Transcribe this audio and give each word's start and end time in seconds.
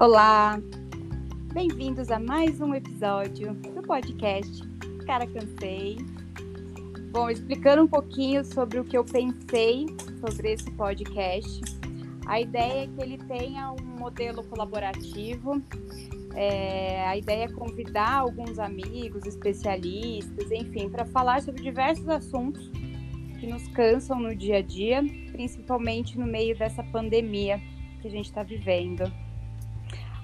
Olá, 0.00 0.60
bem-vindos 1.52 2.08
a 2.08 2.20
mais 2.20 2.60
um 2.60 2.72
episódio 2.72 3.52
do 3.54 3.82
podcast 3.82 4.62
Cara 5.04 5.26
Cansei. 5.26 5.96
Bom, 7.10 7.28
explicando 7.28 7.82
um 7.82 7.88
pouquinho 7.88 8.44
sobre 8.44 8.78
o 8.78 8.84
que 8.84 8.96
eu 8.96 9.04
pensei 9.04 9.86
sobre 10.20 10.52
esse 10.52 10.70
podcast. 10.70 11.60
A 12.28 12.40
ideia 12.40 12.84
é 12.84 12.86
que 12.86 13.02
ele 13.02 13.18
tenha 13.18 13.72
um 13.72 13.98
modelo 13.98 14.44
colaborativo. 14.44 15.60
É, 16.36 17.04
a 17.04 17.16
ideia 17.16 17.46
é 17.46 17.48
convidar 17.48 18.18
alguns 18.18 18.60
amigos, 18.60 19.26
especialistas, 19.26 20.48
enfim, 20.52 20.88
para 20.88 21.06
falar 21.06 21.42
sobre 21.42 21.60
diversos 21.60 22.08
assuntos 22.08 22.70
que 23.40 23.48
nos 23.48 23.66
cansam 23.66 24.20
no 24.20 24.32
dia 24.32 24.58
a 24.58 24.62
dia, 24.62 25.02
principalmente 25.32 26.16
no 26.16 26.24
meio 26.24 26.56
dessa 26.56 26.84
pandemia 26.84 27.60
que 28.00 28.06
a 28.06 28.10
gente 28.12 28.26
está 28.26 28.44
vivendo. 28.44 29.12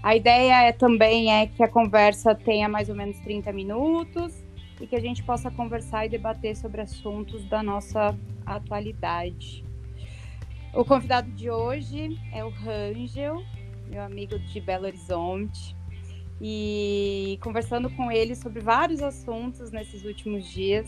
A 0.04 0.14
ideia 0.14 0.64
é, 0.64 0.70
também 0.70 1.32
é 1.32 1.46
que 1.46 1.62
a 1.62 1.66
conversa 1.66 2.34
tenha 2.34 2.68
mais 2.68 2.90
ou 2.90 2.94
menos 2.94 3.18
30 3.20 3.50
minutos 3.54 4.44
e 4.78 4.86
que 4.86 4.94
a 4.94 5.00
gente 5.00 5.22
possa 5.22 5.50
conversar 5.50 6.04
e 6.04 6.10
debater 6.10 6.54
sobre 6.58 6.82
assuntos 6.82 7.42
da 7.46 7.62
nossa 7.62 8.14
atualidade. 8.44 9.64
O 10.74 10.84
convidado 10.84 11.30
de 11.30 11.48
hoje 11.48 12.20
é 12.34 12.44
o 12.44 12.50
Rangel, 12.50 13.42
meu 13.88 14.02
amigo 14.02 14.38
de 14.38 14.60
Belo 14.60 14.84
Horizonte, 14.84 15.74
e 16.38 17.38
conversando 17.42 17.88
com 17.88 18.12
ele 18.12 18.34
sobre 18.34 18.60
vários 18.60 19.02
assuntos 19.02 19.70
nesses 19.70 20.04
últimos 20.04 20.46
dias. 20.50 20.86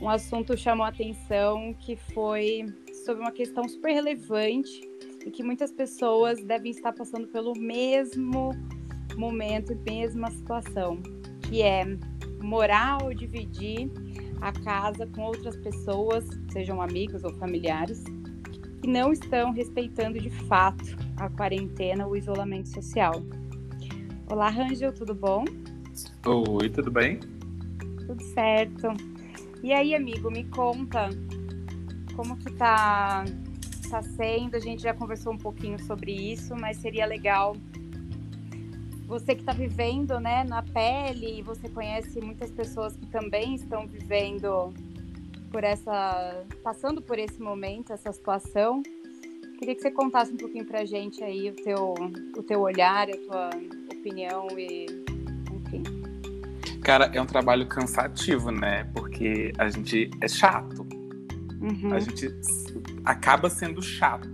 Um 0.00 0.08
assunto 0.08 0.56
chamou 0.56 0.86
a 0.86 0.90
atenção 0.90 1.74
que 1.80 1.96
foi 1.96 2.64
sobre 3.04 3.22
uma 3.22 3.32
questão 3.32 3.68
super 3.68 3.92
relevante 3.92 4.88
e 5.26 5.30
que 5.30 5.42
muitas 5.42 5.72
pessoas 5.72 6.42
devem 6.44 6.70
estar 6.70 6.92
passando 6.92 7.26
pelo 7.26 7.52
mesmo 7.58 8.52
momento 9.16 9.72
e 9.72 9.90
mesma 9.90 10.30
situação, 10.30 11.02
que 11.42 11.62
é 11.62 11.84
morar 12.40 13.02
ou 13.02 13.12
dividir 13.12 13.90
a 14.40 14.52
casa 14.52 15.04
com 15.08 15.22
outras 15.22 15.56
pessoas, 15.56 16.24
sejam 16.52 16.80
amigos 16.80 17.24
ou 17.24 17.34
familiares, 17.34 18.04
que 18.80 18.86
não 18.86 19.12
estão 19.12 19.52
respeitando 19.52 20.20
de 20.20 20.30
fato 20.46 20.96
a 21.16 21.28
quarentena 21.28 22.06
ou 22.06 22.12
o 22.12 22.16
isolamento 22.16 22.68
social. 22.68 23.14
Olá, 24.30 24.48
Rangel, 24.48 24.92
tudo 24.92 25.12
bom? 25.12 25.44
Oi, 26.24 26.68
tudo 26.68 26.90
bem? 26.90 27.18
Tudo 28.06 28.22
certo. 28.32 28.88
E 29.60 29.72
aí, 29.72 29.92
amigo, 29.92 30.30
me 30.30 30.44
conta 30.44 31.08
como 32.14 32.36
que 32.36 32.52
tá 32.52 33.24
está 33.86 34.02
sendo. 34.02 34.56
A 34.56 34.60
gente 34.60 34.82
já 34.82 34.92
conversou 34.92 35.32
um 35.32 35.38
pouquinho 35.38 35.78
sobre 35.84 36.12
isso, 36.12 36.54
mas 36.54 36.76
seria 36.76 37.06
legal 37.06 37.56
você 39.06 39.34
que 39.34 39.40
está 39.40 39.52
vivendo, 39.52 40.18
né, 40.18 40.42
na 40.44 40.62
pele, 40.62 41.38
e 41.38 41.42
você 41.42 41.68
conhece 41.68 42.20
muitas 42.20 42.50
pessoas 42.50 42.96
que 42.96 43.06
também 43.06 43.54
estão 43.54 43.86
vivendo 43.86 44.74
por 45.52 45.62
essa, 45.62 46.44
passando 46.62 47.00
por 47.00 47.16
esse 47.16 47.40
momento, 47.40 47.92
essa 47.92 48.12
situação. 48.12 48.82
Queria 49.58 49.74
que 49.76 49.80
você 49.80 49.92
contasse 49.92 50.32
um 50.32 50.36
pouquinho 50.36 50.66
para 50.66 50.80
a 50.80 50.84
gente 50.84 51.22
aí 51.22 51.48
o 51.48 51.54
teu, 51.54 51.94
o 52.36 52.42
teu 52.42 52.60
olhar, 52.60 53.08
a 53.08 53.16
tua 53.16 53.50
opinião 53.96 54.48
e, 54.58 54.86
enfim. 55.54 55.84
Cara, 56.82 57.10
é 57.14 57.20
um 57.20 57.26
trabalho 57.26 57.66
cansativo, 57.66 58.50
né? 58.50 58.84
Porque 58.92 59.52
a 59.56 59.70
gente 59.70 60.10
é 60.20 60.28
chato. 60.28 60.86
Uhum. 61.60 61.94
A 61.94 62.00
gente 62.00 62.28
acaba 63.06 63.48
sendo 63.48 63.80
chato, 63.80 64.28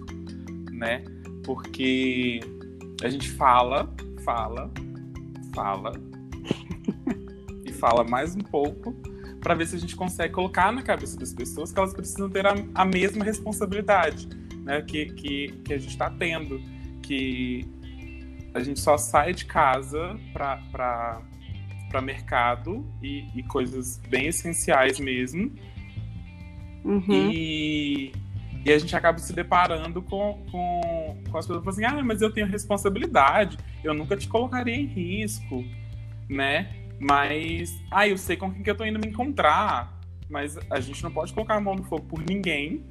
né? 0.72 1.04
Porque 1.44 2.40
a 3.02 3.08
gente 3.08 3.30
fala, 3.30 3.94
fala, 4.24 4.70
fala 5.54 5.92
e 7.64 7.72
fala 7.72 8.02
mais 8.02 8.34
um 8.34 8.40
pouco 8.40 8.94
para 9.40 9.54
ver 9.54 9.66
se 9.66 9.76
a 9.76 9.78
gente 9.78 9.94
consegue 9.94 10.32
colocar 10.32 10.72
na 10.72 10.82
cabeça 10.82 11.18
das 11.18 11.34
pessoas 11.34 11.72
que 11.72 11.78
elas 11.78 11.92
precisam 11.92 12.30
ter 12.30 12.46
a, 12.46 12.54
a 12.74 12.84
mesma 12.84 13.24
responsabilidade 13.24 14.28
né, 14.64 14.80
que, 14.82 15.06
que, 15.06 15.48
que 15.64 15.74
a 15.74 15.78
gente 15.78 15.90
está 15.90 16.08
tendo. 16.10 16.60
Que 17.02 17.68
a 18.54 18.60
gente 18.60 18.80
só 18.80 18.96
sai 18.96 19.34
de 19.34 19.44
casa 19.46 20.18
para 20.32 21.20
mercado 22.02 22.86
e, 23.02 23.26
e 23.34 23.42
coisas 23.42 24.00
bem 24.08 24.28
essenciais 24.28 25.00
mesmo. 25.00 25.52
Uhum. 26.84 27.30
E 27.30 28.12
e 28.64 28.72
a 28.72 28.78
gente 28.78 28.94
acaba 28.94 29.18
se 29.18 29.32
deparando 29.32 30.00
com, 30.02 30.44
com, 30.50 31.22
com 31.30 31.38
as 31.38 31.46
pessoas 31.46 31.66
assim, 31.66 31.84
ah, 31.84 32.02
mas 32.04 32.22
eu 32.22 32.32
tenho 32.32 32.46
responsabilidade, 32.46 33.58
eu 33.82 33.92
nunca 33.92 34.16
te 34.16 34.28
colocaria 34.28 34.74
em 34.74 34.86
risco, 34.86 35.64
né? 36.28 36.68
Mas, 37.00 37.76
ah, 37.90 38.06
eu 38.06 38.16
sei 38.16 38.36
com 38.36 38.52
quem 38.52 38.62
que 38.62 38.70
eu 38.70 38.76
tô 38.76 38.84
indo 38.84 39.00
me 39.00 39.08
encontrar, 39.08 40.00
mas 40.30 40.56
a 40.70 40.78
gente 40.78 41.02
não 41.02 41.10
pode 41.10 41.32
colocar 41.32 41.56
a 41.56 41.60
mão 41.60 41.74
no 41.74 41.82
fogo 41.82 42.04
por 42.04 42.20
ninguém, 42.20 42.84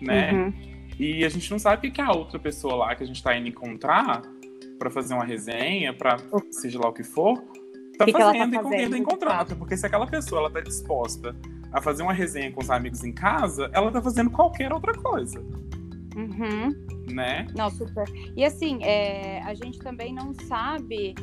né? 0.00 0.32
Uhum. 0.32 0.52
E 0.98 1.24
a 1.24 1.28
gente 1.28 1.50
não 1.50 1.58
sabe 1.58 1.76
o 1.76 1.80
que, 1.82 1.90
que 1.90 2.00
a 2.00 2.10
outra 2.12 2.38
pessoa 2.38 2.74
lá 2.76 2.94
que 2.94 3.02
a 3.02 3.06
gente 3.06 3.22
tá 3.22 3.36
indo 3.36 3.48
encontrar 3.48 4.22
para 4.78 4.90
fazer 4.90 5.12
uma 5.12 5.24
resenha, 5.24 5.92
para 5.92 6.16
seja 6.50 6.80
lá 6.80 6.88
o 6.88 6.92
que 6.92 7.02
for, 7.02 7.42
tá 7.98 8.06
que 8.06 8.12
fazendo 8.12 8.50
que 8.50 8.56
tá 8.56 8.60
e 8.60 8.62
com 8.62 8.70
quem 8.70 8.90
tá 8.90 8.98
encontrar. 8.98 9.44
Porque 9.44 9.76
se 9.76 9.84
aquela 9.84 10.06
pessoa 10.06 10.40
ela 10.40 10.50
tá 10.50 10.60
disposta 10.60 11.36
a 11.74 11.82
fazer 11.82 12.04
uma 12.04 12.12
resenha 12.12 12.52
com 12.52 12.62
os 12.62 12.70
amigos 12.70 13.02
em 13.02 13.12
casa, 13.12 13.68
ela 13.72 13.90
tá 13.90 14.00
fazendo 14.00 14.30
qualquer 14.30 14.72
outra 14.72 14.94
coisa. 14.94 15.40
Uhum. 16.16 16.72
Né? 17.12 17.48
Não, 17.56 17.68
super. 17.68 18.04
E 18.36 18.44
assim, 18.44 18.82
é, 18.84 19.42
a 19.42 19.52
gente 19.54 19.80
também 19.80 20.14
não 20.14 20.32
sabe. 20.32 21.14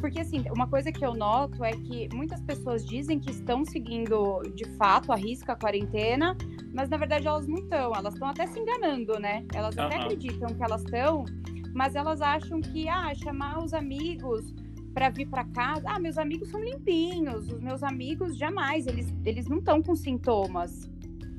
Porque, 0.00 0.20
assim, 0.20 0.44
uma 0.50 0.66
coisa 0.66 0.90
que 0.90 1.06
eu 1.06 1.14
noto 1.14 1.64
é 1.64 1.70
que 1.70 2.08
muitas 2.12 2.40
pessoas 2.42 2.84
dizem 2.84 3.20
que 3.20 3.30
estão 3.30 3.64
seguindo 3.64 4.42
de 4.54 4.64
fato 4.76 5.12
a 5.12 5.16
risca 5.16 5.52
a 5.52 5.56
quarentena, 5.56 6.36
mas 6.74 6.90
na 6.90 6.96
verdade 6.96 7.28
elas 7.28 7.46
não 7.46 7.58
estão. 7.58 7.92
Elas 7.94 8.14
estão 8.14 8.28
até 8.28 8.48
se 8.48 8.58
enganando, 8.58 9.18
né? 9.20 9.46
Elas 9.54 9.78
até 9.78 9.96
uhum. 9.96 10.02
acreditam 10.02 10.48
que 10.48 10.62
elas 10.62 10.82
estão, 10.82 11.24
mas 11.72 11.94
elas 11.94 12.20
acham 12.20 12.60
que, 12.60 12.88
ah, 12.88 13.14
chamar 13.14 13.62
os 13.62 13.72
amigos 13.72 14.52
para 14.94 15.10
vir 15.10 15.26
para 15.28 15.44
casa. 15.44 15.82
Ah, 15.86 15.98
meus 15.98 16.16
amigos 16.16 16.48
são 16.48 16.62
limpinhos, 16.62 17.50
os 17.50 17.60
meus 17.60 17.82
amigos 17.82 18.38
jamais, 18.38 18.86
eles, 18.86 19.12
eles 19.24 19.46
não 19.48 19.58
estão 19.58 19.82
com 19.82 19.94
sintomas, 19.96 20.88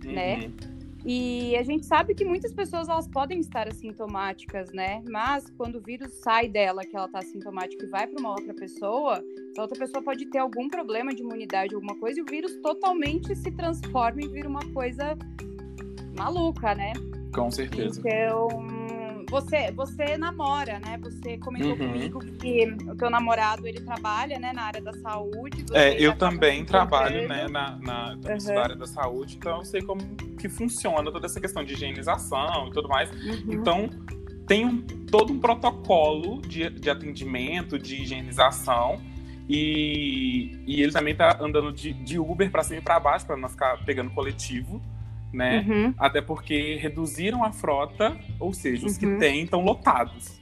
né? 0.04 0.36
uhum. 0.36 0.42
né? 0.42 0.54
E 1.08 1.56
a 1.56 1.62
gente 1.62 1.86
sabe 1.86 2.16
que 2.16 2.26
muitas 2.26 2.52
pessoas 2.52 2.90
elas 2.90 3.08
podem 3.08 3.40
estar 3.40 3.68
assintomáticas, 3.68 4.72
né? 4.74 5.04
Mas 5.08 5.48
quando 5.52 5.76
o 5.76 5.80
vírus 5.80 6.12
sai 6.16 6.48
dela, 6.50 6.82
que 6.84 6.96
ela 6.96 7.06
está 7.06 7.20
assintomática 7.20 7.86
e 7.86 7.88
vai 7.88 8.08
para 8.08 8.20
uma 8.20 8.32
outra 8.32 8.56
pessoa, 8.56 9.24
a 9.56 9.62
outra 9.62 9.78
pessoa 9.78 10.04
pode 10.04 10.26
ter 10.26 10.40
algum 10.40 10.68
problema 10.68 11.14
de 11.14 11.22
imunidade, 11.22 11.76
alguma 11.76 11.96
coisa, 12.00 12.20
e 12.20 12.24
o 12.24 12.26
vírus 12.26 12.56
totalmente 12.56 13.36
se 13.36 13.52
transforma 13.52 14.20
e 14.20 14.28
vira 14.28 14.50
uma 14.50 14.66
coisa 14.74 15.16
maluca, 16.18 16.74
né? 16.74 16.94
Com 17.36 17.52
certeza. 17.52 18.00
Então, 18.00 18.48
você, 19.36 19.72
você 19.72 20.18
namora, 20.18 20.80
né? 20.80 20.98
Você 21.02 21.38
comentou 21.38 21.72
uhum. 21.72 21.78
comigo 21.78 22.20
que 22.20 22.66
o 22.88 22.96
teu 22.96 23.10
namorado 23.10 23.68
ele 23.68 23.82
trabalha, 23.82 24.40
né, 24.40 24.54
na 24.54 24.64
área 24.64 24.82
da 24.82 24.94
saúde. 24.94 25.66
É, 25.74 26.02
eu 26.02 26.16
também 26.18 26.64
trabalho, 26.64 27.28
né, 27.28 27.48
na, 27.50 27.78
na, 27.78 28.14
uhum. 28.14 28.60
área 28.60 28.76
da 28.76 28.86
saúde, 28.86 29.36
então 29.36 29.58
eu 29.58 29.66
sei 29.66 29.82
como 29.82 30.02
que 30.40 30.48
funciona 30.48 31.12
toda 31.12 31.26
essa 31.26 31.42
questão 31.42 31.66
de 31.66 31.74
higienização 31.74 32.70
e 32.70 32.72
tudo 32.72 32.88
mais. 32.88 33.12
Uhum. 33.12 33.54
Então 33.54 33.90
tem 34.48 34.66
um, 34.66 34.82
todo 34.82 35.34
um 35.34 35.40
protocolo 35.40 36.42
de, 36.42 36.70
de 36.70 36.90
atendimento, 36.90 37.78
de 37.78 38.02
higienização. 38.02 39.02
E, 39.48 40.58
e 40.66 40.82
ele 40.82 40.92
também 40.92 41.16
tá 41.16 41.38
andando 41.40 41.72
de, 41.72 41.94
de 41.94 42.18
Uber 42.18 42.50
para 42.50 42.64
cima 42.64 42.80
e 42.80 42.82
para 42.82 43.00
baixo 43.00 43.28
para 43.28 43.38
não 43.38 43.48
ficar 43.48 43.84
pegando 43.86 44.10
coletivo 44.10 44.82
né? 45.36 45.66
Uhum. 45.68 45.94
Até 45.98 46.22
porque 46.22 46.76
reduziram 46.76 47.44
a 47.44 47.52
frota, 47.52 48.18
ou 48.40 48.54
seja, 48.54 48.86
os 48.88 48.94
uhum. 48.94 49.00
que 49.00 49.20
têm 49.20 49.44
estão 49.44 49.62
lotados. 49.62 50.42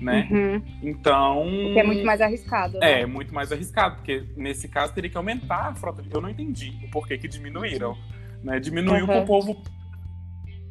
Né? 0.00 0.28
Uhum. 0.32 0.62
Então. 0.82 1.44
que 1.72 1.78
é 1.78 1.84
muito 1.84 2.04
mais 2.04 2.20
arriscado. 2.20 2.78
Né? 2.80 3.02
É, 3.02 3.06
muito 3.06 3.32
mais 3.32 3.52
arriscado, 3.52 3.96
porque 3.96 4.24
nesse 4.36 4.68
caso 4.68 4.92
teria 4.92 5.08
que 5.08 5.16
aumentar 5.16 5.68
a 5.68 5.74
frota. 5.76 6.02
Eu 6.10 6.20
não 6.20 6.28
entendi 6.28 6.76
o 6.84 6.90
porquê 6.90 7.16
que 7.16 7.28
diminuíram. 7.28 7.96
Né? 8.42 8.58
Diminuiu 8.58 9.06
com 9.06 9.20
o 9.20 9.26
povo. 9.26 9.62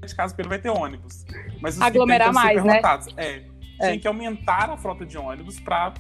De 0.06 0.16
casa 0.16 0.34
porque 0.34 0.42
não 0.42 0.50
vai 0.50 0.60
ter 0.60 0.70
ônibus. 0.70 1.26
Mas 1.62 1.76
os 1.76 1.82
Aglomerar 1.82 2.30
que 2.30 2.34
mais, 2.34 2.64
né? 2.64 2.76
Lotados. 2.76 3.08
É, 3.16 3.44
é. 3.80 3.86
Tinha 3.86 4.00
que 4.00 4.08
aumentar 4.08 4.70
a 4.70 4.76
frota 4.76 5.06
de 5.06 5.18
ônibus 5.18 5.60
para 5.60 5.94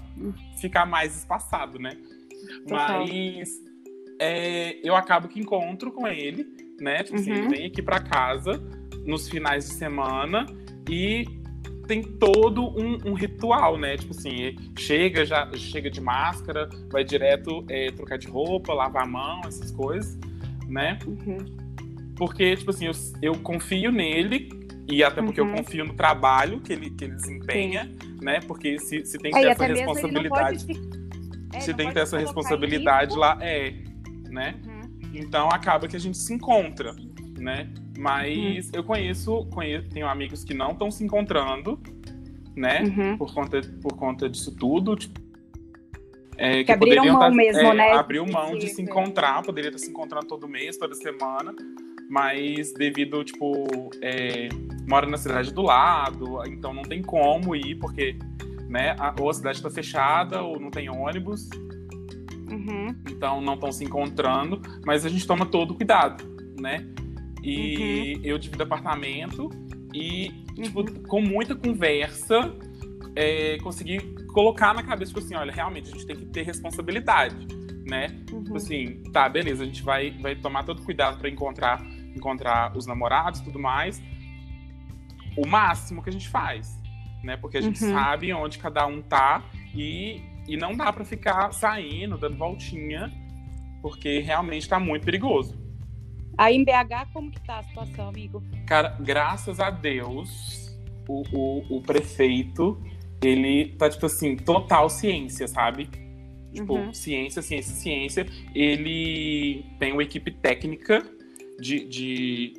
ficar 0.59 0.85
mais 0.85 1.15
espaçado, 1.19 1.79
né? 1.79 1.95
Mas 2.67 3.50
é, 4.19 4.75
eu 4.83 4.95
acabo 4.95 5.29
que 5.29 5.39
encontro 5.39 5.91
com 5.91 6.07
ele 6.07 6.45
né? 6.81 7.04
Tipo 7.04 7.16
uhum. 7.16 7.22
assim, 7.22 7.31
ele 7.31 7.42
uhum. 7.42 7.50
vem 7.50 7.66
aqui 7.68 7.81
para 7.81 8.00
casa 8.00 8.62
nos 9.06 9.30
finais 9.30 9.68
de 9.68 9.74
semana 9.75 10.45
e 10.89 11.25
tem 11.88 12.01
todo 12.01 12.63
um, 12.69 12.98
um, 13.06 13.13
ritual, 13.13 13.78
né? 13.78 13.98
Tipo 13.98 14.12
assim, 14.12 14.56
chega, 14.78 15.25
já 15.25 15.50
chega 15.56 15.89
de 15.89 16.00
máscara, 16.01 16.69
vai 16.92 17.04
direto 17.04 17.66
é, 17.69 17.92
trocar 17.92 18.18
de 18.18 18.28
roupa, 18.28 18.74
lavar 18.74 19.04
a 19.04 19.06
mão, 19.06 19.42
essas 19.45 19.72
coisas, 19.72 20.18
né? 20.68 20.98
Uhum. 21.06 21.38
Porque, 22.16 22.56
tipo 22.56 22.72
assim, 22.72 22.86
eu, 22.86 22.94
eu 23.22 23.36
confio 23.39 23.92
nele 23.92 24.50
e 24.89 25.04
até 25.04 25.22
porque 25.22 25.42
uhum. 25.42 25.50
eu 25.50 25.56
confio 25.57 25.86
no 25.86 25.94
trabalho 25.94 26.62
que 26.62 26.74
ele, 26.74 26.89
que 26.92 27.06
ele 27.06 27.16
desempenha, 27.16 27.86
Sim. 27.86 28.18
né? 28.22 28.39
Porque 28.48 28.80
se, 28.80 29.06
se 29.06 29.18
tem 29.18 29.31
que 29.31 29.39
ter 29.39 29.48
essa 29.48 29.66
responsabilidade. 29.66 30.60
Se, 30.62 30.72
é, 31.54 31.60
se 31.60 31.74
tem 31.74 31.88
que 31.88 31.94
ter 31.94 32.01
essa 32.01 32.18
responsabilidade 32.18 33.16
lá, 33.18 33.38
é, 33.42 33.74
né? 34.30 34.56
Uhum. 34.66 34.70
Então 35.13 35.50
acaba 35.50 35.88
que 35.88 35.96
a 35.96 36.00
gente 36.00 36.18
se 36.18 36.34
encontra, 36.34 36.96
né? 37.38 37.69
Mas 37.98 38.68
uhum. 38.68 38.72
eu 38.74 38.84
conheço, 38.84 39.46
conheço, 39.52 39.90
tenho 39.90 40.08
amigos 40.08 40.44
que 40.44 40.54
não 40.54 40.72
estão 40.72 40.90
se 40.90 41.04
encontrando, 41.04 41.80
né? 42.56 42.84
Uhum. 42.84 43.18
Por, 43.18 43.34
conta, 43.34 43.62
por 43.81 43.96
conta 43.96 44.30
disso 44.30 44.56
tudo. 44.56 44.96
Tipo, 44.96 45.19
é, 46.38 46.58
que, 46.58 46.63
que 46.66 46.72
abriram 46.72 47.06
mão 47.06 47.19
tá, 47.19 47.30
mesmo, 47.30 47.62
é, 47.62 47.74
né? 47.74 47.92
Abriu 47.92 48.25
mão 48.25 48.58
de 48.58 48.68
se 48.69 48.81
encontrar, 48.81 49.44
poderia 49.44 49.69
estar 49.69 49.80
se 49.80 49.90
encontrando 49.90 50.25
todo 50.25 50.48
mês, 50.48 50.78
toda 50.78 50.96
semana, 50.96 51.54
mas 52.10 52.74
devido, 52.74 53.24
tipo, 53.24 53.68
é, 54.02 54.50
mora 54.88 55.06
na 55.06 55.18
cidade 55.18 55.54
do 55.54 55.62
lado, 55.62 56.42
então 56.48 56.74
não 56.74 56.84
tem 56.84 57.02
como 57.02 57.56
ir, 57.56 57.75
porque, 57.75 58.18
né, 58.68 58.96
a, 58.98 59.13
ou 59.19 59.30
a 59.30 59.34
cidade 59.34 59.58
está 59.58 59.69
fechada, 59.69 60.42
ou 60.42 60.60
não 60.60 60.72
tem 60.72 60.90
ônibus, 60.90 61.48
uhum. 62.68 62.96
então 63.10 63.42
não 63.42 63.56
estão 63.56 63.72
se 63.72 63.84
encontrando, 63.84 64.62
mas 64.86 65.06
a 65.06 65.10
gente 65.10 65.25
toma 65.25 65.46
todo 65.46 65.75
cuidado, 65.75 66.24
né? 66.60 66.86
E 67.44 68.16
uhum. 68.16 68.22
eu 68.24 68.38
divido 68.38 68.63
apartamento 68.63 69.50
e, 69.94 70.30
tipo, 70.56 70.81
uhum. 70.81 71.04
com 71.04 71.22
muita 71.22 71.56
conversa, 71.56 72.54
é, 73.16 73.58
consegui 73.62 74.00
colocar 74.34 74.74
na 74.74 74.84
cabeça, 74.84 75.12
tipo 75.12 75.25
assim, 75.25 75.36
olha, 75.36 75.52
realmente 75.52 75.90
a 75.90 75.92
gente 75.92 76.06
tem 76.06 76.16
que 76.16 76.25
ter 76.25 76.44
responsabilidade, 76.44 77.48
né? 77.86 78.08
Uhum. 78.31 78.44
Tipo 78.44 78.58
assim, 78.58 79.04
tá, 79.12 79.28
beleza, 79.28 79.63
a 79.63 79.66
gente 79.66 79.84
vai, 79.84 80.12
vai 80.12 80.36
tomar 80.36 80.63
todo 80.63 80.81
cuidado 80.84 81.18
para 81.18 81.30
encontrar, 81.30 81.84
encontrar 82.16 82.75
os 82.75 82.86
namorados 82.86 83.40
e 83.42 83.44
tudo 83.44 83.60
mais. 83.60 84.02
O 85.38 85.48
máximo 85.48 86.02
que 86.04 86.10
a 86.10 86.13
gente 86.13 86.30
faz, 86.30 86.78
né? 87.24 87.38
Porque 87.38 87.58
a 87.58 87.62
gente 87.62 87.84
uhum. 87.84 87.92
sabe 87.92 88.34
onde 88.34 88.58
cada 88.58 88.86
um 88.86 89.02
tá 89.02 89.44
e, 89.74 90.22
e 90.47 90.57
não 90.57 90.75
dá 90.75 90.91
para 90.91 91.05
ficar 91.05 91.51
saindo, 91.53 92.17
dando 92.17 92.38
voltinha, 92.38 93.11
porque 93.81 94.19
realmente 94.19 94.67
tá 94.67 94.79
muito 94.79 95.03
perigoso. 95.03 95.59
Aí 96.38 96.55
em 96.55 96.63
BH, 96.63 97.11
como 97.13 97.31
que 97.31 97.39
tá 97.41 97.59
a 97.59 97.63
situação, 97.63 98.09
amigo? 98.09 98.43
Cara, 98.65 98.97
graças 98.99 99.59
a 99.59 99.69
Deus, 99.69 100.77
o, 101.07 101.23
o, 101.31 101.77
o 101.77 101.81
prefeito, 101.81 102.81
ele 103.21 103.73
tá, 103.77 103.89
tipo 103.89 104.05
assim, 104.05 104.35
total 104.35 104.89
ciência, 104.89 105.47
sabe? 105.47 105.89
Tipo, 106.53 106.75
uhum. 106.75 106.93
ciência, 106.93 107.41
ciência, 107.41 107.73
ciência. 107.73 108.25
Ele 108.53 109.65
tem 109.79 109.93
uma 109.93 110.03
equipe 110.03 110.31
técnica 110.31 111.03
de, 111.59 111.85
de 111.88 112.53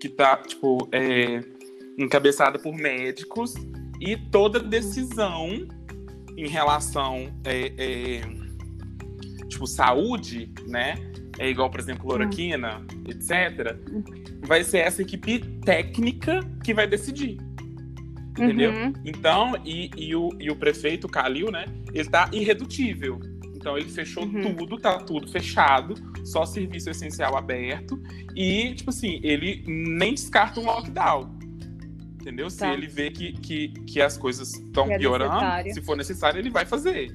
que 0.00 0.08
tá, 0.08 0.36
tipo, 0.38 0.88
é, 0.90 1.40
encabeçada 1.98 2.58
por 2.58 2.74
médicos 2.74 3.54
e 4.00 4.16
toda 4.16 4.58
decisão 4.58 5.68
em 6.36 6.48
relação 6.48 7.32
é, 7.44 7.72
é, 7.76 8.20
tipo 9.48 9.66
saúde, 9.66 10.52
né? 10.66 10.94
é 11.38 11.48
igual, 11.48 11.70
por 11.70 11.80
exemplo, 11.80 12.04
cloroquina, 12.06 12.78
hum. 12.78 13.04
etc., 13.08 13.76
vai 14.46 14.64
ser 14.64 14.78
essa 14.78 15.02
equipe 15.02 15.38
técnica 15.64 16.40
que 16.64 16.74
vai 16.74 16.86
decidir. 16.86 17.38
Entendeu? 18.30 18.72
Uhum. 18.72 18.92
Então, 19.04 19.54
e, 19.64 19.90
e, 19.96 20.14
o, 20.16 20.30
e 20.40 20.50
o 20.50 20.56
prefeito 20.56 21.06
Calil, 21.06 21.50
né? 21.50 21.66
Ele 21.92 22.08
tá 22.08 22.30
irredutível. 22.32 23.20
Então 23.54 23.76
ele 23.76 23.90
fechou 23.90 24.24
uhum. 24.24 24.54
tudo, 24.56 24.78
tá 24.78 24.98
tudo 24.98 25.28
fechado, 25.28 25.94
só 26.24 26.46
serviço 26.46 26.90
essencial 26.90 27.36
aberto. 27.36 28.02
E, 28.34 28.74
tipo 28.74 28.90
assim, 28.90 29.20
ele 29.22 29.62
nem 29.66 30.14
descarta 30.14 30.60
um 30.60 30.64
lockdown. 30.64 31.38
Entendeu? 32.22 32.46
Tá. 32.46 32.50
Se 32.50 32.66
ele 32.66 32.86
vê 32.86 33.10
que, 33.10 33.32
que, 33.32 33.68
que 33.68 34.00
as 34.00 34.16
coisas 34.16 34.54
estão 34.54 34.90
é 34.90 34.96
piorando, 34.96 35.34
necessário. 35.34 35.74
se 35.74 35.82
for 35.82 35.96
necessário, 35.96 36.38
ele 36.38 36.50
vai 36.50 36.64
fazer 36.64 37.12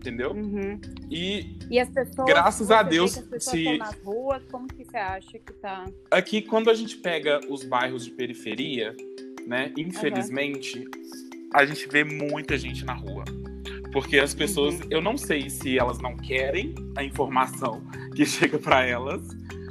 entendeu? 0.00 0.32
Uhum. 0.32 0.80
E, 1.10 1.58
e 1.70 1.78
as 1.78 1.88
pessoas, 1.90 2.26
graças 2.26 2.70
a 2.70 2.82
Deus, 2.82 3.22
se 3.38 3.76
nas 3.76 3.94
ruas, 4.02 4.42
como 4.50 4.66
que 4.66 4.84
você 4.84 4.96
acha 4.96 5.38
que 5.38 5.52
tá? 5.60 5.84
Aqui, 6.10 6.40
quando 6.40 6.70
a 6.70 6.74
gente 6.74 6.96
pega 6.96 7.38
os 7.48 7.64
bairros 7.64 8.06
de 8.06 8.10
periferia, 8.10 8.96
né, 9.46 9.70
infelizmente, 9.76 10.78
uhum. 10.78 11.50
a 11.52 11.64
gente 11.66 11.86
vê 11.86 12.02
muita 12.02 12.56
gente 12.56 12.84
na 12.84 12.94
rua. 12.94 13.24
Porque 13.92 14.18
as 14.18 14.32
pessoas, 14.32 14.80
uhum. 14.80 14.86
eu 14.90 15.02
não 15.02 15.16
sei 15.16 15.50
se 15.50 15.78
elas 15.78 15.98
não 15.98 16.16
querem 16.16 16.74
a 16.96 17.04
informação 17.04 17.82
que 18.16 18.24
chega 18.24 18.58
para 18.58 18.84
elas, 18.86 19.22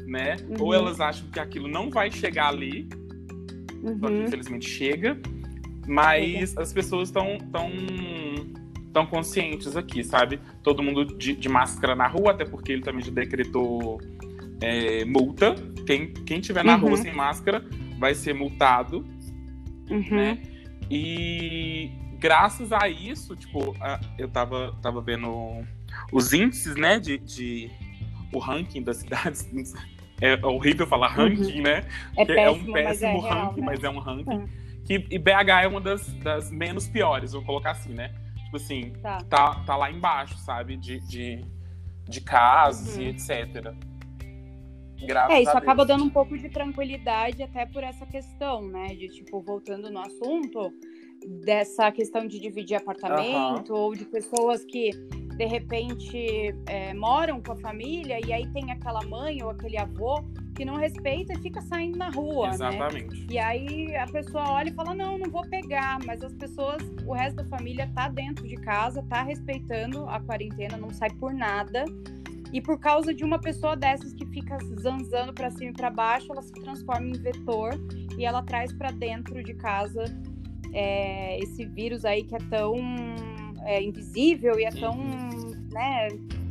né? 0.05 0.35
Ou 0.59 0.67
uhum. 0.67 0.73
elas 0.73 0.99
acham 0.99 1.27
que 1.31 1.39
aquilo 1.39 1.67
não 1.67 1.89
vai 1.89 2.11
chegar 2.11 2.49
ali, 2.49 2.87
só 3.81 4.07
que 4.07 4.13
uhum. 4.13 4.25
infelizmente 4.25 4.69
chega. 4.69 5.17
Mas 5.87 6.55
as 6.57 6.71
pessoas 6.71 7.09
estão 7.09 7.37
tão, 7.51 7.71
tão 8.93 9.05
conscientes 9.07 9.75
aqui, 9.75 10.03
sabe? 10.03 10.39
Todo 10.61 10.83
mundo 10.83 11.05
de, 11.17 11.35
de, 11.35 11.49
máscara 11.49 11.95
na 11.95 12.07
rua, 12.07 12.31
até 12.31 12.45
porque 12.45 12.71
ele 12.71 12.83
também 12.83 13.03
já 13.03 13.11
decretou 13.11 13.99
é, 14.61 15.03
multa. 15.05 15.55
Quem, 15.87 16.13
quem 16.13 16.39
tiver 16.39 16.63
na 16.63 16.75
uhum. 16.75 16.81
rua 16.81 16.97
sem 16.97 17.13
máscara 17.13 17.65
vai 17.97 18.13
ser 18.13 18.33
multado, 18.33 19.03
uhum. 19.89 20.05
né? 20.11 20.41
E 20.91 21.91
graças 22.19 22.71
a 22.71 22.87
isso, 22.87 23.35
tipo, 23.35 23.75
eu 24.17 24.27
tava, 24.27 24.77
tava 24.81 25.01
vendo 25.01 25.63
os 26.11 26.33
índices, 26.33 26.75
né, 26.75 26.99
de, 26.99 27.17
de 27.17 27.71
o 28.33 28.39
ranking 28.39 28.83
das 28.83 28.97
cidades. 29.01 29.73
É 30.21 30.45
horrível 30.45 30.85
falar 30.85 31.09
uhum. 31.09 31.29
ranking, 31.29 31.57
uhum. 31.57 31.63
né? 31.63 31.85
É, 32.17 32.25
péssimo, 32.25 32.39
é 32.39 32.51
um 32.51 32.73
péssimo 32.73 32.83
mas 32.83 33.01
é 33.01 33.11
ranking, 33.11 33.27
real, 33.27 33.53
né? 33.55 33.63
mas 33.65 33.83
é 33.83 33.89
um 33.89 33.99
ranking. 33.99 34.29
Uhum. 34.29 34.47
Que, 34.85 35.05
e 35.11 35.19
BH 35.19 35.49
é 35.63 35.67
uma 35.67 35.81
das, 35.81 36.13
das 36.15 36.51
menos 36.51 36.87
piores, 36.87 37.33
vou 37.33 37.43
colocar 37.43 37.71
assim, 37.71 37.93
né? 37.93 38.13
Tipo 38.43 38.57
assim, 38.57 38.93
tá, 39.01 39.19
tá, 39.29 39.55
tá 39.65 39.75
lá 39.75 39.91
embaixo, 39.91 40.37
sabe? 40.39 40.75
De, 40.75 40.99
de, 41.07 41.45
de 42.07 42.21
casos 42.21 42.95
uhum. 42.95 43.03
e 43.03 43.09
etc. 43.09 43.73
Graças 45.05 45.37
é, 45.37 45.41
isso 45.41 45.57
acaba 45.57 45.85
dando 45.85 46.03
um 46.03 46.09
pouco 46.09 46.37
de 46.37 46.49
tranquilidade 46.49 47.41
até 47.41 47.65
por 47.65 47.83
essa 47.83 48.05
questão, 48.05 48.67
né? 48.67 48.87
De, 48.87 49.07
tipo, 49.07 49.39
voltando 49.41 49.89
no 49.89 49.99
assunto, 49.99 50.73
dessa 51.45 51.91
questão 51.91 52.27
de 52.27 52.39
dividir 52.39 52.75
apartamento, 52.75 53.73
uhum. 53.73 53.79
ou 53.79 53.95
de 53.95 54.05
pessoas 54.05 54.65
que 54.65 54.91
de 55.39 55.45
repente 55.45 56.53
é, 56.65 56.93
moram 56.93 57.41
com 57.41 57.53
a 57.53 57.55
família 57.55 58.19
e 58.27 58.33
aí 58.33 58.45
tem 58.47 58.73
aquela 58.73 59.01
mãe 59.05 59.41
ou 59.41 59.49
aquele 59.49 59.77
avô 59.77 60.21
que 60.53 60.65
não 60.65 60.75
respeita 60.75 61.31
e 61.31 61.37
fica 61.37 61.61
saindo 61.61 61.97
na 61.97 62.09
rua, 62.09 62.49
né? 62.49 62.53
Exatamente. 62.55 63.21
Né? 63.21 63.27
E 63.29 63.39
aí 63.39 63.95
a 63.95 64.05
pessoa 64.05 64.51
olha 64.51 64.67
e 64.67 64.73
fala: 64.73 64.93
"Não, 64.93 65.17
não 65.17 65.31
vou 65.31 65.43
pegar", 65.43 65.97
mas 66.05 66.21
as 66.21 66.33
pessoas, 66.33 66.83
o 67.07 67.13
resto 67.13 67.37
da 67.37 67.45
família 67.45 67.89
tá 67.95 68.09
dentro 68.09 68.45
de 68.45 68.57
casa, 68.57 69.01
tá 69.03 69.23
respeitando 69.23 70.09
a 70.09 70.19
quarentena, 70.19 70.75
não 70.75 70.89
sai 70.89 71.09
por 71.11 71.33
nada. 71.33 71.85
E 72.51 72.59
por 72.59 72.77
causa 72.77 73.13
de 73.13 73.23
uma 73.23 73.39
pessoa 73.39 73.77
dessas 73.77 74.13
que 74.13 74.25
fica 74.25 74.57
zanzando 74.81 75.31
para 75.33 75.49
cima 75.51 75.69
e 75.71 75.73
para 75.73 75.89
baixo, 75.89 76.33
ela 76.33 76.41
se 76.41 76.51
transforma 76.51 77.07
em 77.07 77.21
vetor 77.21 77.79
e 78.17 78.25
ela 78.25 78.43
traz 78.43 78.73
para 78.73 78.91
dentro 78.91 79.41
de 79.41 79.53
casa 79.53 80.03
é, 80.73 81.39
esse 81.39 81.63
vírus 81.65 82.03
aí 82.03 82.23
que 82.23 82.35
é 82.35 82.39
tão 82.49 82.75
é, 83.65 83.81
invisível 83.81 84.59
e 84.59 84.63
é 84.63 84.71
tão 84.71 84.95
né, 85.71 86.07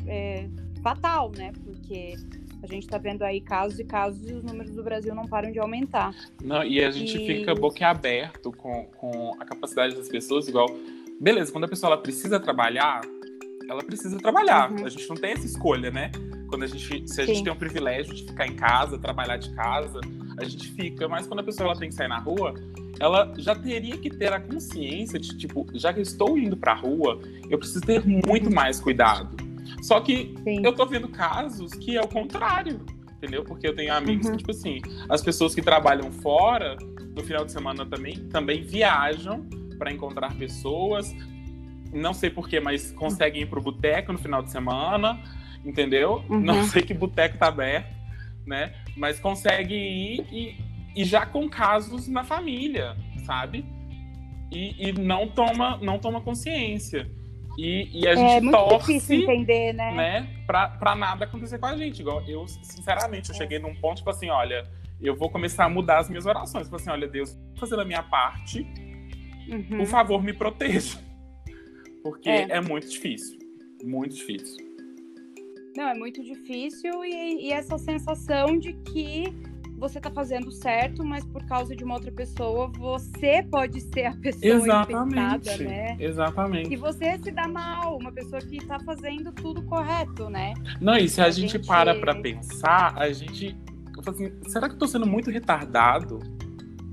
é, 0.07 0.49
fatal, 0.83 1.33
né? 1.37 1.53
Porque 1.65 2.15
a 2.63 2.67
gente 2.67 2.85
está 2.85 2.99
vendo 2.99 3.23
aí 3.23 3.41
casos 3.41 3.79
e 3.79 3.85
casos 3.85 4.29
e 4.29 4.35
os 4.35 4.43
números 4.43 4.73
do 4.73 4.83
Brasil 4.83 5.15
não 5.15 5.27
param 5.27 5.53
de 5.53 5.59
aumentar. 5.59 6.15
Não, 6.43 6.65
e 6.65 6.83
a 6.83 6.91
gente 6.91 7.17
e... 7.17 7.27
fica 7.27 7.55
boquiaberto 7.55 8.51
com, 8.53 8.85
com 8.97 9.33
a 9.41 9.45
capacidade 9.45 9.95
das 9.95 10.09
pessoas, 10.09 10.49
igual. 10.49 10.67
Beleza, 11.21 11.53
quando 11.53 11.65
a 11.65 11.69
pessoa 11.69 11.93
ela 11.93 12.03
precisa 12.03 12.39
trabalhar, 12.41 13.01
ela 13.69 13.83
precisa 13.83 14.19
trabalhar. 14.19 14.71
Uhum. 14.71 14.87
A 14.87 14.89
gente 14.89 15.09
não 15.09 15.17
tem 15.17 15.33
essa 15.33 15.47
escolha, 15.47 15.91
né? 15.91 16.11
Quando 16.49 16.63
a 16.63 16.67
gente, 16.67 17.09
se 17.09 17.21
a 17.21 17.27
Sim. 17.27 17.35
gente 17.35 17.45
tem 17.45 17.53
o 17.53 17.57
privilégio 17.57 18.15
de 18.15 18.25
ficar 18.25 18.47
em 18.47 18.57
casa, 18.57 18.99
trabalhar 18.99 19.37
de 19.37 19.55
casa, 19.55 20.01
a 20.39 20.45
gente 20.45 20.71
fica. 20.71 21.07
Mas 21.07 21.27
quando 21.27 21.41
a 21.41 21.43
pessoa 21.43 21.71
ela 21.71 21.79
tem 21.79 21.91
que 21.91 21.95
sair 21.95 22.09
na 22.09 22.19
rua, 22.19 22.55
ela 23.01 23.33
já 23.39 23.55
teria 23.55 23.97
que 23.97 24.11
ter 24.11 24.33
a 24.33 24.41
consciência 24.41 25.19
de, 25.19 25.37
tipo, 25.37 25.67
já 25.75 25.93
que 25.93 26.01
eu 26.01 26.03
estou 26.03 26.39
indo 26.39 26.57
pra 26.57 26.75
rua, 26.75 27.21
eu 27.49 27.59
preciso 27.59 27.81
ter 27.81 28.05
muito 28.07 28.51
mais 28.53 28.81
cuidado. 28.81 29.37
Só 29.83 30.01
que 30.01 30.35
Sim. 30.43 30.65
eu 30.65 30.73
tô 30.73 30.87
vendo 30.87 31.09
casos 31.09 31.73
que 31.73 31.97
é 31.97 32.01
o 32.01 32.09
contrário, 32.09 32.81
entendeu? 33.13 33.45
Porque 33.45 33.67
eu 33.67 33.75
tenho 33.75 33.93
amigos 33.95 34.27
uhum. 34.27 34.33
que, 34.33 34.39
tipo 34.39 34.51
assim, 34.51 34.81
as 35.09 35.23
pessoas 35.23 35.55
que 35.55 35.63
trabalham 35.63 36.11
fora, 36.11 36.77
no 37.15 37.23
final 37.23 37.45
de 37.45 37.53
semana 37.53 37.87
também, 37.87 38.17
também 38.29 38.63
viajam 38.63 39.47
para 39.79 39.93
encontrar 39.93 40.35
pessoas. 40.35 41.15
Não 41.93 42.13
sei 42.13 42.31
porquê, 42.31 42.61
mas 42.61 42.93
conseguem 42.93 43.43
ir 43.43 43.47
pro 43.47 43.61
boteco 43.61 44.13
no 44.13 44.19
final 44.19 44.43
de 44.43 44.51
semana, 44.51 45.21
entendeu? 45.65 46.25
Uhum. 46.29 46.41
Não 46.41 46.65
sei 46.65 46.83
que 46.83 46.93
boteco 46.93 47.39
tá 47.39 47.47
aberto, 47.47 47.95
né? 48.47 48.75
Mas 48.97 49.21
consegue 49.21 49.75
ir 49.75 50.27
e 50.33 50.68
e 50.99 51.05
já 51.05 51.25
com 51.25 51.49
casos 51.49 52.09
na 52.09 52.25
família, 52.25 52.97
sabe? 53.25 53.65
E, 54.51 54.89
e 54.89 54.93
não 54.93 55.29
toma 55.29 55.77
não 55.77 55.97
toma 55.97 56.21
consciência. 56.21 57.09
E, 57.57 57.89
e 57.93 58.09
a 58.09 58.13
é 58.13 58.17
gente 58.17 58.49
é, 58.49 58.51
torce 58.51 59.15
entender, 59.15 59.73
né? 59.75 59.95
né 59.95 60.29
pra, 60.45 60.71
pra 60.71 60.97
nada 60.97 61.25
acontecer 61.25 61.59
com 61.61 61.67
a 61.67 61.77
gente. 61.77 62.01
Igual 62.01 62.23
eu, 62.29 62.49
sinceramente, 62.49 63.31
eu 63.31 63.35
é. 63.37 63.39
cheguei 63.39 63.61
num 63.61 63.77
ponto, 63.77 63.99
tipo 63.99 64.11
assim, 64.11 64.29
olha, 64.29 64.65
eu 65.01 65.15
vou 65.15 65.31
começar 65.31 65.67
a 65.67 65.69
mudar 65.69 65.99
as 65.99 66.09
minhas 66.09 66.27
orações. 66.27 66.65
Tipo 66.65 66.77
assim, 66.77 66.91
olha, 66.91 67.07
Deus, 67.07 67.39
fazer 67.57 67.79
a 67.79 67.85
minha 67.85 68.03
parte, 68.03 68.67
uhum. 69.49 69.79
por 69.79 69.87
favor, 69.87 70.21
me 70.21 70.33
proteja. 70.33 70.99
Porque 72.03 72.29
é. 72.29 72.49
é 72.51 72.61
muito 72.61 72.89
difícil. 72.89 73.39
Muito 73.85 74.17
difícil. 74.17 74.67
Não, 75.77 75.89
é 75.89 75.95
muito 75.95 76.25
difícil 76.25 77.05
e, 77.05 77.47
e 77.47 77.53
essa 77.53 77.79
sensação 77.79 78.59
de 78.59 78.73
que 78.73 79.33
você 79.79 80.01
tá 80.01 80.11
fazendo 80.11 80.51
certo, 80.51 81.05
mas 81.05 81.25
por 81.25 81.45
causa 81.45 81.75
de 81.75 81.85
uma 81.85 81.95
outra 81.95 82.11
pessoa, 82.11 82.69
você 82.69 83.43
pode 83.49 83.81
ser 83.81 84.07
a 84.07 84.17
pessoa 84.17 84.55
Exatamente. 84.55 85.39
infectada, 85.39 85.65
né? 85.65 85.97
Exatamente. 86.01 86.73
E 86.73 86.77
você 86.77 87.17
se 87.19 87.31
dá 87.31 87.47
mal, 87.47 87.97
uma 87.97 88.11
pessoa 88.11 88.41
que 88.43 88.59
tá 88.67 88.79
fazendo 88.81 89.33
tudo 89.33 89.63
correto, 89.63 90.29
né? 90.29 90.55
Não, 90.81 90.97
e 90.97 91.09
se 91.09 91.21
a, 91.21 91.27
a 91.27 91.31
gente, 91.31 91.53
gente, 91.53 91.67
para 91.67 91.95
pra 91.95 92.15
pensar, 92.15 92.99
a 92.99 93.11
gente. 93.13 93.57
Eu 93.97 94.03
falo 94.03 94.17
assim, 94.17 94.33
será 94.49 94.69
que 94.69 94.75
eu 94.75 94.79
tô 94.79 94.87
sendo 94.87 95.07
muito 95.07 95.31
retardado 95.31 96.19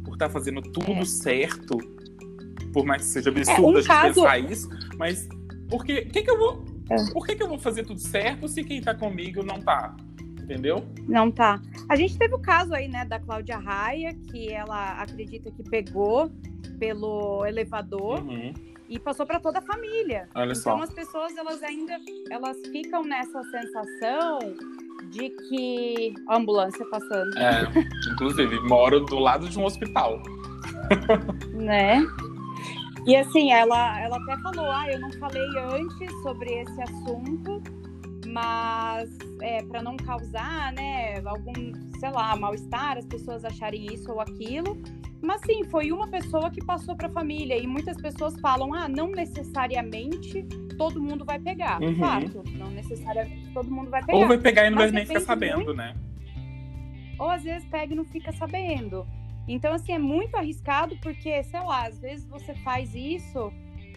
por 0.04 0.14
estar 0.14 0.28
tá 0.28 0.30
fazendo 0.30 0.62
tudo 0.62 0.92
é. 0.92 1.06
certo? 1.06 1.78
Por 2.72 2.86
mais 2.86 3.04
que 3.04 3.08
seja 3.08 3.30
absurdo 3.30 3.62
é, 3.62 3.66
um 3.66 3.70
a 3.70 3.82
gente 3.82 3.88
caso... 3.88 4.14
pensar 4.22 4.40
isso, 4.40 4.70
mas 4.98 5.28
por 5.70 5.84
que, 5.84 6.06
que, 6.06 6.22
que 6.22 6.30
eu 6.30 6.38
vou. 6.38 6.66
É. 6.90 7.12
Por 7.12 7.26
que, 7.26 7.36
que 7.36 7.42
eu 7.42 7.48
vou 7.48 7.58
fazer 7.58 7.84
tudo 7.84 8.00
certo 8.00 8.48
se 8.48 8.64
quem 8.64 8.80
tá 8.80 8.94
comigo 8.94 9.44
não 9.44 9.60
tá? 9.60 9.96
Entendeu? 10.46 10.86
Não 11.08 11.32
tá. 11.32 11.60
A 11.90 11.96
gente 11.96 12.18
teve 12.18 12.36
o 12.36 12.40
caso 12.40 12.74
aí, 12.74 12.88
né, 12.88 13.04
da 13.04 13.20
Cláudia 13.20 13.58
Raia, 13.58 14.14
que 14.32 14.52
ela 14.52 15.02
acredita 15.02 15.52
que 15.52 15.64
pegou 15.64 16.32
pelo 16.80 17.46
elevador. 17.46 18.24
Uhum. 18.24 18.54
E 18.88 19.00
passou 19.00 19.26
para 19.26 19.40
toda 19.40 19.58
a 19.58 19.62
família. 19.64 20.30
Olha 20.36 20.52
então 20.52 20.78
só. 20.78 20.84
as 20.84 20.94
pessoas 20.94 21.36
elas 21.36 21.64
ainda 21.64 21.98
elas 22.30 22.56
ficam 22.72 23.04
nessa 23.04 23.42
sensação 23.46 24.38
de 25.10 25.32
que 25.32 26.14
a 26.28 26.38
ambulância 26.38 26.86
passando. 26.92 27.36
É, 27.36 27.64
inclusive 28.14 28.60
moro 28.60 29.00
do 29.00 29.18
lado 29.18 29.50
de 29.50 29.58
um 29.58 29.66
hospital. 29.66 30.22
né? 31.56 32.06
E 33.08 33.16
assim, 33.16 33.52
ela, 33.52 34.00
ela 34.02 34.18
até 34.18 34.38
falou: 34.38 34.72
ah, 34.72 34.92
eu 34.92 35.00
não 35.00 35.12
falei 35.14 35.48
antes 35.58 36.12
sobre 36.22 36.52
esse 36.52 36.82
assunto, 36.82 37.64
mas 38.36 39.18
é, 39.42 39.64
para 39.64 39.82
não 39.82 39.96
causar, 39.96 40.74
né, 40.74 41.22
algum, 41.26 41.54
sei 41.98 42.10
lá, 42.10 42.36
mal-estar, 42.36 42.98
as 42.98 43.06
pessoas 43.06 43.46
acharem 43.46 43.86
isso 43.86 44.12
ou 44.12 44.20
aquilo. 44.20 44.78
Mas 45.22 45.40
sim, 45.46 45.64
foi 45.64 45.90
uma 45.94 46.10
pessoa 46.10 46.52
que 46.52 46.64
passou 46.64 46.98
para 46.98 47.08
a 47.08 47.12
família 47.12 47.58
e 47.58 47.66
muitas 47.66 47.96
pessoas 47.96 48.38
falam: 48.42 48.74
ah, 48.74 48.90
não 48.90 49.08
necessariamente 49.08 50.44
todo 50.78 51.02
mundo 51.02 51.24
vai 51.24 51.40
pegar. 51.40 51.82
Uhum. 51.82 51.96
Fato, 51.96 52.44
não 52.52 52.70
necessariamente 52.72 53.50
todo 53.54 53.72
mundo 53.72 53.90
vai 53.90 54.04
pegar. 54.04 54.18
Ou 54.18 54.28
vai 54.28 54.38
pegar 54.38 54.68
e 54.68 54.70
não 54.70 54.80
vai 54.80 54.92
nem 54.92 55.06
ficar 55.06 55.22
sabendo, 55.22 55.56
muito... 55.56 55.74
né? 55.74 55.96
Ou 57.18 57.30
às 57.30 57.44
vezes 57.44 57.66
pega 57.70 57.94
e 57.94 57.96
não 57.96 58.04
fica 58.04 58.34
sabendo. 58.34 59.08
Então, 59.48 59.74
assim, 59.74 59.94
é 59.94 60.00
muito 60.00 60.36
arriscado 60.36 60.98
porque, 61.02 61.42
sei 61.44 61.62
lá, 61.62 61.88
às 61.88 61.98
vezes 62.00 62.28
você 62.28 62.54
faz 62.56 62.94
isso 62.94 63.50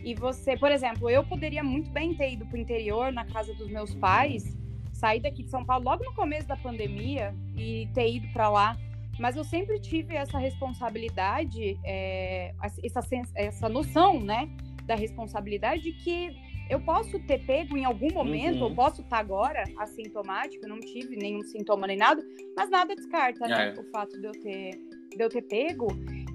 e 0.04 0.14
você, 0.14 0.56
por 0.56 0.70
exemplo, 0.70 1.10
eu 1.10 1.24
poderia 1.24 1.62
muito 1.62 1.90
bem 1.90 2.14
ter 2.14 2.32
ido 2.32 2.46
para 2.46 2.56
o 2.56 2.58
interior, 2.58 3.12
na 3.12 3.24
casa 3.24 3.52
dos 3.54 3.68
meus 3.68 3.94
pais, 3.94 4.56
sair 4.92 5.20
daqui 5.20 5.42
de 5.42 5.50
São 5.50 5.64
Paulo 5.64 5.84
logo 5.84 6.04
no 6.04 6.14
começo 6.14 6.46
da 6.46 6.56
pandemia 6.56 7.34
e 7.56 7.88
ter 7.94 8.14
ido 8.14 8.28
para 8.32 8.48
lá. 8.48 8.76
Mas 9.18 9.36
eu 9.36 9.44
sempre 9.44 9.80
tive 9.80 10.14
essa 10.14 10.38
responsabilidade, 10.38 11.78
é, 11.84 12.54
essa, 12.84 13.00
essa 13.34 13.68
noção, 13.68 14.20
né, 14.20 14.48
da 14.84 14.94
responsabilidade 14.94 15.82
de 15.82 15.92
que 15.92 16.30
eu 16.70 16.80
posso 16.80 17.18
ter 17.20 17.44
pego 17.44 17.76
em 17.76 17.84
algum 17.84 18.12
momento, 18.12 18.58
uhum. 18.58 18.68
eu 18.68 18.74
posso 18.74 19.00
estar 19.00 19.18
agora 19.18 19.64
assintomático, 19.78 20.66
não 20.68 20.78
tive 20.78 21.16
nenhum 21.16 21.42
sintoma 21.42 21.86
nem 21.86 21.96
nada, 21.96 22.22
mas 22.56 22.70
nada 22.70 22.94
descarta, 22.94 23.46
né, 23.48 23.74
é. 23.74 23.80
o 23.80 23.84
fato 23.90 24.20
de 24.20 24.26
eu 24.26 24.32
ter 24.32 24.70
de 25.16 25.24
eu 25.24 25.28
ter 25.28 25.42
pego. 25.42 25.88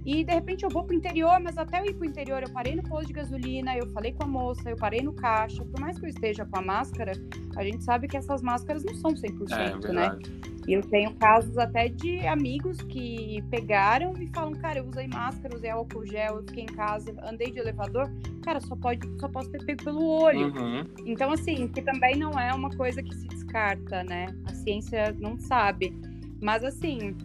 E 0.05 0.23
de 0.23 0.33
repente 0.33 0.63
eu 0.63 0.69
vou 0.69 0.83
pro 0.83 0.95
interior, 0.95 1.39
mas 1.41 1.57
até 1.57 1.79
eu 1.79 1.85
ir 1.85 1.93
pro 1.93 2.05
interior, 2.05 2.43
eu 2.43 2.49
parei 2.49 2.75
no 2.75 2.83
posto 2.83 3.07
de 3.07 3.13
gasolina, 3.13 3.77
eu 3.77 3.87
falei 3.91 4.11
com 4.11 4.23
a 4.23 4.27
moça, 4.27 4.69
eu 4.69 4.75
parei 4.75 5.01
no 5.01 5.13
caixa. 5.13 5.63
Por 5.63 5.79
mais 5.79 5.97
que 5.97 6.05
eu 6.05 6.09
esteja 6.09 6.45
com 6.45 6.59
a 6.59 6.61
máscara, 6.61 7.13
a 7.55 7.63
gente 7.63 7.83
sabe 7.83 8.07
que 8.07 8.17
essas 8.17 8.41
máscaras 8.41 8.83
não 8.83 8.93
são 8.95 9.11
100%, 9.11 9.85
é, 9.85 9.93
né? 9.93 10.19
E 10.67 10.73
eu 10.73 10.81
tenho 10.81 11.13
casos 11.15 11.57
até 11.57 11.89
de 11.89 12.25
amigos 12.25 12.81
que 12.81 13.43
pegaram 13.49 14.13
e 14.19 14.27
falam, 14.27 14.53
cara, 14.53 14.79
eu 14.79 14.87
usei 14.87 15.07
máscara, 15.07 15.55
usei 15.55 15.69
álcool 15.69 16.05
gel, 16.05 16.37
eu 16.37 16.43
fiquei 16.43 16.63
em 16.63 16.67
casa, 16.67 17.13
andei 17.23 17.51
de 17.51 17.59
elevador, 17.59 18.09
cara, 18.41 18.61
só 18.61 18.75
pode, 18.75 19.07
só 19.19 19.27
posso 19.27 19.49
ter 19.51 19.63
pego 19.65 19.83
pelo 19.83 20.05
olho. 20.05 20.53
Uhum. 20.53 20.85
Então, 21.05 21.31
assim, 21.31 21.67
que 21.67 21.81
também 21.81 22.17
não 22.17 22.31
é 22.39 22.53
uma 22.53 22.69
coisa 22.69 23.03
que 23.03 23.13
se 23.13 23.27
descarta, 23.27 24.03
né? 24.03 24.27
A 24.45 24.53
ciência 24.53 25.15
não 25.19 25.37
sabe. 25.37 25.93
Mas 26.41 26.63
assim, 26.63 27.15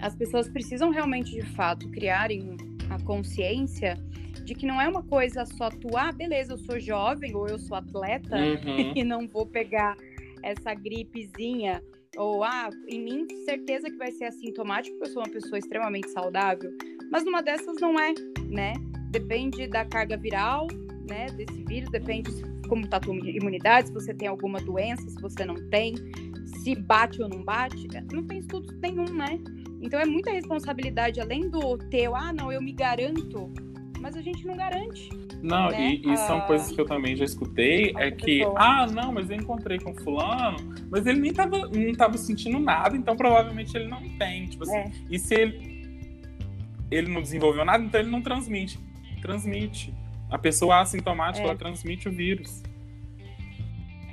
as 0.00 0.14
pessoas 0.14 0.48
precisam 0.48 0.90
realmente, 0.90 1.30
de 1.30 1.42
fato, 1.54 1.88
criarem 1.90 2.56
a 2.88 3.00
consciência 3.02 3.96
de 4.44 4.54
que 4.54 4.66
não 4.66 4.80
é 4.80 4.88
uma 4.88 5.02
coisa 5.02 5.44
só 5.44 5.68
tu, 5.70 5.96
ah, 5.96 6.10
beleza, 6.10 6.54
eu 6.54 6.58
sou 6.58 6.80
jovem 6.80 7.34
ou 7.36 7.46
eu 7.48 7.58
sou 7.58 7.76
atleta 7.76 8.36
uhum. 8.36 8.92
e 8.96 9.04
não 9.04 9.28
vou 9.28 9.46
pegar 9.46 9.96
essa 10.42 10.74
gripezinha. 10.74 11.82
Ou, 12.16 12.42
ah, 12.42 12.70
em 12.88 13.00
mim, 13.00 13.26
certeza 13.44 13.88
que 13.88 13.96
vai 13.96 14.10
ser 14.10 14.24
assintomático, 14.24 14.96
porque 14.96 15.10
eu 15.10 15.14
sou 15.14 15.22
uma 15.22 15.32
pessoa 15.32 15.58
extremamente 15.58 16.10
saudável. 16.10 16.70
Mas 17.12 17.24
numa 17.24 17.42
dessas 17.42 17.80
não 17.80 17.98
é, 18.00 18.12
né? 18.48 18.72
Depende 19.10 19.68
da 19.68 19.84
carga 19.84 20.16
viral, 20.16 20.66
né, 21.08 21.26
desse 21.26 21.62
vírus, 21.64 21.90
depende 21.90 22.30
como 22.68 22.86
tá 22.86 22.98
a 22.98 23.00
tua 23.00 23.14
imunidade, 23.14 23.88
se 23.88 23.94
você 23.94 24.14
tem 24.14 24.28
alguma 24.28 24.60
doença, 24.60 25.08
se 25.08 25.20
você 25.20 25.44
não 25.44 25.56
tem, 25.70 25.94
se 26.62 26.74
bate 26.76 27.20
ou 27.20 27.28
não 27.28 27.42
bate. 27.42 27.88
Não 28.12 28.24
tem 28.24 28.38
estudo 28.38 28.72
nenhum, 28.80 29.12
né? 29.12 29.38
Então 29.80 29.98
é 29.98 30.04
muita 30.04 30.30
responsabilidade, 30.30 31.20
além 31.20 31.48
do 31.48 31.78
teu, 31.78 32.14
ah, 32.14 32.32
não, 32.32 32.52
eu 32.52 32.60
me 32.60 32.72
garanto, 32.72 33.52
mas 33.98 34.16
a 34.16 34.20
gente 34.20 34.46
não 34.46 34.56
garante. 34.56 35.08
Não, 35.42 35.70
né? 35.70 35.92
e, 35.94 36.12
e, 36.12 36.16
são 36.18 36.38
ah, 36.38 36.42
coisas 36.42 36.70
que 36.70 36.78
eu 36.78 36.84
também 36.84 37.16
já 37.16 37.24
escutei, 37.24 37.94
é 37.96 38.10
que, 38.10 38.40
pessoa. 38.40 38.54
ah, 38.58 38.86
não, 38.86 39.12
mas 39.12 39.30
eu 39.30 39.36
encontrei 39.36 39.78
com 39.78 39.94
fulano, 39.94 40.58
mas 40.90 41.06
ele 41.06 41.20
nem 41.20 41.32
tava, 41.32 41.58
não 41.68 41.94
tava 41.94 42.18
sentindo 42.18 42.58
nada, 42.58 42.94
então 42.96 43.16
provavelmente 43.16 43.74
ele 43.74 43.88
não 43.88 44.02
tem. 44.18 44.46
Tipo 44.46 44.64
assim, 44.64 44.76
é. 44.76 44.92
e 45.10 45.18
se 45.18 45.34
ele, 45.34 45.88
ele 46.90 47.10
não 47.10 47.22
desenvolveu 47.22 47.64
nada, 47.64 47.82
então 47.82 48.00
ele 48.00 48.10
não 48.10 48.20
transmite. 48.20 48.78
Transmite. 49.22 49.94
A 50.30 50.38
pessoa 50.38 50.80
assintomática, 50.80 51.44
é. 51.44 51.48
ela 51.48 51.56
transmite 51.56 52.08
o 52.08 52.12
vírus. 52.12 52.62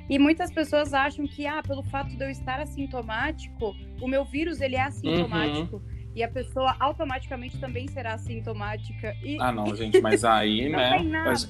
E 0.08 0.18
muitas 0.18 0.50
pessoas 0.50 0.94
acham 0.94 1.26
que, 1.26 1.46
ah, 1.46 1.62
pelo 1.62 1.82
fato 1.82 2.16
de 2.16 2.24
eu 2.24 2.30
estar 2.30 2.60
assintomático, 2.60 3.76
o 4.00 4.08
meu 4.08 4.24
vírus 4.24 4.60
ele 4.60 4.76
é 4.76 4.82
assintomático. 4.82 5.76
Uhum. 5.76 5.98
E 6.14 6.22
a 6.22 6.28
pessoa 6.28 6.74
automaticamente 6.80 7.58
também 7.58 7.86
será 7.88 8.14
assintomática. 8.14 9.14
E... 9.22 9.38
Ah, 9.38 9.52
não, 9.52 9.76
gente, 9.76 10.00
mas 10.00 10.24
aí, 10.24 10.68
né? 10.70 10.96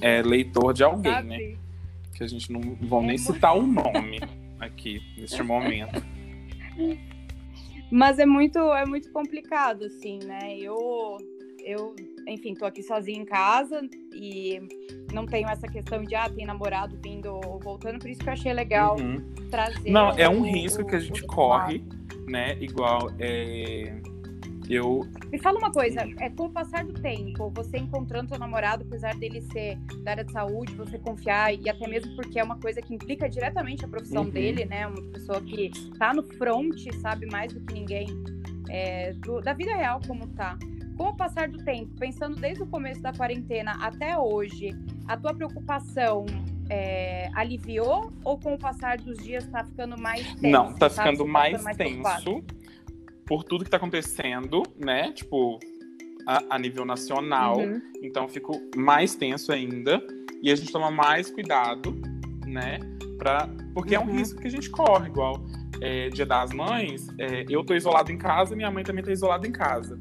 É 0.01 0.21
leitor 0.21 0.73
de 0.73 0.83
alguém, 0.83 1.11
Sabe? 1.11 1.27
né? 1.27 1.57
Que 2.13 2.23
a 2.23 2.27
gente 2.27 2.51
não 2.51 2.59
vão 2.81 2.99
é 2.99 3.07
nem 3.07 3.17
muito... 3.17 3.33
citar 3.33 3.57
o 3.57 3.65
nome 3.65 4.19
aqui, 4.59 5.01
neste 5.17 5.41
momento. 5.41 6.03
Mas 7.91 8.19
é 8.19 8.25
muito, 8.25 8.59
é 8.59 8.85
muito 8.85 9.11
complicado, 9.11 9.85
assim, 9.85 10.19
né? 10.23 10.55
Eu, 10.55 11.17
eu 11.69 11.95
enfim, 12.27 12.53
tô 12.53 12.65
aqui 12.65 12.83
sozinha 12.83 13.19
em 13.19 13.25
casa 13.25 13.81
e 14.13 14.61
não 15.11 15.25
tenho 15.25 15.49
essa 15.49 15.67
questão 15.67 16.03
de, 16.03 16.15
ah, 16.15 16.29
tem 16.29 16.45
namorado 16.45 16.97
vindo 17.03 17.33
ou 17.33 17.59
voltando, 17.59 17.99
por 17.99 18.09
isso 18.09 18.21
que 18.21 18.29
eu 18.29 18.33
achei 18.33 18.53
legal 18.53 18.97
uhum. 18.99 19.23
trazer. 19.49 19.89
Não, 19.89 20.11
é 20.11 20.29
um 20.29 20.41
o, 20.41 20.43
risco 20.43 20.85
que 20.85 20.95
a 20.95 20.99
gente 20.99 21.23
corre, 21.23 21.83
né? 22.27 22.55
Igual, 22.59 23.11
é... 23.19 23.99
eu. 24.69 25.07
Me 25.31 25.39
fala 25.39 25.57
uma 25.57 25.71
coisa, 25.71 26.01
é 26.19 26.29
com 26.29 26.45
o 26.45 26.49
passar 26.49 26.85
do 26.85 26.93
tempo, 26.93 27.51
você 27.55 27.77
encontrando 27.77 28.29
seu 28.29 28.39
namorado, 28.39 28.83
apesar 28.87 29.15
dele 29.15 29.41
ser 29.41 29.77
da 30.03 30.11
área 30.11 30.23
de 30.23 30.31
saúde, 30.31 30.73
você 30.75 30.99
confiar, 30.99 31.53
e 31.53 31.67
até 31.69 31.87
mesmo 31.87 32.15
porque 32.15 32.39
é 32.39 32.43
uma 32.43 32.59
coisa 32.59 32.81
que 32.81 32.93
implica 32.93 33.27
diretamente 33.27 33.83
a 33.83 33.87
profissão 33.87 34.23
uhum. 34.23 34.29
dele, 34.29 34.65
né? 34.65 34.85
Uma 34.85 35.01
pessoa 35.11 35.41
que 35.41 35.71
tá 35.97 36.13
no 36.13 36.23
front, 36.23 36.77
sabe 37.01 37.25
mais 37.31 37.51
do 37.53 37.59
que 37.61 37.73
ninguém 37.73 38.07
é, 38.69 39.13
do, 39.13 39.41
da 39.41 39.53
vida 39.53 39.75
real 39.75 39.99
como 40.07 40.27
tá. 40.27 40.57
Com 40.99 41.11
o 41.11 41.15
passar 41.15 41.47
do 41.47 41.63
tempo, 41.63 41.95
pensando 41.97 42.35
desde 42.35 42.61
o 42.61 42.67
começo 42.67 43.01
da 43.01 43.13
quarentena 43.13 43.71
até 43.79 44.17
hoje, 44.17 44.75
a 45.07 45.15
tua 45.15 45.33
preocupação 45.33 46.25
é, 46.69 47.29
aliviou 47.33 48.11
ou 48.21 48.37
com 48.37 48.55
o 48.55 48.59
passar 48.59 48.97
dos 48.97 49.17
dias 49.17 49.45
está 49.45 49.63
ficando 49.63 49.97
mais 49.97 50.27
tenso? 50.33 50.47
Não, 50.49 50.71
está 50.71 50.89
ficando 50.89 51.19
tá 51.19 51.31
mais, 51.31 51.63
mais 51.63 51.77
tenso 51.77 52.43
por 53.25 53.45
tudo 53.45 53.63
que 53.63 53.69
está 53.69 53.77
acontecendo, 53.77 54.61
né? 54.77 55.13
Tipo, 55.13 55.57
a, 56.27 56.55
a 56.55 56.59
nível 56.59 56.83
nacional. 56.83 57.59
Uhum. 57.59 57.81
Então, 58.03 58.27
fico 58.27 58.51
mais 58.75 59.15
tenso 59.15 59.53
ainda. 59.53 60.05
E 60.43 60.51
a 60.51 60.55
gente 60.55 60.69
toma 60.69 60.91
mais 60.91 61.31
cuidado, 61.31 61.95
né? 62.45 62.77
Pra, 63.17 63.47
porque 63.73 63.95
uhum. 63.95 64.01
é 64.01 64.05
um 64.05 64.09
uhum. 64.09 64.17
risco 64.17 64.41
que 64.41 64.47
a 64.47 64.51
gente 64.51 64.69
corre, 64.69 65.07
igual 65.07 65.41
é, 65.81 66.09
Dia 66.09 66.25
das 66.25 66.51
Mães, 66.51 67.07
é, 67.17 67.45
eu 67.49 67.63
tô 67.63 67.73
isolado 67.73 68.11
em 68.11 68.17
casa, 68.17 68.55
minha 68.55 68.69
mãe 68.69 68.83
também 68.83 69.03
tá 69.03 69.11
isolada 69.11 69.47
em 69.47 69.51
casa. 69.51 69.97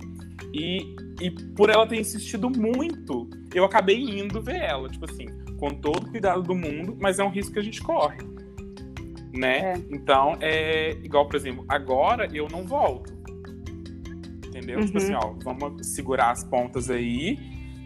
E, 0.53 0.97
e 1.21 1.31
por 1.31 1.71
ela 1.71 1.87
ter 1.87 2.01
insistido 2.01 2.49
muito, 2.51 3.29
eu 3.55 3.65
acabei 3.65 3.99
indo 3.99 4.41
ver 4.41 4.63
ela, 4.63 4.89
tipo 4.89 5.05
assim, 5.05 5.27
com 5.59 5.71
todo 5.71 6.07
o 6.07 6.11
cuidado 6.11 6.43
do 6.43 6.55
mundo, 6.55 6.97
mas 7.01 7.19
é 7.19 7.25
um 7.25 7.31
risco 7.31 7.53
que 7.53 7.59
a 7.59 7.63
gente 7.63 7.83
corre. 7.83 8.19
Né? 9.33 9.73
É. 9.73 9.75
Então, 9.91 10.37
é 10.41 10.93
igual, 11.05 11.27
por 11.27 11.37
exemplo, 11.37 11.65
agora 11.69 12.29
eu 12.33 12.49
não 12.51 12.65
volto. 12.65 13.13
Entendeu? 14.47 14.79
Uhum. 14.79 14.87
Tipo 14.87 14.99
assim, 14.99 15.13
uhum. 15.13 15.21
ó, 15.23 15.35
vamos 15.43 15.87
segurar 15.87 16.31
as 16.31 16.43
pontas 16.43 16.91
aí, 16.91 17.39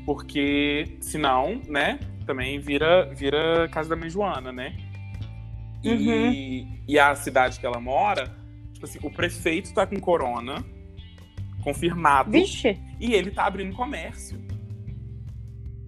Porque 0.07 0.97
senão, 1.01 1.61
né, 1.69 1.99
também 2.27 2.61
vira, 2.61 3.13
vira 3.15 3.69
casa 3.69 3.91
da 3.91 3.97
mãe 3.97 4.09
Joana, 4.09 4.53
né? 4.53 4.77
E, 5.83 5.91
uhum. 5.91 6.79
e 6.87 6.99
a 6.99 7.15
cidade 7.15 7.59
que 7.59 7.67
ela 7.67 7.81
mora, 7.81 8.37
tipo 8.73 8.87
assim, 8.87 8.99
o 9.03 9.11
prefeito 9.11 9.75
tá 9.75 9.85
com 9.85 9.99
corona, 9.99 10.65
confirmado. 11.63 12.31
Vixe. 12.31 12.79
E 13.01 13.15
ele 13.15 13.31
tá 13.31 13.47
abrindo 13.47 13.75
comércio. 13.75 14.39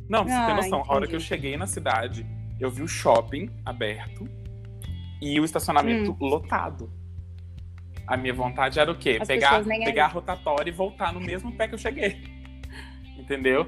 Não, 0.09 0.25
você 0.25 0.33
ah, 0.33 0.47
tem 0.47 0.57
noção. 0.57 0.79
Entendi. 0.79 0.91
A 0.91 0.95
hora 0.95 1.07
que 1.07 1.17
eu 1.17 1.21
cheguei 1.21 1.57
na 1.57 1.67
cidade, 1.67 2.27
eu 2.61 2.71
vi 2.71 2.83
o 2.83 2.89
shopping 2.89 3.51
aberto 3.65 4.29
e 5.21 5.39
o 5.41 5.45
estacionamento 5.45 6.13
hum. 6.13 6.17
lotado. 6.21 6.91
A 8.07 8.17
minha 8.17 8.35
vontade 8.35 8.79
era 8.79 8.91
o 8.91 8.95
quê? 8.95 9.19
As 9.21 9.27
pegar, 9.27 9.65
pegar 9.65 10.05
a 10.05 10.09
rotatória 10.09 10.71
e 10.71 10.73
voltar 10.73 11.13
no 11.13 11.21
mesmo 11.21 11.53
pé 11.53 11.67
que 11.69 11.75
eu 11.75 11.79
cheguei. 11.79 12.23
Entendeu? 13.19 13.67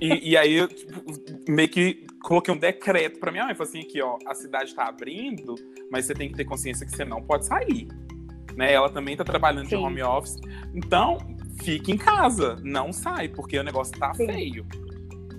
e, 0.00 0.30
e, 0.30 0.36
aí 0.36 0.54
eu 0.54 0.68
tipo, 0.68 1.02
meio 1.46 1.68
que 1.68 2.06
coloquei 2.22 2.54
um 2.54 2.56
decreto 2.56 3.20
pra 3.20 3.30
minha 3.30 3.44
mãe. 3.44 3.54
Falei 3.54 3.70
assim, 3.70 3.80
aqui, 3.80 4.00
ó, 4.00 4.16
a 4.26 4.34
cidade 4.34 4.74
tá 4.74 4.86
abrindo, 4.86 5.54
mas 5.92 6.06
você 6.06 6.14
tem 6.14 6.30
que 6.30 6.34
ter 6.34 6.44
consciência 6.44 6.86
que 6.86 6.92
você 6.92 7.04
não 7.04 7.22
pode 7.22 7.44
sair. 7.44 7.86
Né? 8.56 8.72
Ela 8.72 8.88
também 8.88 9.14
tá 9.14 9.24
trabalhando 9.24 9.68
Sim. 9.68 9.76
de 9.76 9.82
home 9.82 10.02
office. 10.02 10.36
Então, 10.74 11.18
fique 11.56 11.92
em 11.92 11.96
casa, 11.96 12.56
não 12.62 12.92
sai, 12.92 13.28
porque 13.28 13.58
o 13.58 13.62
negócio 13.62 13.98
tá 13.98 14.12
Sim. 14.14 14.26
feio 14.26 14.66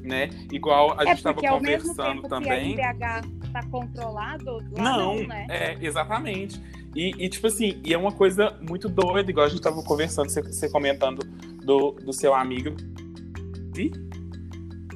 né? 0.08 0.30
Igual 0.52 0.98
a 0.98 1.04
é 1.04 1.08
gente 1.08 1.18
estava 1.18 1.42
conversando 1.42 2.22
também. 2.24 2.76
Que 2.76 2.82
a 2.82 2.94
NPH 2.94 3.28
está 3.44 3.64
controlado, 3.70 4.64
não, 4.72 5.16
não, 5.16 5.28
né? 5.28 5.46
É, 5.50 5.78
exatamente. 5.82 6.62
E, 6.96 7.14
e, 7.24 7.30
tipo 7.30 7.46
assim, 7.46 7.80
e 7.84 7.94
é 7.94 7.98
uma 7.98 8.12
coisa 8.12 8.58
muito 8.68 8.90
doida, 8.90 9.30
igual 9.30 9.46
a 9.46 9.50
gente 9.50 9.60
estava 9.60 9.84
conversando, 9.84 10.30
você, 10.30 10.42
você, 10.42 10.70
comentando 10.70 11.20
do, 11.64 11.92
do 11.92 12.14
seu 12.14 12.34
amigo. 12.34 12.76
E 13.78 13.92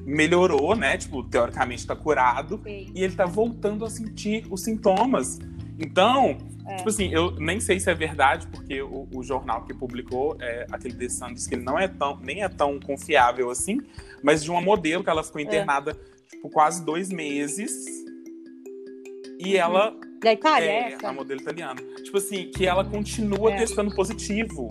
melhorou, 0.03 0.75
né? 0.75 0.97
Tipo, 0.97 1.23
teoricamente 1.23 1.81
está 1.81 1.95
curado. 1.95 2.59
Sim. 2.63 2.91
E 2.95 3.03
ele 3.03 3.13
está 3.13 3.25
voltando 3.25 3.85
a 3.85 3.89
sentir 3.89 4.47
os 4.49 4.63
sintomas. 4.63 5.39
Então, 5.77 6.37
é. 6.71 6.75
Tipo 6.77 6.89
assim, 6.89 7.13
eu 7.13 7.31
nem 7.31 7.59
sei 7.59 7.79
se 7.79 7.89
é 7.89 7.93
verdade, 7.93 8.47
porque 8.47 8.81
o, 8.81 9.07
o 9.13 9.23
jornal 9.23 9.63
que 9.65 9.73
publicou, 9.73 10.37
é, 10.39 10.65
aquele 10.71 10.95
The 10.95 11.09
Sun, 11.09 11.33
que 11.33 11.55
ele 11.55 11.63
não 11.63 11.77
é 11.77 11.87
tão, 11.87 12.17
nem 12.17 12.43
é 12.43 12.49
tão 12.49 12.79
confiável 12.79 13.49
assim, 13.49 13.79
mas 14.23 14.43
de 14.43 14.49
uma 14.49 14.61
modelo 14.61 15.03
que 15.03 15.09
ela 15.09 15.23
ficou 15.23 15.41
é. 15.41 15.43
internada 15.43 15.97
tipo, 16.29 16.49
quase 16.49 16.83
dois 16.83 17.09
meses. 17.09 17.85
E 19.39 19.53
uhum. 19.53 19.59
ela. 19.59 19.95
Da 20.21 20.33
Itália, 20.33 20.69
é, 20.69 20.97
a 21.03 21.11
modelo 21.11 21.41
italiana. 21.41 21.81
Tipo 22.03 22.17
assim, 22.17 22.51
que 22.51 22.65
ela 22.65 22.85
continua 22.85 23.53
é. 23.53 23.57
testando 23.57 23.93
positivo. 23.95 24.69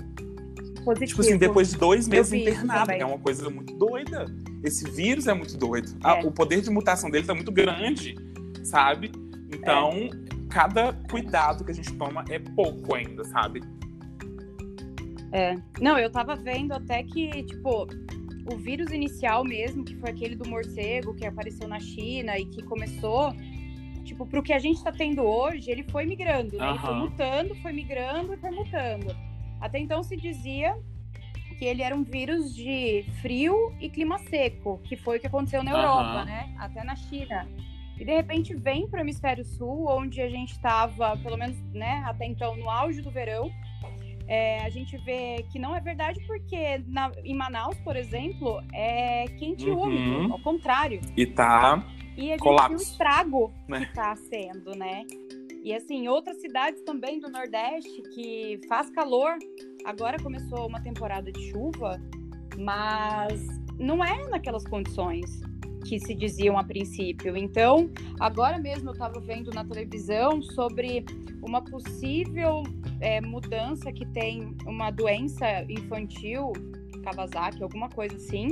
Positivo. 0.84 1.06
Tipo 1.06 1.20
assim, 1.22 1.36
depois 1.36 1.70
de 1.70 1.76
dois 1.76 2.06
meses 2.06 2.32
internada. 2.32 2.94
É 2.94 3.04
uma 3.04 3.18
coisa 3.18 3.50
muito 3.50 3.74
doida. 3.76 4.26
Esse 4.62 4.88
vírus 4.90 5.26
é 5.26 5.34
muito 5.34 5.56
doido. 5.56 5.96
É. 6.04 6.24
o 6.24 6.30
poder 6.30 6.60
de 6.60 6.70
mutação 6.70 7.10
dele 7.10 7.26
tá 7.26 7.34
muito 7.34 7.50
grande, 7.50 8.16
sabe? 8.62 9.10
Então, 9.52 10.08
cada 10.50 10.92
cuidado 11.08 11.64
que 11.64 11.70
a 11.70 11.74
gente 11.74 11.92
toma 11.94 12.24
é 12.28 12.38
pouco 12.38 12.94
ainda, 12.94 13.24
sabe? 13.24 13.62
É. 15.32 15.54
Não, 15.80 15.96
eu 15.96 16.10
tava 16.10 16.34
vendo 16.34 16.72
até 16.72 17.02
que, 17.04 17.44
tipo, 17.44 17.86
o 18.52 18.56
vírus 18.56 18.90
inicial 18.90 19.44
mesmo, 19.44 19.84
que 19.84 19.94
foi 19.96 20.10
aquele 20.10 20.34
do 20.34 20.48
morcego 20.48 21.14
que 21.14 21.24
apareceu 21.24 21.68
na 21.68 21.78
China 21.78 22.36
e 22.36 22.46
que 22.46 22.62
começou, 22.64 23.32
tipo, 24.04 24.26
pro 24.26 24.42
que 24.42 24.52
a 24.52 24.58
gente 24.58 24.82
tá 24.82 24.90
tendo 24.90 25.22
hoje, 25.22 25.70
ele 25.70 25.84
foi 25.84 26.04
migrando, 26.04 26.56
né? 26.56 26.64
Uhum. 26.64 26.70
Ele 26.70 26.78
foi 26.80 26.94
mutando, 26.94 27.54
foi 27.56 27.72
migrando 27.72 28.34
e 28.34 28.36
foi 28.36 28.50
mutando. 28.50 29.16
Até 29.60 29.78
então 29.78 30.02
se 30.02 30.16
dizia 30.16 30.76
que 31.58 31.64
ele 31.64 31.82
era 31.82 31.94
um 31.94 32.02
vírus 32.02 32.54
de 32.54 33.04
frio 33.20 33.72
e 33.78 33.88
clima 33.88 34.18
seco, 34.18 34.80
que 34.82 34.96
foi 34.96 35.18
o 35.18 35.20
que 35.20 35.26
aconteceu 35.26 35.62
na 35.62 35.72
Europa, 35.72 36.20
uhum. 36.20 36.24
né? 36.24 36.54
Até 36.58 36.82
na 36.82 36.96
China. 36.96 37.46
E 38.00 38.04
de 38.04 38.14
repente 38.14 38.54
vem 38.54 38.88
para 38.88 39.00
o 39.00 39.02
hemisfério 39.02 39.44
sul, 39.44 39.86
onde 39.90 40.22
a 40.22 40.30
gente 40.30 40.52
estava, 40.52 41.18
pelo 41.18 41.36
menos, 41.36 41.60
né, 41.74 42.02
até 42.06 42.24
então, 42.24 42.56
no 42.56 42.70
auge 42.70 43.02
do 43.02 43.10
verão. 43.10 43.50
É, 44.26 44.64
a 44.64 44.70
gente 44.70 44.96
vê 44.98 45.44
que 45.52 45.58
não 45.58 45.76
é 45.76 45.80
verdade 45.80 46.18
porque 46.26 46.82
na, 46.86 47.12
em 47.22 47.34
Manaus, 47.34 47.78
por 47.80 47.96
exemplo, 47.96 48.62
é 48.72 49.26
quente 49.38 49.66
e 49.66 49.70
úmido, 49.70 50.18
uhum. 50.18 50.32
ao 50.32 50.38
contrário. 50.40 51.00
E 51.14 51.26
tá 51.26 51.86
e 52.16 52.28
a 52.28 52.32
gente 52.32 52.40
colapso, 52.40 52.68
viu 52.68 52.78
o 52.78 52.80
estrago 52.80 53.52
né? 53.68 53.84
que 53.84 53.94
tá 53.94 54.16
sendo, 54.16 54.74
né? 54.76 55.04
E 55.62 55.74
assim, 55.74 56.08
outras 56.08 56.40
cidades 56.40 56.80
também 56.82 57.20
do 57.20 57.28
Nordeste 57.28 58.00
que 58.14 58.60
faz 58.66 58.88
calor. 58.90 59.36
Agora 59.84 60.16
começou 60.22 60.66
uma 60.66 60.80
temporada 60.80 61.30
de 61.30 61.50
chuva, 61.50 62.00
mas 62.58 63.46
não 63.78 64.02
é 64.02 64.26
naquelas 64.28 64.64
condições 64.64 65.42
que 65.84 65.98
se 65.98 66.14
diziam 66.14 66.58
a 66.58 66.64
princípio. 66.64 67.36
Então, 67.36 67.90
agora 68.18 68.58
mesmo 68.58 68.90
eu 68.90 68.92
estava 68.92 69.20
vendo 69.20 69.50
na 69.50 69.64
televisão 69.64 70.42
sobre 70.42 71.04
uma 71.42 71.62
possível 71.62 72.62
é, 73.00 73.20
mudança 73.20 73.90
que 73.92 74.06
tem 74.06 74.56
uma 74.66 74.90
doença 74.90 75.64
infantil, 75.68 76.52
Kawasaki, 77.02 77.62
alguma 77.62 77.88
coisa 77.88 78.16
assim, 78.16 78.48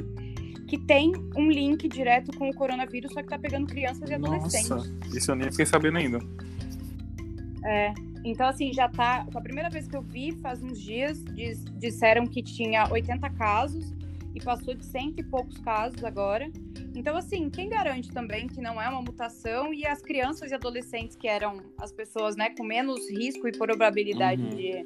que 0.66 0.78
tem 0.78 1.12
um 1.36 1.50
link 1.50 1.88
direto 1.88 2.36
com 2.36 2.48
o 2.48 2.54
coronavírus, 2.54 3.12
só 3.12 3.20
que 3.20 3.26
está 3.26 3.38
pegando 3.38 3.66
crianças 3.66 4.08
e 4.08 4.14
adolescentes. 4.14 4.68
Nossa, 4.68 4.98
isso 5.14 5.30
eu 5.30 5.34
nem 5.34 5.50
fiquei 5.50 5.66
sabendo 5.66 5.98
ainda. 5.98 6.18
É, 7.64 7.92
então, 8.24 8.46
assim, 8.46 8.72
já 8.72 8.88
tá. 8.88 9.26
A 9.34 9.40
primeira 9.40 9.70
vez 9.70 9.88
que 9.88 9.96
eu 9.96 10.02
vi, 10.02 10.32
faz 10.40 10.62
uns 10.62 10.80
dias, 10.80 11.24
diz, 11.24 11.64
disseram 11.78 12.26
que 12.26 12.42
tinha 12.42 12.86
80 12.90 13.28
casos 13.30 13.94
e 14.34 14.40
passou 14.40 14.74
de 14.74 14.84
cento 14.84 15.20
e 15.20 15.24
poucos 15.24 15.58
casos 15.58 16.02
agora. 16.04 16.50
Então, 16.98 17.16
assim, 17.16 17.48
quem 17.48 17.68
garante 17.68 18.10
também 18.10 18.48
que 18.48 18.60
não 18.60 18.82
é 18.82 18.88
uma 18.88 19.00
mutação 19.00 19.72
e 19.72 19.86
as 19.86 20.02
crianças 20.02 20.50
e 20.50 20.54
adolescentes 20.54 21.14
que 21.14 21.28
eram 21.28 21.62
as 21.78 21.92
pessoas, 21.92 22.34
né, 22.34 22.50
com 22.50 22.64
menos 22.64 23.08
risco 23.08 23.46
e 23.46 23.52
probabilidade 23.52 24.42
uhum. 24.42 24.48
de 24.48 24.84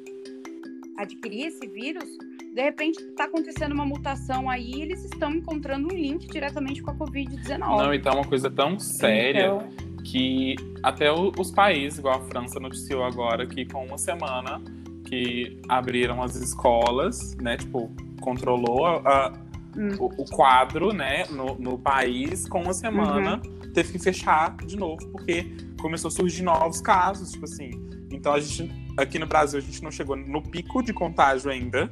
adquirir 0.99 1.47
esse 1.47 1.67
vírus, 1.67 2.05
de 2.53 2.61
repente 2.61 3.01
está 3.01 3.23
acontecendo 3.23 3.71
uma 3.71 3.83
mutação 3.83 4.47
aí 4.47 4.75
e 4.75 4.81
eles 4.83 5.03
estão 5.05 5.31
encontrando 5.31 5.87
um 5.91 5.97
link 5.97 6.27
diretamente 6.27 6.83
com 6.83 6.91
a 6.91 6.93
Covid-19. 6.93 7.57
Não, 7.57 7.91
então 7.91 8.11
é 8.11 8.15
uma 8.17 8.27
coisa 8.27 8.47
tão 8.51 8.77
séria 8.77 9.47
então... 9.47 10.03
que 10.03 10.55
até 10.83 11.11
os 11.11 11.49
países, 11.49 11.97
igual 11.97 12.19
a 12.19 12.21
França 12.25 12.59
noticiou 12.59 13.03
agora, 13.03 13.47
que 13.47 13.65
com 13.65 13.87
uma 13.87 13.97
semana 13.97 14.61
que 15.03 15.59
abriram 15.67 16.21
as 16.21 16.35
escolas, 16.35 17.35
né, 17.37 17.57
tipo, 17.57 17.91
controlou 18.21 18.85
a, 18.85 19.33
hum. 19.75 19.95
o, 19.99 20.05
o, 20.21 20.25
quadro, 20.25 20.93
né, 20.93 21.25
no, 21.29 21.55
no, 21.55 21.77
país, 21.77 22.47
com 22.47 22.61
uma 22.61 22.73
semana, 22.73 23.41
uhum. 23.43 23.71
teve 23.73 23.93
que 23.93 23.99
fechar 23.99 24.55
de 24.57 24.75
novo, 24.77 25.07
porque 25.09 25.45
começou 25.79 26.07
a 26.09 26.11
surgir 26.11 26.43
novos 26.43 26.81
casos, 26.81 27.31
tipo 27.31 27.45
assim. 27.45 27.71
Então 28.11 28.33
a 28.33 28.39
gente, 28.39 28.71
aqui 28.97 29.17
no 29.19 29.25
Brasil, 29.25 29.59
a 29.59 29.61
gente 29.61 29.81
não 29.83 29.91
chegou 29.91 30.15
no 30.15 30.41
pico 30.41 30.81
de 30.81 30.93
contágio 30.93 31.49
ainda, 31.49 31.91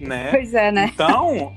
né? 0.00 0.30
Pois 0.30 0.54
é, 0.54 0.70
né? 0.70 0.90
Então, 0.92 1.56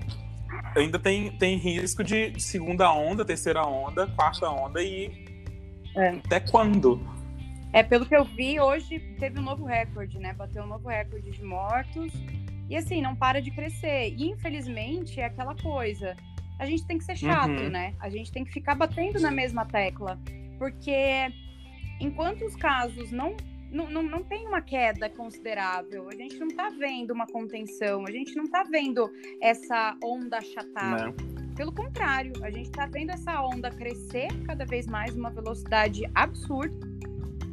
ainda 0.76 1.00
tem, 1.00 1.32
tem 1.38 1.58
risco 1.58 2.04
de 2.04 2.40
segunda 2.40 2.92
onda, 2.94 3.26
terceira 3.26 3.66
onda, 3.66 4.08
quarta 4.08 4.50
onda 4.50 4.82
e 4.82 5.26
é. 5.96 6.10
até 6.10 6.40
quando? 6.40 7.02
É, 7.74 7.84
pelo 7.84 8.06
que 8.06 8.16
eu 8.16 8.26
vi, 8.26 8.60
hoje 8.60 9.00
teve 9.18 9.40
um 9.40 9.44
novo 9.44 9.66
recorde, 9.66 10.20
né? 10.20 10.34
Bateu 10.34 10.64
um 10.64 10.68
novo 10.68 10.90
recorde 10.90 11.32
de 11.32 11.44
mortos. 11.44 12.12
E 12.72 12.78
assim, 12.78 13.02
não 13.02 13.14
para 13.14 13.42
de 13.42 13.52
crescer. 13.52 14.16
E 14.18 14.30
infelizmente 14.30 15.20
é 15.20 15.26
aquela 15.26 15.54
coisa. 15.54 16.16
A 16.58 16.66
gente 16.66 16.88
tem 16.88 16.98
que 16.98 17.04
ser 17.04 17.18
chato, 17.18 17.50
uhum. 17.50 17.70
né? 17.70 17.94
A 18.00 18.10
gente 18.10 18.32
tem 18.32 18.46
que 18.46 18.52
ficar 18.52 18.76
batendo 18.76 19.20
na 19.20 19.30
mesma 19.30 19.66
tecla. 19.66 20.18
Porque 20.58 21.34
enquanto 22.00 22.46
os 22.46 22.56
casos 22.56 23.12
não 23.12 23.36
não, 23.70 23.90
não, 23.90 24.04
não, 24.04 24.22
tem 24.22 24.46
uma 24.46 24.62
queda 24.62 25.10
considerável, 25.10 26.10
a 26.10 26.14
gente 26.14 26.38
não 26.38 26.48
está 26.48 26.68
vendo 26.70 27.12
uma 27.12 27.26
contenção, 27.26 28.04
a 28.06 28.12
gente 28.12 28.36
não 28.36 28.44
está 28.44 28.64
vendo 28.64 29.10
essa 29.42 29.96
onda 30.04 30.40
achatar. 30.40 31.14
Pelo 31.56 31.72
contrário, 31.72 32.34
a 32.44 32.52
gente 32.52 32.66
está 32.66 32.86
vendo 32.86 33.12
essa 33.12 33.42
onda 33.42 33.72
crescer 33.72 34.28
cada 34.46 34.66
vez 34.66 34.88
mais, 34.88 35.16
uma 35.16 35.30
velocidade 35.30 36.04
absurda 36.14 36.92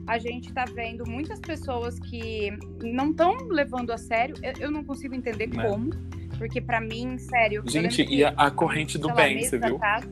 a 0.09 0.16
gente 0.18 0.49
está 0.49 0.64
vendo 0.64 1.07
muitas 1.07 1.38
pessoas 1.38 1.99
que 1.99 2.51
não 2.83 3.11
estão 3.11 3.37
levando 3.51 3.92
a 3.92 3.99
sério. 3.99 4.35
Eu, 4.42 4.53
eu, 4.59 4.71
não 4.71 4.83
consigo 4.83 5.14
entender 5.14 5.51
é. 5.55 5.62
como, 5.62 5.90
porque 6.38 6.62
para 6.62 6.81
mim, 6.81 7.18
sério. 7.18 7.62
Gente, 7.66 8.03
e 8.05 8.25
a, 8.25 8.31
a, 8.31 8.51
corrente 8.51 8.97
do 8.97 9.12
bem, 9.12 9.44
você 9.44 9.59
viu? 9.59 9.79
Casa, 9.79 10.09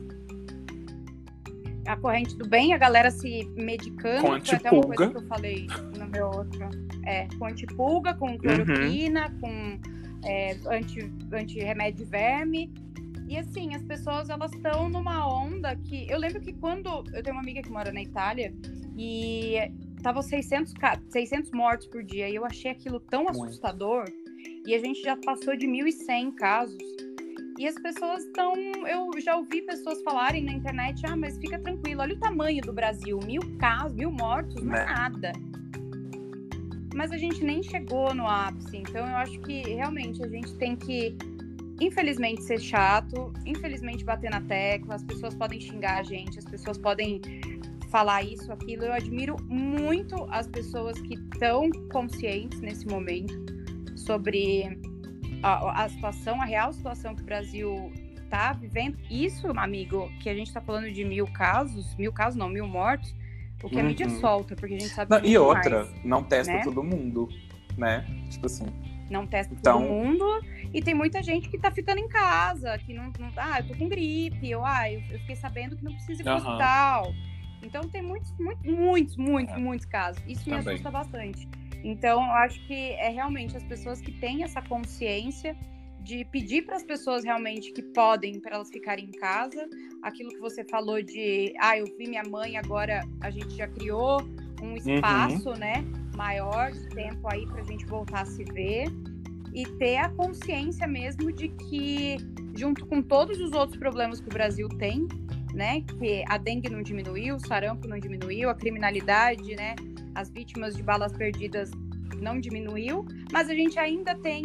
a 1.87 1.97
corrente 1.97 2.37
do 2.37 2.47
bem, 2.47 2.73
a 2.73 2.77
galera 2.77 3.09
se 3.09 3.43
medicando. 3.55 4.21
Com 4.21 4.33
antipulga. 4.33 4.59
Foi 4.59 4.67
até 4.67 4.71
uma 4.71 4.95
coisa 4.95 5.11
que 5.11 5.17
eu 5.17 5.27
falei 5.27 5.67
no 5.97 6.07
meu 6.07 6.27
outro. 6.27 6.69
É, 7.03 7.27
com 7.39 7.45
antipulga, 7.45 8.13
com 8.13 8.37
cloroquina, 8.37 9.29
uhum. 9.29 9.39
com 9.39 9.79
é, 10.23 10.57
anti, 10.69 11.11
anti-remédio 11.33 12.05
de 12.05 12.11
verme. 12.11 12.71
E 13.27 13.35
assim, 13.35 13.73
as 13.73 13.81
pessoas 13.81 14.29
elas 14.29 14.53
estão 14.53 14.89
numa 14.89 15.27
onda 15.27 15.75
que. 15.75 16.07
Eu 16.07 16.19
lembro 16.19 16.39
que 16.39 16.53
quando. 16.53 17.03
Eu 17.11 17.23
tenho 17.23 17.35
uma 17.35 17.41
amiga 17.41 17.63
que 17.63 17.71
mora 17.71 17.91
na 17.91 18.01
Itália 18.01 18.53
e 18.95 19.57
tava 20.01 20.21
600, 20.21 20.73
600 21.09 21.51
mortos 21.51 21.87
por 21.87 22.03
dia. 22.03 22.29
E 22.29 22.35
eu 22.35 22.45
achei 22.45 22.71
aquilo 22.71 22.99
tão 22.99 23.23
Muito. 23.23 23.43
assustador. 23.43 24.05
E 24.65 24.73
a 24.73 24.79
gente 24.79 25.01
já 25.01 25.15
passou 25.17 25.55
de 25.55 25.67
1.100 25.67 26.35
casos. 26.35 26.77
E 27.57 27.67
as 27.67 27.75
pessoas 27.75 28.23
estão. 28.23 28.53
Eu 28.87 29.09
já 29.19 29.35
ouvi 29.35 29.63
pessoas 29.63 30.01
falarem 30.03 30.43
na 30.43 30.53
internet: 30.53 31.01
ah, 31.07 31.15
mas 31.15 31.37
fica 31.37 31.57
tranquilo, 31.57 32.01
olha 32.01 32.13
o 32.13 32.19
tamanho 32.19 32.61
do 32.61 32.71
Brasil: 32.71 33.19
mil 33.25 33.41
casos, 33.57 33.93
mil 33.93 34.11
mortos, 34.11 34.63
não 34.63 34.75
é 34.75 34.85
né? 34.85 34.93
nada. 34.93 35.31
Mas 36.93 37.11
a 37.11 37.17
gente 37.17 37.43
nem 37.43 37.63
chegou 37.63 38.13
no 38.13 38.27
ápice. 38.27 38.77
Então 38.77 39.07
eu 39.07 39.15
acho 39.15 39.39
que 39.41 39.61
realmente 39.61 40.23
a 40.23 40.27
gente 40.27 40.53
tem 40.55 40.75
que, 40.75 41.17
infelizmente, 41.81 42.43
ser 42.43 42.59
chato, 42.59 43.33
infelizmente 43.45 44.03
bater 44.03 44.29
na 44.29 44.41
tecla. 44.41 44.95
As 44.95 45.03
pessoas 45.03 45.33
podem 45.33 45.59
xingar 45.59 45.99
a 45.99 46.03
gente, 46.03 46.37
as 46.37 46.45
pessoas 46.45 46.77
podem 46.77 47.19
falar 47.87 48.23
isso, 48.23 48.51
aquilo. 48.51 48.85
Eu 48.85 48.93
admiro 48.93 49.35
muito 49.43 50.27
as 50.31 50.47
pessoas 50.47 50.99
que 51.01 51.15
estão 51.15 51.69
conscientes 51.91 52.59
nesse 52.61 52.87
momento 52.87 53.33
sobre 53.95 54.79
a, 55.43 55.83
a 55.83 55.89
situação, 55.89 56.41
a 56.41 56.45
real 56.45 56.73
situação 56.73 57.15
que 57.15 57.21
o 57.21 57.25
Brasil 57.25 57.91
está 58.23 58.53
vivendo. 58.53 58.97
Isso, 59.09 59.47
amigo, 59.57 60.09
que 60.21 60.29
a 60.29 60.33
gente 60.33 60.47
está 60.47 60.61
falando 60.61 60.91
de 60.91 61.03
mil 61.03 61.27
casos, 61.27 61.95
mil 61.95 62.11
casos 62.11 62.37
não, 62.37 62.49
mil 62.49 62.67
mortos, 62.67 63.15
o 63.63 63.69
que 63.69 63.75
uhum. 63.75 63.81
a 63.81 63.83
mídia 63.83 64.07
uhum. 64.07 64.19
solta, 64.19 64.55
porque 64.55 64.75
a 64.75 64.79
gente 64.79 64.93
sabe 64.93 65.11
não, 65.11 65.25
E 65.25 65.37
outra, 65.37 65.85
mais, 65.85 66.03
não 66.03 66.23
testa 66.23 66.53
né? 66.53 66.63
todo 66.63 66.83
mundo, 66.83 67.27
né? 67.77 68.05
Tipo 68.29 68.45
assim. 68.45 68.65
Não 69.09 69.25
testa 69.25 69.53
então... 69.53 69.79
todo 69.79 69.89
mundo. 69.89 70.25
E 70.73 70.81
tem 70.81 70.93
muita 70.93 71.23
gente 71.23 71.47
que 71.47 71.57
tá 71.57 71.71
ficando 71.71 71.99
em 71.99 72.09
casa, 72.09 72.77
que 72.79 72.93
não. 72.93 73.05
não 73.17 73.31
ah, 73.37 73.59
eu 73.59 73.67
tô 73.67 73.75
com 73.75 73.87
gripe, 73.87 74.53
ou 74.53 74.65
ah, 74.65 74.91
eu, 74.91 75.01
eu 75.09 75.19
fiquei 75.19 75.35
sabendo 75.35 75.77
que 75.77 75.83
não 75.83 75.93
precisa 75.93 76.21
ir 76.21 76.23
pro 76.25 76.33
uhum. 76.33 76.37
hospital. 76.39 77.13
Então 77.61 77.87
tem 77.89 78.01
muitos, 78.01 78.31
muitos, 78.37 78.65
muitos, 78.65 79.17
muitos, 79.17 79.55
é. 79.55 79.57
muitos 79.57 79.85
casos. 79.85 80.21
Isso 80.27 80.45
Também. 80.45 80.63
me 80.63 80.69
assusta 80.69 80.91
bastante. 80.91 81.47
Então, 81.83 82.21
eu 82.23 82.33
acho 82.33 82.65
que 82.67 82.91
é 82.93 83.09
realmente 83.09 83.55
as 83.55 83.63
pessoas 83.63 84.01
que 84.01 84.11
têm 84.11 84.43
essa 84.43 84.61
consciência 84.61 85.55
de 86.01 86.23
pedir 86.25 86.65
para 86.65 86.77
as 86.77 86.83
pessoas 86.83 87.23
realmente 87.23 87.71
que 87.71 87.81
podem 87.81 88.39
para 88.39 88.55
elas 88.55 88.69
ficarem 88.69 89.05
em 89.05 89.11
casa. 89.11 89.67
Aquilo 90.01 90.29
que 90.29 90.39
você 90.39 90.63
falou 90.63 91.01
de, 91.01 91.53
ah, 91.59 91.77
eu 91.77 91.85
vi 91.97 92.07
minha 92.07 92.23
mãe, 92.23 92.57
agora 92.57 93.01
a 93.21 93.29
gente 93.29 93.55
já 93.55 93.67
criou 93.67 94.21
um 94.61 94.69
uhum. 94.69 94.75
espaço, 94.77 95.49
uhum. 95.49 95.57
né, 95.57 95.83
maior 96.15 96.71
de 96.71 96.87
tempo 96.89 97.27
aí 97.31 97.45
para 97.45 97.61
a 97.61 97.65
gente 97.65 97.85
voltar 97.85 98.21
a 98.21 98.25
se 98.25 98.43
ver 98.45 98.87
e 99.53 99.65
ter 99.77 99.97
a 99.97 100.09
consciência 100.09 100.87
mesmo 100.87 101.31
de 101.31 101.49
que, 101.49 102.17
junto 102.55 102.85
com 102.85 103.01
todos 103.01 103.39
os 103.39 103.51
outros 103.51 103.77
problemas 103.77 104.21
que 104.21 104.27
o 104.27 104.33
Brasil 104.33 104.69
tem, 104.69 105.07
né, 105.57 105.81
que 105.81 106.23
a 106.29 106.37
dengue 106.37 106.69
não 106.69 106.83
diminuiu, 106.83 107.35
o 107.35 107.39
sarampo 107.39 107.87
não 107.87 107.97
diminuiu, 107.97 108.47
a 108.47 108.53
criminalidade, 108.53 109.55
né, 109.55 109.75
as 110.13 110.29
vítimas 110.29 110.75
de 110.75 110.83
balas 110.83 111.11
perdidas 111.11 111.71
não 112.21 112.39
diminuiu, 112.39 113.03
mas 113.31 113.49
a 113.49 113.55
gente 113.55 113.77
ainda 113.79 114.13
tem 114.15 114.43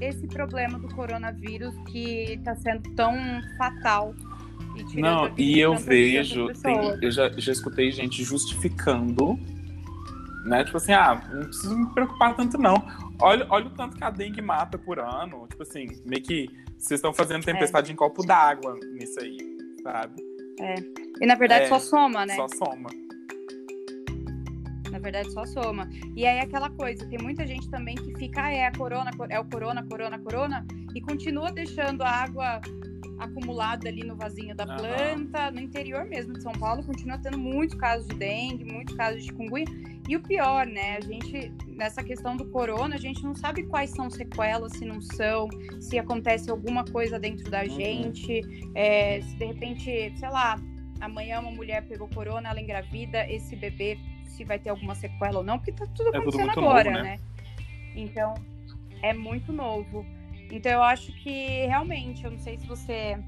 esse 0.00 0.26
problema 0.26 0.80
do 0.80 0.88
coronavírus 0.88 1.72
que 1.86 2.32
está 2.32 2.56
sendo 2.56 2.92
tão 2.94 3.14
fatal. 3.56 4.14
E 4.92 5.00
não, 5.00 5.32
e 5.38 5.60
eu 5.60 5.76
vejo, 5.76 6.52
tem, 6.54 6.76
eu 7.00 7.10
já, 7.10 7.30
já 7.30 7.52
escutei 7.52 7.92
gente 7.92 8.22
justificando, 8.24 9.38
né? 10.44 10.64
Tipo 10.64 10.76
assim, 10.76 10.92
ah, 10.92 11.22
não 11.32 11.44
preciso 11.44 11.78
me 11.78 11.86
preocupar 11.94 12.34
tanto 12.34 12.58
não. 12.58 12.84
Olha, 13.20 13.46
olha 13.48 13.66
o 13.68 13.70
tanto 13.70 13.96
que 13.96 14.04
a 14.04 14.10
dengue 14.10 14.42
mata 14.42 14.76
por 14.76 14.98
ano. 14.98 15.46
Tipo 15.48 15.62
assim, 15.62 15.86
meio 16.04 16.22
que 16.22 16.50
vocês 16.76 16.98
estão 16.98 17.12
fazendo 17.14 17.42
tempestade 17.42 17.90
é. 17.90 17.92
em 17.94 17.96
copo 17.96 18.24
d'água 18.24 18.78
nisso 18.92 19.18
aí, 19.18 19.55
sabe? 19.86 20.22
É. 20.60 20.74
E 21.20 21.26
na 21.26 21.34
verdade 21.34 21.64
é, 21.64 21.68
só 21.68 21.78
soma, 21.78 22.26
né? 22.26 22.34
Só 22.34 22.48
soma 22.48 22.88
na 24.96 24.98
verdade 24.98 25.30
só 25.30 25.44
soma. 25.44 25.88
E 26.16 26.26
aí 26.26 26.40
aquela 26.40 26.70
coisa, 26.70 27.06
tem 27.06 27.18
muita 27.20 27.46
gente 27.46 27.68
também 27.68 27.94
que 27.94 28.14
fica, 28.14 28.44
ah, 28.44 28.52
é 28.52 28.66
a 28.66 28.72
corona, 28.72 29.10
é 29.28 29.38
o 29.38 29.44
corona, 29.44 29.86
corona, 29.86 30.18
corona, 30.18 30.66
e 30.94 31.00
continua 31.02 31.52
deixando 31.52 32.02
a 32.02 32.08
água 32.08 32.60
acumulada 33.18 33.88
ali 33.88 34.04
no 34.04 34.16
vasinho 34.16 34.54
da 34.54 34.64
uhum. 34.64 34.76
planta, 34.76 35.50
no 35.50 35.60
interior 35.60 36.04
mesmo 36.04 36.34
de 36.34 36.42
São 36.42 36.52
Paulo, 36.52 36.84
continua 36.84 37.18
tendo 37.18 37.38
muitos 37.38 37.76
casos 37.78 38.06
de 38.06 38.14
dengue, 38.14 38.64
muitos 38.64 38.94
casos 38.94 39.22
de 39.22 39.28
chikungunya. 39.28 39.66
E 40.08 40.16
o 40.16 40.22
pior, 40.22 40.66
né, 40.66 40.98
a 40.98 41.00
gente, 41.00 41.52
nessa 41.66 42.02
questão 42.02 42.36
do 42.36 42.44
corona, 42.46 42.94
a 42.94 42.98
gente 42.98 43.22
não 43.24 43.34
sabe 43.34 43.64
quais 43.64 43.90
são 43.90 44.08
sequelas, 44.08 44.72
se 44.72 44.84
não 44.84 45.00
são, 45.00 45.48
se 45.80 45.98
acontece 45.98 46.50
alguma 46.50 46.84
coisa 46.84 47.18
dentro 47.18 47.50
da 47.50 47.62
uhum. 47.62 47.70
gente, 47.70 48.40
é, 48.74 49.20
se 49.20 49.36
de 49.36 49.44
repente, 49.46 50.12
sei 50.16 50.28
lá, 50.28 50.56
amanhã 51.00 51.40
uma 51.40 51.50
mulher 51.50 51.86
pegou 51.88 52.08
corona, 52.08 52.48
ela 52.50 52.60
engravida, 52.60 53.28
esse 53.30 53.56
bebê 53.56 53.98
se 54.24 54.44
vai 54.44 54.58
ter 54.58 54.70
alguma 54.70 54.94
sequela 54.94 55.38
ou 55.38 55.44
não, 55.44 55.58
porque 55.58 55.72
tá 55.72 55.86
tudo 55.94 56.10
acontecendo 56.10 56.50
é 56.50 56.54
tudo 56.54 56.66
agora, 56.66 56.90
novo, 56.90 57.02
né? 57.02 57.16
né? 57.16 57.20
Então, 57.96 58.34
é 59.02 59.12
muito 59.12 59.52
novo. 59.52 60.04
Então, 60.50 60.72
eu 60.72 60.82
acho 60.82 61.12
que 61.22 61.66
realmente, 61.66 62.24
eu 62.24 62.30
não 62.30 62.38
sei 62.38 62.58
se 62.58 62.66
você 62.66 63.18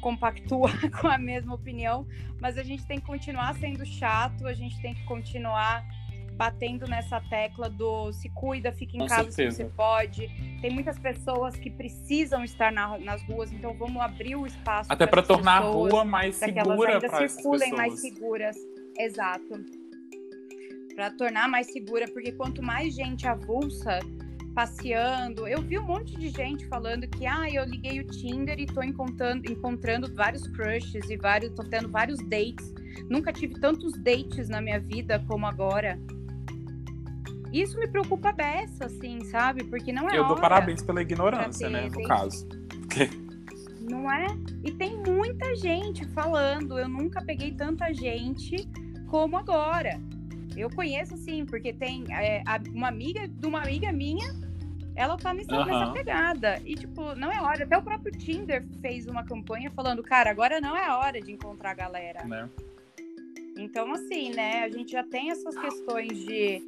compactua 0.00 0.70
com 1.00 1.08
a 1.08 1.18
mesma 1.18 1.54
opinião, 1.54 2.06
mas 2.40 2.56
a 2.58 2.62
gente 2.62 2.86
tem 2.86 2.98
que 2.98 3.06
continuar 3.06 3.54
sendo 3.56 3.84
chato, 3.84 4.46
a 4.46 4.54
gente 4.54 4.80
tem 4.80 4.94
que 4.94 5.04
continuar 5.04 5.84
batendo 6.32 6.86
nessa 6.86 7.20
tecla 7.20 7.68
do 7.68 8.10
se 8.14 8.30
cuida, 8.30 8.72
fica 8.72 8.96
em 8.96 9.00
com 9.00 9.06
casa 9.06 9.30
certeza. 9.30 9.56
se 9.56 9.62
você 9.62 9.70
pode. 9.76 10.28
Tem 10.62 10.70
muitas 10.70 10.98
pessoas 10.98 11.54
que 11.54 11.70
precisam 11.70 12.42
estar 12.42 12.72
na, 12.72 12.96
nas 12.98 13.22
ruas, 13.24 13.52
então 13.52 13.74
vamos 13.74 14.00
abrir 14.00 14.36
o 14.36 14.46
espaço. 14.46 14.90
Até 14.90 15.06
para 15.06 15.22
tornar 15.22 15.60
pessoas, 15.60 15.92
a 15.92 15.96
rua 15.96 16.04
mais 16.04 16.36
segura 16.36 16.98
para 16.98 17.18
que 17.18 17.28
circulem 17.28 17.72
mais 17.72 18.00
seguras. 18.00 18.56
Exato 18.98 19.80
para 21.00 21.10
tornar 21.12 21.48
mais 21.48 21.72
segura, 21.72 22.06
porque 22.12 22.30
quanto 22.32 22.62
mais 22.62 22.94
gente 22.94 23.26
avulsa 23.26 24.00
passeando, 24.54 25.46
eu 25.46 25.62
vi 25.62 25.78
um 25.78 25.86
monte 25.86 26.16
de 26.16 26.28
gente 26.28 26.66
falando 26.66 27.06
que 27.06 27.26
ah, 27.26 27.48
eu 27.50 27.64
liguei 27.64 28.00
o 28.00 28.06
Tinder 28.06 28.58
e 28.58 28.66
tô 28.66 28.82
encontrando, 28.82 29.50
encontrando 29.50 30.12
vários 30.14 30.46
crushes 30.48 31.08
e 31.08 31.16
vários, 31.16 31.52
tô 31.54 31.62
tendo 31.64 31.88
vários 31.88 32.18
dates. 32.28 32.72
Nunca 33.08 33.32
tive 33.32 33.54
tantos 33.60 33.92
dates 34.02 34.48
na 34.48 34.60
minha 34.60 34.80
vida 34.80 35.24
como 35.26 35.46
agora. 35.46 35.98
Isso 37.52 37.78
me 37.78 37.88
preocupa 37.88 38.32
beça, 38.32 38.86
assim, 38.86 39.24
sabe? 39.24 39.64
Porque 39.64 39.92
não 39.92 40.08
é 40.08 40.16
Eu 40.16 40.26
dou 40.26 40.36
parabéns 40.36 40.82
pela 40.82 41.02
ignorância, 41.02 41.68
né, 41.68 41.88
no 41.88 42.02
caso. 42.04 42.48
Não 43.80 44.10
é? 44.10 44.26
E 44.62 44.70
tem 44.72 45.02
muita 45.02 45.56
gente 45.56 46.06
falando, 46.08 46.78
eu 46.78 46.88
nunca 46.88 47.20
peguei 47.22 47.52
tanta 47.52 47.92
gente 47.92 48.68
como 49.08 49.36
agora. 49.36 50.00
Eu 50.56 50.70
conheço 50.70 51.16
sim, 51.16 51.44
porque 51.44 51.72
tem 51.72 52.04
é, 52.12 52.42
uma 52.72 52.88
amiga 52.88 53.26
de 53.28 53.46
uma 53.46 53.62
amiga 53.62 53.92
minha, 53.92 54.28
ela 54.96 55.16
tá 55.16 55.32
nessa, 55.32 55.56
uhum. 55.56 55.64
nessa 55.64 55.92
pegada. 55.92 56.60
E, 56.64 56.74
tipo, 56.74 57.14
não 57.14 57.30
é 57.30 57.40
hora. 57.40 57.64
Até 57.64 57.76
o 57.76 57.82
próprio 57.82 58.12
Tinder 58.12 58.64
fez 58.80 59.06
uma 59.06 59.24
campanha 59.24 59.70
falando, 59.70 60.02
cara, 60.02 60.30
agora 60.30 60.60
não 60.60 60.76
é 60.76 60.90
hora 60.90 61.20
de 61.20 61.32
encontrar 61.32 61.70
a 61.70 61.74
galera. 61.74 62.24
Né? 62.24 62.48
Então, 63.56 63.92
assim, 63.92 64.30
né, 64.34 64.64
a 64.64 64.68
gente 64.68 64.92
já 64.92 65.04
tem 65.04 65.30
essas 65.30 65.56
questões 65.56 66.18
de. 66.24 66.62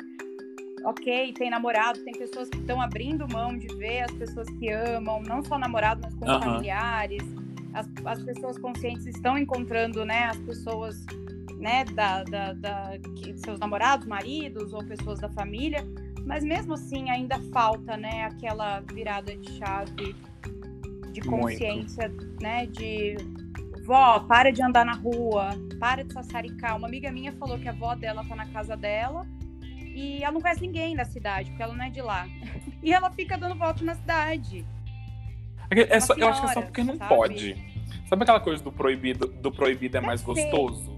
Ok, 0.84 1.32
tem 1.34 1.48
namorado, 1.48 2.02
tem 2.02 2.12
pessoas 2.12 2.48
que 2.48 2.58
estão 2.58 2.82
abrindo 2.82 3.28
mão 3.28 3.56
de 3.56 3.68
ver 3.76 4.00
as 4.00 4.10
pessoas 4.12 4.48
que 4.58 4.68
amam, 4.68 5.22
não 5.22 5.44
só 5.44 5.56
namorado, 5.56 6.00
mas 6.02 6.14
como 6.14 6.32
uhum. 6.32 6.42
familiares. 6.42 7.22
As, 7.72 7.88
as 8.04 8.22
pessoas 8.22 8.58
conscientes 8.58 9.06
estão 9.06 9.38
encontrando, 9.38 10.04
né, 10.04 10.24
as 10.24 10.38
pessoas 10.38 11.06
né, 11.62 11.84
da, 11.84 12.24
da, 12.24 12.52
da 12.54 12.98
que, 13.16 13.38
seus 13.38 13.60
namorados, 13.60 14.04
maridos 14.04 14.72
ou 14.72 14.84
pessoas 14.84 15.20
da 15.20 15.28
família, 15.28 15.86
mas 16.26 16.42
mesmo 16.42 16.74
assim 16.74 17.08
ainda 17.08 17.38
falta, 17.52 17.96
né, 17.96 18.24
aquela 18.24 18.80
virada 18.80 19.34
de 19.36 19.52
chave 19.52 20.16
de 21.12 21.20
consciência, 21.20 22.08
Muito. 22.08 22.42
né, 22.42 22.66
de 22.66 23.16
vó, 23.84 24.18
para 24.20 24.50
de 24.50 24.60
andar 24.60 24.84
na 24.84 24.94
rua, 24.94 25.50
para 25.78 26.02
de 26.02 26.12
sassaricar. 26.12 26.76
Uma 26.76 26.88
amiga 26.88 27.12
minha 27.12 27.32
falou 27.34 27.56
que 27.58 27.68
a 27.68 27.70
avó 27.70 27.94
dela 27.94 28.24
tá 28.24 28.34
na 28.34 28.46
casa 28.46 28.76
dela 28.76 29.24
e 29.70 30.22
ela 30.22 30.32
não 30.32 30.40
conhece 30.40 30.62
ninguém 30.62 30.96
da 30.96 31.04
cidade, 31.04 31.50
porque 31.50 31.62
ela 31.62 31.74
não 31.74 31.84
é 31.84 31.90
de 31.90 32.02
lá. 32.02 32.26
e 32.82 32.92
ela 32.92 33.08
fica 33.12 33.38
dando 33.38 33.54
volta 33.54 33.84
na 33.84 33.94
cidade. 33.94 34.66
É, 35.70 36.00
só, 36.00 36.14
eu 36.14 36.28
acho 36.28 36.40
que 36.40 36.46
é 36.48 36.52
só 36.54 36.62
porque 36.62 36.82
não 36.82 36.96
sabe? 36.96 37.14
pode. 37.14 37.72
Sabe 38.08 38.24
aquela 38.24 38.40
coisa 38.40 38.62
do 38.62 38.72
proibido, 38.72 39.28
do 39.28 39.52
proibido 39.52 39.96
é 39.96 40.00
mais 40.00 40.22
gostoso? 40.22 40.91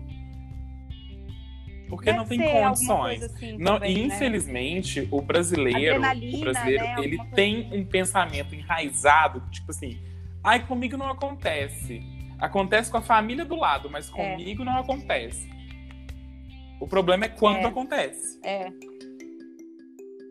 Porque 1.88 2.07
Deve 2.07 2.18
não 2.18 2.27
tem 2.27 2.40
condições. 2.40 3.23
Assim 3.23 3.59
não, 3.59 3.75
também, 3.75 3.92
e 3.92 4.07
né? 4.07 4.14
infelizmente, 4.14 5.03
né? 5.03 5.09
o 5.11 5.20
brasileiro, 5.20 5.99
o 5.99 6.40
brasileiro, 6.40 6.85
né? 6.85 6.97
ele 6.99 7.18
tem 7.35 7.66
assim. 7.66 7.79
um 7.79 7.85
pensamento 7.85 8.55
enraizado, 8.55 9.42
tipo 9.51 9.70
assim, 9.70 9.99
ai, 10.42 10.66
comigo 10.66 10.97
não 10.97 11.09
acontece. 11.09 12.03
Acontece 12.38 12.90
com 12.90 12.97
a 12.97 13.03
família 13.03 13.44
do 13.44 13.57
lado, 13.57 13.88
mas 13.90 14.09
é. 14.09 14.12
comigo 14.12 14.62
é. 14.62 14.64
não 14.64 14.79
acontece. 14.79 15.49
O 16.81 16.87
problema 16.87 17.27
é 17.27 17.29
quando 17.29 17.59
é. 17.59 17.64
acontece. 17.66 18.38
É. 18.42 18.73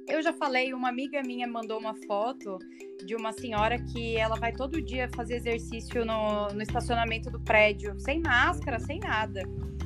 Eu 0.08 0.22
já 0.22 0.34
falei, 0.34 0.74
uma 0.74 0.90
amiga 0.90 1.22
minha 1.24 1.48
mandou 1.48 1.80
uma 1.80 1.96
foto 2.06 2.60
de 3.06 3.16
uma 3.16 3.32
senhora 3.32 3.80
que 3.80 4.18
ela 4.18 4.36
vai 4.36 4.52
todo 4.52 4.82
dia 4.82 5.10
fazer 5.16 5.36
exercício 5.36 6.06
no, 6.06 6.50
no 6.50 6.62
estacionamento 6.62 7.32
do 7.32 7.40
prédio, 7.40 7.98
sem 8.00 8.20
máscara, 8.20 8.80
sem 8.80 9.00
nada. 9.00 9.42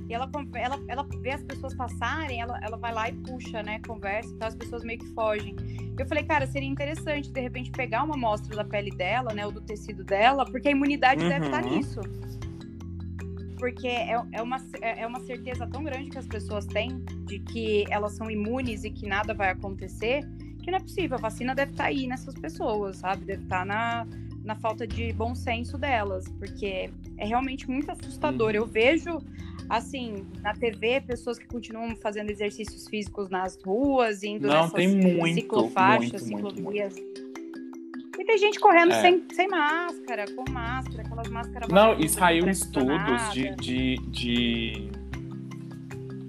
E 0.09 0.13
ela, 0.13 0.29
ela, 0.55 0.79
ela 0.87 1.07
vê 1.21 1.31
as 1.31 1.43
pessoas 1.43 1.73
passarem, 1.73 2.41
ela, 2.41 2.57
ela 2.63 2.77
vai 2.77 2.93
lá 2.93 3.09
e 3.09 3.13
puxa, 3.13 3.61
né? 3.61 3.79
Conversa, 3.85 4.33
então 4.33 4.47
as 4.47 4.55
pessoas 4.55 4.83
meio 4.83 4.99
que 4.99 5.07
fogem. 5.13 5.55
Eu 5.99 6.07
falei, 6.07 6.23
cara, 6.23 6.47
seria 6.47 6.69
interessante, 6.69 7.31
de 7.31 7.41
repente, 7.41 7.71
pegar 7.71 8.03
uma 8.03 8.15
amostra 8.15 8.55
da 8.55 8.63
pele 8.63 8.91
dela, 8.91 9.33
né? 9.33 9.45
Ou 9.45 9.51
do 9.51 9.61
tecido 9.61 10.03
dela, 10.03 10.45
porque 10.45 10.69
a 10.69 10.71
imunidade 10.71 11.23
uhum. 11.23 11.29
deve 11.29 11.45
estar 11.45 11.61
nisso. 11.63 11.99
Porque 13.57 13.87
é, 13.87 14.13
é, 14.31 14.41
uma, 14.41 14.57
é, 14.81 15.01
é 15.01 15.07
uma 15.07 15.19
certeza 15.21 15.67
tão 15.67 15.83
grande 15.83 16.09
que 16.09 16.17
as 16.17 16.27
pessoas 16.27 16.65
têm 16.65 17.03
de 17.25 17.39
que 17.39 17.85
elas 17.89 18.13
são 18.13 18.29
imunes 18.29 18.83
e 18.83 18.91
que 18.91 19.07
nada 19.07 19.33
vai 19.33 19.49
acontecer, 19.49 20.21
que 20.63 20.71
não 20.71 20.77
é 20.77 20.81
possível. 20.81 21.17
A 21.17 21.21
vacina 21.21 21.53
deve 21.53 21.71
estar 21.71 21.85
aí 21.85 22.07
nessas 22.07 22.35
pessoas, 22.35 22.97
sabe? 22.97 23.25
Deve 23.25 23.43
estar 23.43 23.65
na, 23.65 24.05
na 24.43 24.55
falta 24.55 24.87
de 24.87 25.11
bom 25.11 25.35
senso 25.35 25.77
delas, 25.77 26.29
porque 26.39 26.89
é 27.17 27.25
realmente 27.25 27.69
muito 27.69 27.91
assustador. 27.91 28.51
Eu 28.51 28.65
vejo 28.65 29.19
assim, 29.69 30.25
na 30.41 30.53
TV, 30.53 31.01
pessoas 31.01 31.37
que 31.37 31.45
continuam 31.45 31.95
fazendo 31.95 32.29
exercícios 32.29 32.87
físicos 32.87 33.29
nas 33.29 33.57
ruas, 33.63 34.23
indo 34.23 34.47
Não, 34.47 34.69
tem 34.69 34.87
muito, 34.87 35.35
ciclofaixas, 35.35 36.21
ciclovias. 36.21 36.95
E 36.95 38.25
tem 38.25 38.37
gente 38.37 38.59
correndo 38.59 38.93
é. 38.93 39.01
sem, 39.01 39.23
sem 39.31 39.47
máscara, 39.47 40.25
com 40.33 40.49
máscara, 40.49 41.03
aquelas 41.03 41.27
máscaras. 41.27 41.69
Não, 41.69 42.07
saiu 42.07 42.49
estudos 42.49 43.31
de, 43.31 43.55
de, 43.55 43.95
de, 44.07 44.89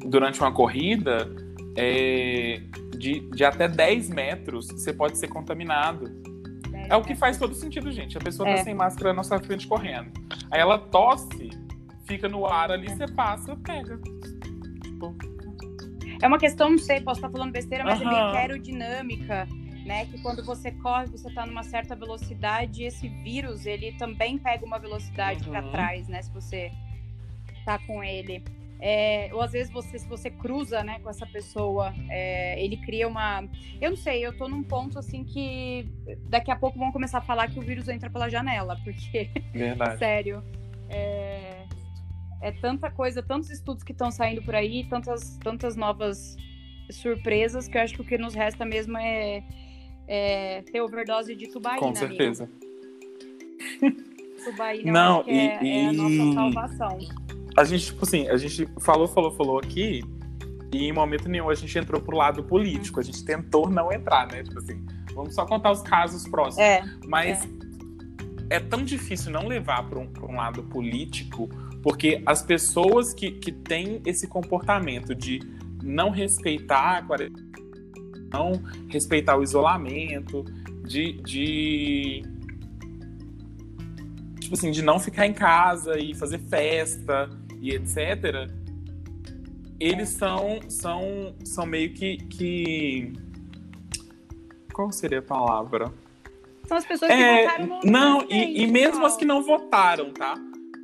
Durante 0.05 0.40
uma 0.40 0.53
corrida, 0.53 1.31
é, 1.77 2.61
de, 2.96 3.20
de 3.31 3.44
até 3.44 3.68
10 3.68 4.11
metros, 4.11 4.66
você 4.68 4.92
pode 4.92 5.16
ser 5.16 5.29
contaminado. 5.29 6.11
É 6.90 6.96
o 6.96 7.03
que 7.03 7.14
faz 7.14 7.38
todo 7.38 7.55
sentido, 7.55 7.90
gente. 7.90 8.16
A 8.18 8.20
pessoa 8.20 8.46
tá 8.46 8.55
é. 8.55 8.57
tá 8.59 8.64
sem 8.64 8.74
máscara 8.74 9.11
na 9.11 9.16
nossa 9.16 9.38
frente 9.38 9.66
correndo. 9.66 10.11
Aí 10.51 10.61
ela 10.61 10.79
tosse 10.79 11.51
fica 12.09 12.29
no 12.29 12.47
ar 12.47 12.73
ali, 12.73 12.88
você 12.88 13.07
passa, 13.07 13.55
pega. 13.57 14.01
Tipo... 14.83 15.14
É 16.21 16.27
uma 16.27 16.38
questão, 16.38 16.71
não 16.71 16.79
sei, 16.79 17.01
posso 17.01 17.21
estar 17.21 17.31
falando 17.31 17.53
besteira, 17.53 17.85
mas 17.85 18.01
uhum. 18.01 18.09
é 18.09 18.11
meio 18.11 18.25
aerodinâmica, 18.25 19.47
né? 19.85 20.07
Que 20.07 20.21
quando 20.21 20.44
você 20.44 20.73
corre, 20.73 21.07
você 21.07 21.29
está 21.29 21.47
numa 21.47 21.62
certa 21.62 21.94
velocidade, 21.94 22.83
esse 22.83 23.07
vírus, 23.09 23.66
ele 23.66 23.92
também 23.92 24.38
pega 24.38 24.64
uma 24.64 24.79
velocidade 24.79 25.44
uhum. 25.44 25.51
para 25.53 25.62
trás, 25.71 26.09
né? 26.09 26.23
Se 26.23 26.33
você 26.33 26.73
tá 27.64 27.79
com 27.79 28.03
ele. 28.03 28.42
É, 28.81 29.31
ou 29.33 29.42
às 29.42 29.51
vezes 29.53 29.73
você, 29.73 29.99
se 29.99 30.07
você 30.09 30.31
cruza 30.31 30.85
né, 30.85 31.01
com 31.01 31.11
essa 31.11 31.27
pessoa, 31.27 31.92
é, 32.09 32.62
ele 32.62 32.77
cria 32.77 33.07
uma. 33.09 33.44
Eu 33.81 33.90
não 33.90 33.97
sei, 33.97 34.25
eu 34.25 34.37
tô 34.37 34.49
num 34.49 34.62
ponto 34.62 34.99
assim 34.99 35.25
que 35.25 35.88
daqui 36.29 36.51
a 36.51 36.57
pouco 36.57 36.79
vão 36.79 36.92
começar 36.92 37.18
a 37.18 37.23
falar 37.23 37.49
que 37.49 37.59
o 37.59 37.62
vírus 37.62 37.88
entra 37.88 38.09
pela 38.09 38.29
janela, 38.29 38.77
porque. 38.85 39.31
Verdade. 39.53 39.99
Sério. 39.99 40.42
É, 42.40 42.53
tanta 42.53 42.90
coisa, 42.90 43.22
tantos 43.22 43.51
estudos 43.51 43.83
que 43.83 43.92
estão 43.92 44.11
saindo 44.11 44.42
por 44.42 44.55
aí, 44.55 44.85
tantas, 44.88 45.37
tantas 45.38 45.74
novas 45.77 46.37
surpresas 46.90 47.68
que 47.68 47.77
eu 47.77 47.83
acho 47.83 47.94
que 47.94 48.01
o 48.01 48.05
que 48.05 48.16
nos 48.16 48.35
resta 48.35 48.64
mesmo 48.64 48.96
é, 48.96 49.42
é 50.07 50.62
ter 50.62 50.81
overdose 50.81 51.35
de 51.35 51.48
tubaína. 51.48 51.81
Com 51.81 51.94
certeza. 51.94 52.48
tubaína 54.44 54.92
Não, 54.92 55.24
e, 55.27 55.38
é, 55.38 55.64
e... 55.64 55.70
é 55.70 55.88
a 55.88 55.92
nossa 55.92 56.35
salvação. 56.35 56.98
A 57.57 57.64
gente, 57.64 57.87
tipo 57.87 58.05
assim, 58.05 58.29
a 58.29 58.37
gente 58.37 58.68
falou, 58.79 59.09
falou, 59.09 59.33
falou 59.33 59.59
aqui, 59.59 60.05
e 60.72 60.85
em 60.85 60.92
momento 60.92 61.29
nenhum 61.29 61.48
a 61.48 61.55
gente 61.55 61.77
entrou 61.79 62.01
pro 62.01 62.16
lado 62.16 62.44
político. 62.44 63.01
A 63.01 63.03
gente 63.03 63.24
tentou 63.24 63.68
não 63.68 63.92
entrar, 63.92 64.29
né? 64.31 64.42
Tipo 64.42 64.59
assim, 64.59 64.85
vamos 65.14 65.35
só 65.35 65.44
contar 65.46 65.70
os 65.70 65.83
casos 65.83 66.29
próximos. 66.29 66.59
É, 66.59 66.83
Mas 67.07 67.44
é. 68.51 68.57
é 68.57 68.61
tão 68.61 68.85
difícil 68.85 69.33
não 69.33 69.46
levar 69.46 69.88
para 69.88 69.98
um, 69.98 70.12
um 70.22 70.37
lado 70.37 70.62
político 70.64 71.48
porque 71.82 72.22
as 72.26 72.42
pessoas 72.42 73.14
que, 73.14 73.30
que 73.30 73.52
têm 73.52 74.00
esse 74.04 74.26
comportamento 74.26 75.14
de 75.14 75.40
não 75.82 76.10
respeitar 76.10 76.98
a 76.98 77.02
quarentena, 77.02 77.48
não 78.32 78.52
respeitar 78.88 79.36
o 79.36 79.42
isolamento, 79.42 80.44
de, 80.84 81.12
de 81.22 82.22
tipo 84.40 84.54
assim, 84.54 84.70
de 84.70 84.82
não 84.82 84.98
ficar 84.98 85.26
em 85.26 85.32
casa 85.34 85.98
e 85.98 86.14
fazer 86.14 86.38
festa 86.38 87.28
e 87.60 87.70
etc. 87.70 88.50
Eles 89.78 90.08
são 90.08 90.60
são 90.68 91.34
são 91.44 91.66
meio 91.66 91.92
que, 91.92 92.16
que... 92.16 93.12
qual 94.72 94.90
seria 94.90 95.18
a 95.18 95.22
palavra? 95.22 95.92
São 96.66 96.76
as 96.76 96.84
pessoas 96.84 97.10
que 97.10 97.16
é, 97.16 97.42
votaram 97.42 97.66
no 97.66 97.80
Não, 97.90 98.26
e, 98.28 98.62
e 98.62 98.66
mesmo 98.66 99.04
as 99.06 99.16
que 99.16 99.24
não 99.24 99.42
votaram, 99.42 100.12
tá? 100.12 100.34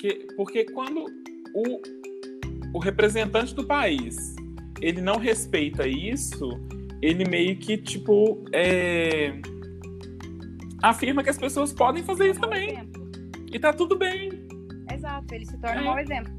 Porque, 0.04 0.26
porque 0.36 0.64
quando 0.64 1.06
o, 1.54 1.80
o 2.74 2.78
representante 2.78 3.54
do 3.54 3.64
país 3.64 4.36
ele 4.82 5.00
não 5.00 5.16
respeita 5.16 5.88
isso, 5.88 6.60
ele 7.00 7.26
meio 7.26 7.56
que, 7.56 7.78
tipo, 7.78 8.44
é... 8.52 9.32
afirma 10.82 11.24
que 11.24 11.30
as 11.30 11.38
pessoas 11.38 11.72
podem 11.72 12.02
fazer 12.02 12.28
isso 12.28 12.40
também. 12.40 12.72
Exemplo. 12.72 13.10
E 13.50 13.58
tá 13.58 13.72
tudo 13.72 13.96
bem. 13.96 14.30
Exato, 14.92 15.34
ele 15.34 15.46
se 15.46 15.56
torna 15.56 15.76
é. 15.76 15.80
um 15.80 15.84
mau 15.86 15.98
exemplo. 15.98 16.32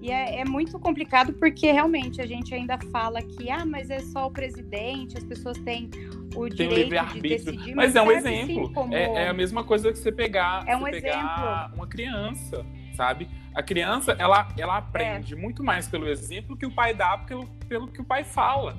E 0.00 0.12
é, 0.12 0.42
é, 0.42 0.44
muito 0.44 0.78
complicado 0.78 1.32
porque 1.32 1.72
realmente 1.72 2.20
a 2.20 2.26
gente 2.26 2.54
ainda 2.54 2.78
fala 2.92 3.20
que, 3.20 3.50
ah, 3.50 3.66
mas 3.66 3.90
é 3.90 3.98
só 3.98 4.26
o 4.26 4.30
presidente, 4.30 5.18
as 5.18 5.24
pessoas 5.24 5.58
têm 5.58 5.90
o 6.34 6.48
tem 6.48 6.68
direito 6.68 7.12
de 7.12 7.20
decidir. 7.20 7.74
Mas, 7.74 7.94
mas 7.94 7.96
é 7.96 8.02
um 8.02 8.10
exemplo. 8.10 8.72
Como... 8.72 8.94
É, 8.94 9.24
é, 9.24 9.28
a 9.28 9.32
mesma 9.32 9.64
coisa 9.64 9.92
que 9.92 9.98
você 9.98 10.12
pegar, 10.12 10.64
é 10.66 10.76
um 10.76 10.80
você 10.80 11.00
pegar 11.00 11.72
uma 11.74 11.86
criança, 11.86 12.64
sabe? 12.96 13.28
A 13.54 13.62
criança, 13.62 14.16
ela, 14.18 14.48
ela 14.58 14.78
aprende 14.78 15.34
é. 15.34 15.36
muito 15.36 15.62
mais 15.62 15.88
pelo 15.88 16.08
exemplo 16.08 16.56
que 16.56 16.66
o 16.66 16.70
pai 16.70 16.94
dá 16.94 17.18
pelo, 17.18 17.46
pelo 17.68 17.88
que 17.88 18.00
o 18.00 18.04
pai 18.04 18.24
fala. 18.24 18.76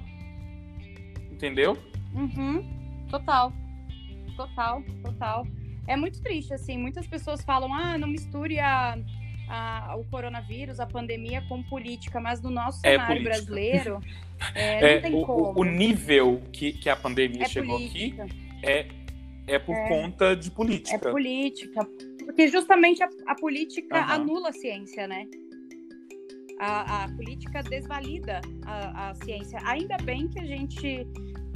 Entendeu? 1.32 1.78
Uhum. 2.14 2.66
Total. 3.10 3.52
Total, 4.36 4.84
total. 5.04 5.48
É 5.88 5.96
muito 5.96 6.22
triste, 6.22 6.54
assim. 6.54 6.78
Muitas 6.78 7.08
pessoas 7.08 7.42
falam, 7.44 7.74
ah, 7.74 7.98
não 7.98 8.08
misture 8.08 8.60
a 8.60 8.98
a, 9.48 9.96
o 9.98 10.04
coronavírus, 10.06 10.80
a 10.80 10.86
pandemia 10.86 11.42
com 11.48 11.62
política, 11.64 12.20
mas 12.20 12.42
no 12.42 12.50
nosso 12.50 12.80
é 12.84 12.92
cenário 12.92 13.24
brasileiro 13.24 14.02
é, 14.54 14.82
não 14.82 14.88
é, 14.88 15.00
tem 15.00 15.16
o, 15.16 15.26
como. 15.26 15.60
O 15.60 15.64
nível 15.64 16.42
que, 16.52 16.74
que 16.74 16.90
a 16.90 16.96
pandemia 16.96 17.44
é 17.44 17.48
chegou 17.48 17.78
política. 17.78 18.24
aqui 18.24 18.34
é, 18.64 18.88
é 19.48 19.60
por 19.60 19.76
conta 19.88 20.36
de 20.36 20.50
política. 20.52 20.96
É 20.96 21.12
política. 21.12 21.88
Porque 22.24 22.48
justamente 22.48 23.04
a, 23.04 23.10
a 23.28 23.36
política 23.36 23.96
uhum. 23.96 24.12
anula 24.12 24.50
a 24.50 24.54
ciência, 24.54 25.08
né? 25.08 25.28
A, 26.60 27.04
a 27.04 27.10
política 27.10 27.62
desvalida 27.62 28.42
a, 28.66 29.10
a 29.10 29.16
ciência. 29.16 29.60
Ainda 29.66 29.98
bem 29.98 30.28
que 30.28 30.40
a 30.40 30.46
gente 30.46 31.06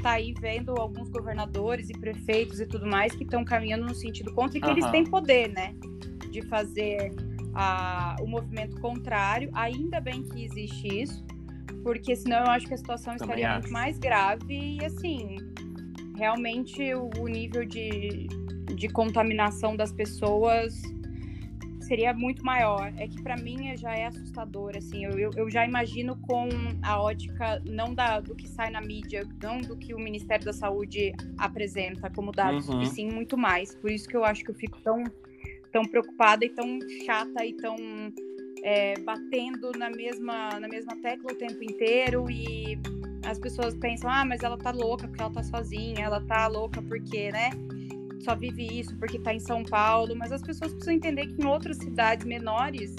tá 0.04 0.12
aí 0.12 0.34
vendo 0.40 0.72
alguns 0.80 1.10
governadores 1.10 1.90
e 1.90 1.94
prefeitos 1.94 2.60
e 2.60 2.66
tudo 2.66 2.86
mais 2.86 3.14
que 3.16 3.24
estão 3.24 3.44
caminhando 3.44 3.86
no 3.86 3.96
sentido 3.96 4.34
contra 4.34 4.58
e 4.58 4.62
que 4.62 4.68
uhum. 4.68 4.74
eles 4.74 4.86
têm 4.92 5.04
poder, 5.06 5.50
né? 5.50 5.74
De 6.32 6.42
fazer 6.44 7.12
a, 7.60 8.16
o 8.22 8.26
movimento 8.26 8.80
contrário. 8.80 9.50
Ainda 9.54 10.00
bem 10.00 10.24
que 10.24 10.46
existe 10.46 11.02
isso, 11.02 11.26
porque 11.84 12.16
senão 12.16 12.46
eu 12.46 12.52
acho 12.52 12.66
que 12.66 12.74
a 12.74 12.78
situação 12.78 13.18
Também 13.18 13.36
estaria 13.36 13.52
acho. 13.52 13.60
muito 13.60 13.74
mais 13.74 14.00
grave 14.00 14.78
e 14.78 14.86
assim, 14.86 15.36
realmente 16.16 16.94
o, 16.94 17.10
o 17.20 17.28
nível 17.28 17.66
de, 17.66 18.28
de 18.74 18.88
contaminação 18.88 19.76
das 19.76 19.92
pessoas 19.92 20.82
seria 21.82 22.14
muito 22.14 22.46
maior. 22.46 22.94
É 22.96 23.10
que 23.10 23.22
para 23.22 23.36
mim 23.36 23.76
já 23.76 23.94
é 23.94 24.06
assustador, 24.06 24.78
assim. 24.78 25.04
Eu, 25.04 25.20
eu, 25.20 25.32
eu, 25.36 25.50
já 25.50 25.66
imagino 25.66 26.16
com 26.16 26.48
a 26.82 27.02
ótica 27.02 27.62
não 27.66 27.94
da, 27.94 28.22
do 28.22 28.36
que 28.36 28.48
sai 28.48 28.70
na 28.70 28.80
mídia, 28.80 29.28
não 29.44 29.60
do 29.60 29.76
que 29.76 29.94
o 29.94 30.00
Ministério 30.00 30.46
da 30.46 30.54
Saúde 30.54 31.12
apresenta 31.38 32.10
como 32.10 32.32
dados, 32.32 32.70
uhum. 32.70 32.82
e 32.82 32.86
sim 32.86 33.12
muito 33.12 33.38
mais. 33.38 33.76
Por 33.76 33.92
isso 33.92 34.08
que 34.08 34.16
eu 34.16 34.24
acho 34.24 34.46
que 34.46 34.52
eu 34.52 34.56
fico 34.56 34.80
tão 34.82 35.04
tão 35.72 35.84
preocupada 35.84 36.46
e 36.46 36.50
tão 36.50 36.80
chata 37.06 37.46
e 37.46 37.54
tão 37.54 37.76
é, 38.64 39.00
batendo 39.00 39.72
na 39.78 39.90
mesma, 39.90 40.60
na 40.60 40.68
mesma 40.68 40.96
tecla 41.02 41.32
o 41.32 41.36
tempo 41.36 41.64
inteiro 41.64 42.30
e 42.30 42.78
as 43.26 43.38
pessoas 43.40 43.76
pensam, 43.76 44.10
ah, 44.10 44.26
mas 44.26 44.44
ela 44.44 44.58
tá 44.58 44.72
louca 44.72 45.08
porque 45.08 45.22
ela 45.22 45.32
tá 45.32 45.44
sozinha, 45.44 46.06
ela 46.06 46.22
tá 46.22 46.48
louca 46.48 46.82
porque, 46.82 47.32
né, 47.32 47.52
só 48.22 48.36
vive 48.36 48.80
isso 48.80 48.96
porque 48.98 49.20
tá 49.20 49.34
em 49.34 49.40
São 49.40 49.64
Paulo, 49.64 50.16
mas 50.16 50.32
as 50.32 50.42
pessoas 50.42 50.72
precisam 50.72 50.94
entender 50.94 51.28
que 51.28 51.42
em 51.42 51.46
outras 51.46 51.78
cidades 51.78 52.26
menores 52.26 52.96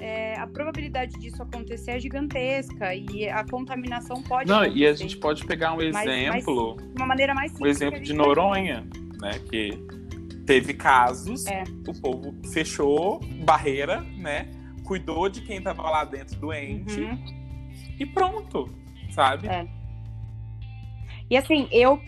é, 0.00 0.34
a 0.38 0.46
probabilidade 0.46 1.18
disso 1.18 1.42
acontecer 1.42 1.92
é 1.92 2.00
gigantesca 2.00 2.94
e 2.94 3.28
a 3.28 3.44
contaminação 3.44 4.22
pode 4.22 4.48
Não, 4.48 4.60
acontecer. 4.60 4.78
e 4.78 4.86
a 4.86 4.92
gente 4.94 5.16
pode 5.18 5.44
pegar 5.44 5.74
um 5.74 5.82
exemplo, 5.82 6.76
de 6.78 6.96
uma 6.96 7.06
maneira 7.06 7.34
mais 7.34 7.52
simples, 7.52 7.68
um 7.68 7.70
exemplo 7.70 8.00
de 8.00 8.14
Noronha, 8.14 8.86
né, 9.20 9.32
que 9.50 9.78
teve 10.50 10.74
casos, 10.74 11.46
é. 11.46 11.62
o 11.86 12.00
povo 12.00 12.34
fechou 12.52 13.20
barreira, 13.44 14.00
né? 14.00 14.50
Cuidou 14.84 15.28
de 15.28 15.42
quem 15.42 15.58
estava 15.58 15.80
lá 15.82 16.04
dentro 16.04 16.36
doente 16.40 17.00
uhum. 17.00 17.24
e 18.00 18.04
pronto. 18.04 18.68
sabe? 19.12 19.46
É. 19.46 19.68
E 21.30 21.36
assim, 21.36 21.68
eu, 21.70 22.00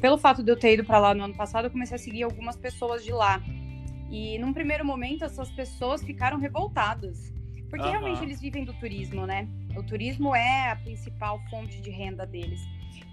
pelo 0.00 0.16
fato 0.18 0.44
de 0.44 0.52
eu 0.52 0.56
ter 0.56 0.74
ido 0.74 0.84
para 0.84 1.00
lá 1.00 1.12
no 1.12 1.24
ano 1.24 1.34
passado, 1.34 1.64
eu 1.64 1.70
comecei 1.72 1.96
a 1.96 1.98
seguir 1.98 2.22
algumas 2.22 2.56
pessoas 2.56 3.04
de 3.04 3.10
lá. 3.10 3.42
E 4.08 4.38
num 4.38 4.52
primeiro 4.52 4.84
momento, 4.84 5.24
essas 5.24 5.50
pessoas 5.50 6.00
ficaram 6.00 6.38
revoltadas. 6.38 7.34
Porque 7.68 7.84
uhum. 7.84 7.90
realmente 7.90 8.22
eles 8.22 8.40
vivem 8.40 8.64
do 8.64 8.72
turismo, 8.74 9.26
né? 9.26 9.48
O 9.76 9.82
turismo 9.82 10.32
é 10.32 10.70
a 10.70 10.76
principal 10.76 11.40
fonte 11.50 11.80
de 11.80 11.90
renda 11.90 12.24
deles. 12.24 12.60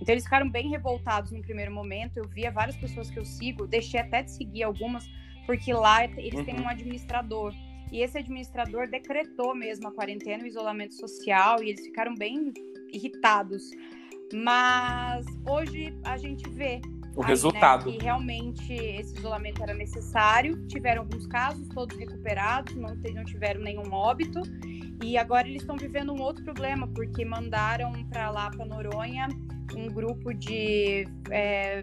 Então 0.02 0.14
eles 0.14 0.24
ficaram 0.24 0.50
bem 0.50 0.70
revoltados 0.70 1.32
no 1.32 1.42
primeiro 1.42 1.72
momento. 1.72 2.18
Eu 2.18 2.28
via 2.28 2.52
várias 2.52 2.78
pessoas 2.78 3.10
que 3.10 3.20
eu 3.20 3.26
sigo, 3.26 3.68
deixei 3.68 4.00
até 4.00 4.24
de 4.24 4.32
seguir 4.32 4.64
algumas, 4.64 5.06
porque 5.46 5.74
lá 5.74 6.04
eles 6.04 6.34
uhum. 6.34 6.46
têm 6.46 6.60
um 6.60 6.68
administrador. 6.68 7.54
E 7.92 8.02
esse 8.02 8.18
administrador 8.18 8.90
decretou 8.90 9.56
mesmo 9.56 9.88
a 9.88 9.92
quarentena, 9.92 10.44
o 10.44 10.48
isolamento 10.48 10.94
social, 10.96 11.64
e 11.64 11.70
eles 11.70 11.82
ficaram 11.82 12.14
bem 12.16 12.54
irritados. 12.92 13.72
Mas 14.34 15.26
hoje 15.46 15.98
a 16.04 16.18
gente 16.18 16.50
vê 16.50 16.82
o 17.16 17.24
aí, 17.24 17.28
resultado. 17.30 17.90
Né, 17.90 17.98
que 17.98 18.04
realmente 18.04 18.74
esse 18.74 19.18
isolamento 19.18 19.64
era 19.64 19.74
necessário. 19.74 20.68
Tiveram 20.68 21.04
alguns 21.04 21.26
casos, 21.28 21.68
todos 21.70 21.98
recuperados, 21.98 22.76
não, 22.76 22.94
não 22.96 23.26
tiveram 23.26 23.62
nenhum 23.62 23.92
óbito. 23.92 24.42
E 25.04 25.18
agora 25.18 25.48
eles 25.48 25.62
estão 25.62 25.78
vivendo 25.78 26.14
um 26.14 26.22
outro 26.22 26.44
problema, 26.44 26.88
porque 26.88 27.24
mandaram 27.24 27.92
para 28.10 28.30
lá, 28.30 28.50
para 28.50 28.66
Noronha, 28.66 29.28
um 29.76 29.88
grupo 29.88 30.34
de 30.34 31.08
é, 31.30 31.82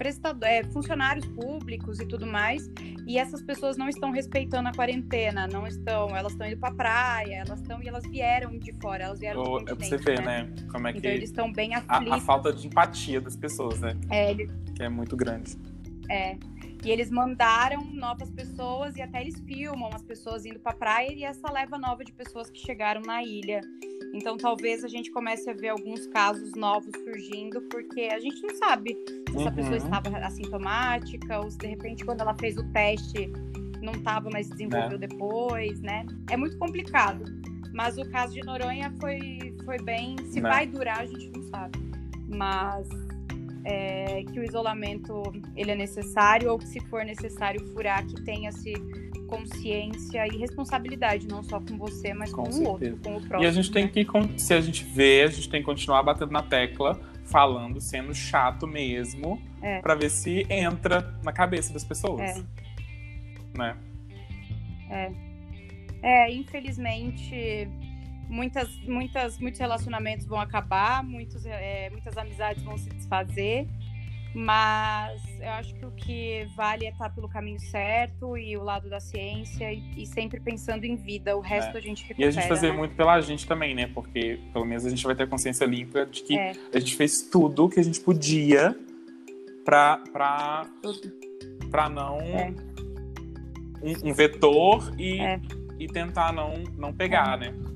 prestador, 0.00 0.48
é, 0.48 0.64
funcionários 0.64 1.26
públicos 1.26 2.00
e 2.00 2.06
tudo 2.06 2.26
mais, 2.26 2.70
e 3.06 3.18
essas 3.18 3.42
pessoas 3.42 3.76
não 3.76 3.88
estão 3.88 4.10
respeitando 4.10 4.68
a 4.68 4.72
quarentena, 4.72 5.46
não 5.46 5.66
estão, 5.66 6.16
elas 6.16 6.32
estão 6.32 6.46
indo 6.46 6.58
para 6.58 6.74
praia, 6.74 7.42
elas 7.46 7.60
estão 7.60 7.82
e 7.82 7.88
elas 7.88 8.04
vieram 8.06 8.58
de 8.58 8.72
fora, 8.80 9.04
elas 9.04 9.20
vieram 9.20 9.42
do 9.42 9.58
É 9.60 9.74
pra 9.74 9.86
você 9.86 9.96
ver, 9.98 10.22
né? 10.22 10.44
né? 10.44 10.54
Como 10.70 10.88
é 10.88 10.92
que 10.92 10.98
então, 10.98 11.10
eles 11.10 11.28
estão 11.28 11.52
bem 11.52 11.74
aflitos. 11.74 12.12
A, 12.12 12.16
a, 12.16 12.20
falta 12.20 12.52
de 12.52 12.66
empatia 12.66 13.20
das 13.20 13.36
pessoas, 13.36 13.80
né? 13.80 13.94
É, 14.10 14.30
eles... 14.30 14.50
que 14.74 14.82
é 14.82 14.88
muito 14.88 15.16
grande. 15.16 15.56
É. 16.08 16.36
E 16.84 16.90
eles 16.90 17.10
mandaram 17.10 17.84
novas 17.92 18.30
pessoas 18.30 18.96
e 18.96 19.02
até 19.02 19.20
eles 19.20 19.38
filmam 19.40 19.90
as 19.92 20.02
pessoas 20.02 20.46
indo 20.46 20.58
para 20.58 20.72
praia 20.72 21.12
e 21.12 21.24
essa 21.24 21.50
leva 21.52 21.76
nova 21.76 22.04
de 22.04 22.12
pessoas 22.12 22.50
que 22.50 22.58
chegaram 22.58 23.02
na 23.02 23.22
ilha. 23.22 23.60
Então 24.14 24.36
talvez 24.36 24.82
a 24.82 24.88
gente 24.88 25.10
comece 25.10 25.48
a 25.50 25.52
ver 25.52 25.68
alguns 25.68 26.06
casos 26.06 26.54
novos 26.54 26.90
surgindo, 27.04 27.60
porque 27.62 28.08
a 28.12 28.18
gente 28.18 28.42
não 28.42 28.54
sabe 28.56 28.96
se 29.30 29.36
essa 29.36 29.50
uhum. 29.50 29.54
pessoa 29.54 29.76
estava 29.76 30.18
assintomática 30.18 31.40
ou 31.40 31.50
se 31.50 31.58
de 31.58 31.66
repente 31.66 32.04
quando 32.04 32.22
ela 32.22 32.34
fez 32.34 32.56
o 32.56 32.64
teste 32.72 33.30
não 33.82 33.94
estava, 33.94 34.28
mas 34.30 34.48
desenvolveu 34.48 34.96
é. 34.96 35.06
depois, 35.06 35.80
né? 35.80 36.04
É 36.30 36.36
muito 36.36 36.58
complicado. 36.58 37.24
Mas 37.72 37.96
o 37.98 38.08
caso 38.10 38.34
de 38.34 38.40
Noronha 38.42 38.92
foi, 39.00 39.56
foi 39.64 39.78
bem. 39.78 40.16
Se 40.30 40.40
não. 40.40 40.50
vai 40.50 40.66
durar, 40.66 41.00
a 41.00 41.06
gente 41.06 41.30
não 41.30 41.42
sabe. 41.44 41.78
Mas 42.28 42.88
é, 43.64 44.24
que 44.24 44.38
o 44.38 44.44
isolamento 44.44 45.22
ele 45.56 45.70
é 45.70 45.74
necessário 45.74 46.50
ou 46.50 46.58
que 46.58 46.66
se 46.66 46.80
for 46.80 47.04
necessário 47.04 47.64
furar, 47.72 48.06
que 48.06 48.22
tenha-se 48.22 48.72
consciência 49.26 50.26
e 50.26 50.36
responsabilidade, 50.36 51.28
não 51.28 51.42
só 51.42 51.60
com 51.60 51.78
você, 51.78 52.12
mas 52.12 52.32
com, 52.32 52.42
com 52.42 52.50
o 52.50 52.68
outro, 52.68 52.98
com 52.98 53.16
o 53.16 53.20
próximo. 53.20 53.42
E 53.42 53.46
a 53.46 53.52
gente 53.52 53.70
tem 53.70 53.84
né? 53.84 53.90
que, 53.90 54.06
se 54.38 54.52
a 54.52 54.60
gente 54.60 54.84
vê, 54.84 55.22
a 55.22 55.28
gente 55.28 55.48
tem 55.48 55.60
que 55.60 55.66
continuar 55.66 56.02
batendo 56.02 56.32
na 56.32 56.42
tecla, 56.42 57.00
falando, 57.24 57.80
sendo 57.80 58.12
chato 58.12 58.66
mesmo, 58.66 59.40
é. 59.62 59.80
para 59.80 59.94
ver 59.94 60.10
se 60.10 60.44
entra 60.50 61.14
na 61.22 61.32
cabeça 61.32 61.72
das 61.72 61.84
pessoas. 61.84 62.20
É. 62.20 62.42
Né? 63.56 63.76
É. 64.90 65.12
É, 66.02 66.32
infelizmente, 66.32 67.68
muitas, 68.30 68.74
muitas, 68.86 69.38
muitos 69.38 69.60
relacionamentos 69.60 70.26
vão 70.26 70.40
acabar, 70.40 71.02
muitos, 71.02 71.44
é, 71.44 71.90
muitas 71.90 72.16
amizades 72.16 72.62
vão 72.62 72.78
se 72.78 72.88
desfazer. 72.88 73.68
Mas 74.32 75.20
eu 75.40 75.50
acho 75.50 75.74
que 75.74 75.84
o 75.84 75.90
que 75.90 76.46
vale 76.56 76.86
é 76.86 76.90
estar 76.90 77.10
pelo 77.10 77.28
caminho 77.28 77.58
certo 77.58 78.38
e 78.38 78.56
o 78.56 78.62
lado 78.62 78.88
da 78.88 79.00
ciência 79.00 79.72
e, 79.72 79.82
e 80.04 80.06
sempre 80.06 80.38
pensando 80.38 80.84
em 80.84 80.94
vida. 80.94 81.36
O 81.36 81.40
resto 81.40 81.74
é. 81.74 81.78
a 81.78 81.82
gente 81.82 82.02
recupera. 82.02 82.26
E 82.26 82.28
a 82.28 82.30
gente 82.30 82.46
fazer 82.46 82.70
né? 82.70 82.78
muito 82.78 82.94
pela 82.94 83.20
gente 83.20 83.44
também, 83.44 83.74
né? 83.74 83.90
Porque 83.92 84.38
pelo 84.52 84.64
menos 84.64 84.86
a 84.86 84.90
gente 84.90 85.02
vai 85.04 85.16
ter 85.16 85.24
a 85.24 85.26
consciência 85.26 85.64
limpa 85.64 86.06
de 86.06 86.22
que 86.22 86.38
é. 86.38 86.52
a 86.72 86.78
gente 86.78 86.94
fez 86.94 87.22
tudo 87.22 87.68
que 87.68 87.80
a 87.80 87.82
gente 87.82 87.98
podia 87.98 88.76
para 89.64 89.96
para 90.12 90.66
para 91.68 91.88
não 91.88 92.18
é. 92.20 92.54
um, 93.82 94.10
um, 94.10 94.12
vetor 94.12 94.94
e, 94.96 95.20
é. 95.20 95.40
e 95.76 95.88
tentar 95.88 96.32
não 96.32 96.54
não 96.78 96.92
pegar, 96.92 97.42
é. 97.42 97.50
né? 97.50 97.69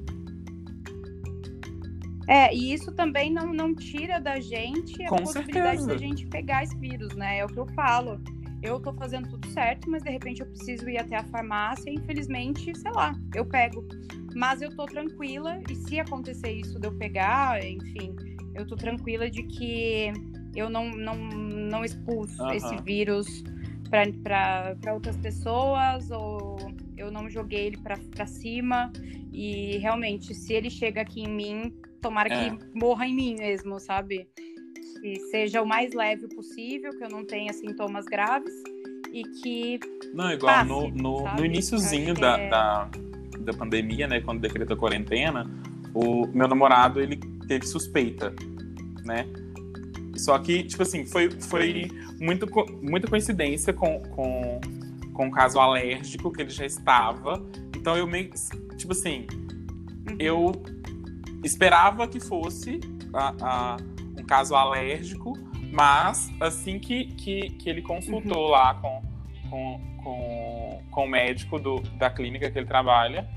É, 2.26 2.54
e 2.54 2.72
isso 2.72 2.92
também 2.92 3.30
não, 3.30 3.52
não 3.52 3.74
tira 3.74 4.18
da 4.18 4.40
gente 4.40 5.02
a 5.04 5.08
Com 5.08 5.16
possibilidade 5.18 5.82
certeza. 5.82 5.86
da 5.86 5.96
gente 5.96 6.26
pegar 6.26 6.62
esse 6.62 6.76
vírus, 6.76 7.14
né? 7.14 7.38
É 7.38 7.44
o 7.44 7.48
que 7.48 7.58
eu 7.58 7.66
falo. 7.68 8.20
Eu 8.62 8.80
tô 8.80 8.94
fazendo 8.94 9.28
tudo 9.28 9.46
certo, 9.48 9.90
mas 9.90 10.02
de 10.02 10.10
repente 10.10 10.40
eu 10.40 10.46
preciso 10.46 10.88
ir 10.88 10.96
até 10.96 11.16
a 11.16 11.24
farmácia 11.24 11.90
e 11.90 11.94
infelizmente, 11.94 12.74
sei 12.78 12.90
lá, 12.92 13.14
eu 13.34 13.44
pego. 13.44 13.86
Mas 14.34 14.62
eu 14.62 14.74
tô 14.74 14.86
tranquila 14.86 15.60
e 15.70 15.74
se 15.74 16.00
acontecer 16.00 16.50
isso 16.50 16.80
de 16.80 16.86
eu 16.88 16.92
pegar, 16.96 17.62
enfim, 17.62 18.16
eu 18.54 18.66
tô 18.66 18.74
tranquila 18.74 19.30
de 19.30 19.42
que 19.42 20.10
eu 20.56 20.70
não, 20.70 20.90
não, 20.90 21.16
não 21.16 21.84
expulso 21.84 22.42
uh 22.42 22.46
-huh. 22.46 22.54
esse 22.54 22.76
vírus 22.82 23.44
para 23.90 24.94
outras 24.94 25.16
pessoas 25.16 26.10
ou 26.10 26.56
eu 26.96 27.10
não 27.10 27.28
joguei 27.28 27.66
ele 27.66 27.76
para 27.76 28.26
cima 28.26 28.90
e 29.32 29.78
realmente 29.78 30.34
se 30.34 30.52
ele 30.52 30.70
chega 30.70 31.02
aqui 31.02 31.22
em 31.22 31.28
mim 31.28 31.74
tomara 32.04 32.28
é. 32.28 32.50
que 32.50 32.78
morra 32.78 33.06
em 33.06 33.14
mim 33.14 33.36
mesmo, 33.36 33.80
sabe? 33.80 34.28
Que 35.00 35.18
seja 35.30 35.62
o 35.62 35.66
mais 35.66 35.94
leve 35.94 36.28
possível, 36.28 36.90
que 36.90 37.02
eu 37.02 37.08
não 37.08 37.24
tenha 37.24 37.52
sintomas 37.52 38.04
graves 38.04 38.52
e 39.10 39.22
que. 39.22 39.80
Não, 40.12 40.30
igual 40.30 40.54
passe, 40.54 40.68
no, 40.68 40.90
no, 40.90 41.34
no 41.34 41.44
iníciozinho 41.44 42.14
da, 42.14 42.38
é... 42.38 42.48
da, 42.50 42.90
da 43.40 43.52
pandemia, 43.54 44.06
né? 44.06 44.20
Quando 44.20 44.40
decretou 44.40 44.76
a 44.76 44.78
quarentena, 44.78 45.50
o 45.94 46.26
meu 46.26 46.46
namorado 46.46 47.00
ele 47.00 47.16
teve 47.48 47.66
suspeita, 47.66 48.34
né? 49.02 49.26
Só 50.16 50.38
que, 50.38 50.62
tipo 50.62 50.82
assim, 50.82 51.06
foi, 51.06 51.30
foi 51.30 51.90
muito, 52.20 52.46
muita 52.82 53.08
coincidência 53.08 53.72
com, 53.72 54.00
com, 54.10 54.60
com 55.12 55.28
o 55.28 55.30
caso 55.30 55.58
alérgico 55.58 56.30
que 56.30 56.42
ele 56.42 56.50
já 56.50 56.66
estava. 56.66 57.42
Então 57.74 57.96
eu 57.96 58.06
meio. 58.06 58.30
Tipo 58.76 58.92
assim, 58.92 59.26
uhum. 60.08 60.16
eu 60.18 60.52
esperava 61.44 62.08
que 62.08 62.20
fosse 62.20 62.80
a, 63.12 63.34
a, 63.40 63.76
um 64.18 64.24
caso 64.24 64.54
alérgico, 64.54 65.32
mas 65.72 66.30
assim 66.40 66.78
que, 66.78 67.06
que, 67.06 67.50
que 67.50 67.68
ele 67.68 67.82
consultou 67.82 68.44
uhum. 68.44 68.50
lá 68.50 68.74
com, 68.74 69.02
com, 69.50 69.80
com, 70.02 70.82
com 70.90 71.04
o 71.04 71.08
médico 71.08 71.58
do, 71.58 71.80
da 71.98 72.10
clínica 72.10 72.50
que 72.50 72.58
ele 72.58 72.66
trabalha, 72.66 73.28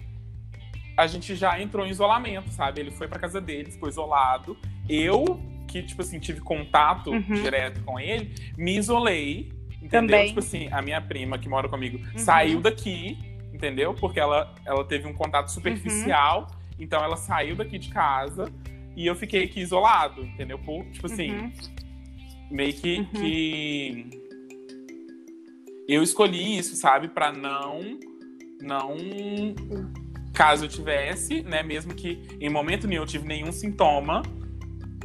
a 0.98 1.06
gente 1.06 1.36
já 1.36 1.62
entrou 1.62 1.86
em 1.86 1.90
isolamento, 1.90 2.50
sabe? 2.50 2.82
Ele 2.82 2.92
foi 2.92 3.08
para 3.08 3.20
casa 3.20 3.40
dele, 3.40 3.72
ficou 3.72 3.88
isolado. 3.88 4.58
Eu, 4.90 5.40
que, 5.68 5.84
tipo 5.84 6.02
assim, 6.02 6.20
tive 6.20 6.42
contato 6.42 7.12
uhum. 7.12 7.22
direto 7.22 7.84
com 7.84 8.00
ele, 8.00 8.34
me 8.58 8.76
isolei, 8.78 9.54
entendeu? 9.76 9.90
Também. 9.90 10.28
Tipo 10.28 10.40
assim, 10.40 10.68
a 10.72 10.82
minha 10.82 11.00
prima 11.00 11.38
que 11.38 11.48
mora 11.48 11.70
comigo 11.70 11.98
uhum. 11.98 12.18
saiu 12.18 12.60
daqui, 12.60 13.18
entendeu? 13.54 13.94
Porque 13.94 14.20
ela, 14.20 14.56
ela 14.66 14.84
teve 14.86 15.08
um 15.08 15.14
contato 15.14 15.50
superficial. 15.52 16.48
Uhum. 16.50 16.57
Então 16.80 17.04
ela 17.04 17.18
saiu 17.18 17.56
daqui 17.56 17.78
de 17.78 17.90
casa 17.90 18.52
e 18.96 19.06
eu 19.06 19.16
fiquei 19.16 19.44
aqui 19.44 19.62
isolado, 19.62 20.24
entendeu? 20.24 20.58
Por, 20.60 20.84
tipo 20.86 21.08
assim, 21.08 21.32
uhum. 21.32 21.52
meio 22.50 22.74
que, 22.74 22.98
uhum. 22.98 23.06
que 23.06 24.10
eu 25.88 26.04
escolhi 26.04 26.58
isso, 26.58 26.76
sabe, 26.76 27.08
para 27.08 27.32
não 27.32 28.00
não 28.62 28.98
caso 30.34 30.66
eu 30.66 30.70
tivesse, 30.70 31.44
né, 31.44 31.62
mesmo 31.62 31.94
que 31.94 32.22
em 32.40 32.50
momento 32.50 32.88
nenhum 32.88 33.04
eu 33.04 33.08
tive 33.08 33.28
nenhum 33.28 33.52
sintoma, 33.52 34.24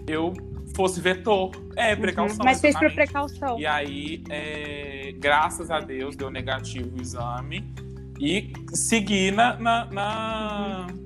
eu 0.06 0.32
fosse 0.74 1.00
vetor. 1.00 1.50
É, 1.76 1.94
uhum. 1.94 2.00
precaução. 2.00 2.38
Uhum. 2.38 2.44
Mas 2.44 2.60
fez 2.60 2.78
por 2.78 2.92
precaução. 2.92 3.58
E 3.58 3.66
aí, 3.66 4.24
é, 4.30 5.12
graças 5.18 5.70
a 5.70 5.80
Deus, 5.80 6.16
deu 6.16 6.30
negativo 6.30 6.96
o 6.96 7.00
exame. 7.00 7.62
E 8.18 8.52
segui 8.72 9.30
na, 9.30 9.56
na, 9.58 9.84
na, 9.86 10.86
uhum 10.90 11.01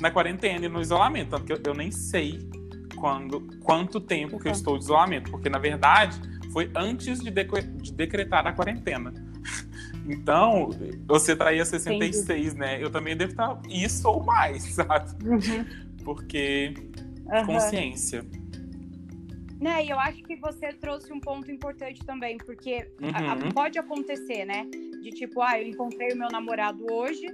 na 0.00 0.10
quarentena 0.10 0.66
e 0.66 0.68
no 0.68 0.80
isolamento. 0.80 1.30
Tanto 1.30 1.44
que 1.44 1.52
eu, 1.52 1.60
eu 1.64 1.74
nem 1.74 1.90
sei 1.90 2.48
quando, 2.96 3.40
quanto 3.62 4.00
tempo 4.00 4.38
que 4.38 4.48
eu 4.48 4.52
estou 4.52 4.76
de 4.78 4.84
isolamento. 4.84 5.30
Porque, 5.30 5.48
na 5.48 5.58
verdade, 5.58 6.20
foi 6.52 6.70
antes 6.74 7.20
de, 7.20 7.30
de 7.30 7.92
decretar 7.92 8.46
a 8.46 8.52
quarentena. 8.52 9.12
Então, 10.08 10.70
você 11.04 11.34
tá 11.34 11.48
aí 11.48 11.60
a 11.60 11.64
66, 11.64 12.30
Entendi. 12.30 12.60
né? 12.60 12.80
Eu 12.80 12.90
também 12.90 13.16
devo 13.16 13.32
estar 13.32 13.60
isso 13.68 14.08
ou 14.08 14.22
mais, 14.22 14.62
sabe? 14.72 15.10
Uhum. 15.28 15.66
Porque 16.04 16.74
uhum. 17.26 17.46
consciência. 17.46 18.24
Né, 19.60 19.86
e 19.86 19.90
eu 19.90 19.98
acho 19.98 20.22
que 20.22 20.36
você 20.36 20.72
trouxe 20.74 21.12
um 21.12 21.18
ponto 21.18 21.50
importante 21.50 22.04
também, 22.04 22.36
porque 22.36 22.88
uhum. 23.00 23.10
a, 23.12 23.32
a, 23.32 23.52
pode 23.52 23.78
acontecer, 23.78 24.44
né? 24.44 24.64
De 25.02 25.10
tipo, 25.10 25.42
ah, 25.42 25.60
eu 25.60 25.66
encontrei 25.66 26.12
o 26.12 26.16
meu 26.16 26.28
namorado 26.30 26.86
hoje, 26.88 27.26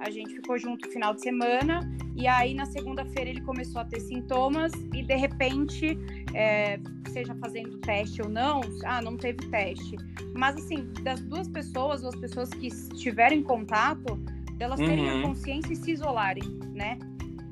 a 0.00 0.10
gente 0.10 0.34
ficou 0.34 0.58
junto 0.58 0.86
no 0.86 0.92
final 0.92 1.14
de 1.14 1.22
semana, 1.22 1.80
E 2.18 2.26
aí, 2.26 2.54
na 2.54 2.64
segunda-feira, 2.64 3.28
ele 3.28 3.42
começou 3.42 3.82
a 3.82 3.84
ter 3.84 4.00
sintomas 4.00 4.72
e, 4.94 5.02
de 5.02 5.14
repente, 5.14 5.98
é, 6.32 6.78
seja 7.08 7.34
fazendo 7.34 7.76
teste 7.78 8.22
ou 8.22 8.28
não, 8.28 8.62
ah, 8.84 9.02
não 9.02 9.18
teve 9.18 9.46
terem 9.48 9.96
Mas, 10.34 10.56
assim, 10.56 10.90
das 11.02 11.20
duas 11.20 11.46
pessoas, 11.46 12.02
ou 12.02 12.08
as 12.08 12.16
pessoas 12.16 12.48
que 12.48 12.68
estiverem 12.68 13.40
em 13.40 13.42
contato, 13.42 14.16
delas 14.56 14.80
uhum. 14.80 14.86
terem 14.86 15.10
a 15.10 15.14
uhum. 15.14 15.22
consciência 15.24 15.72
e 15.72 15.76
se 15.76 15.90
isolarem, 15.92 16.44
né? 16.74 16.98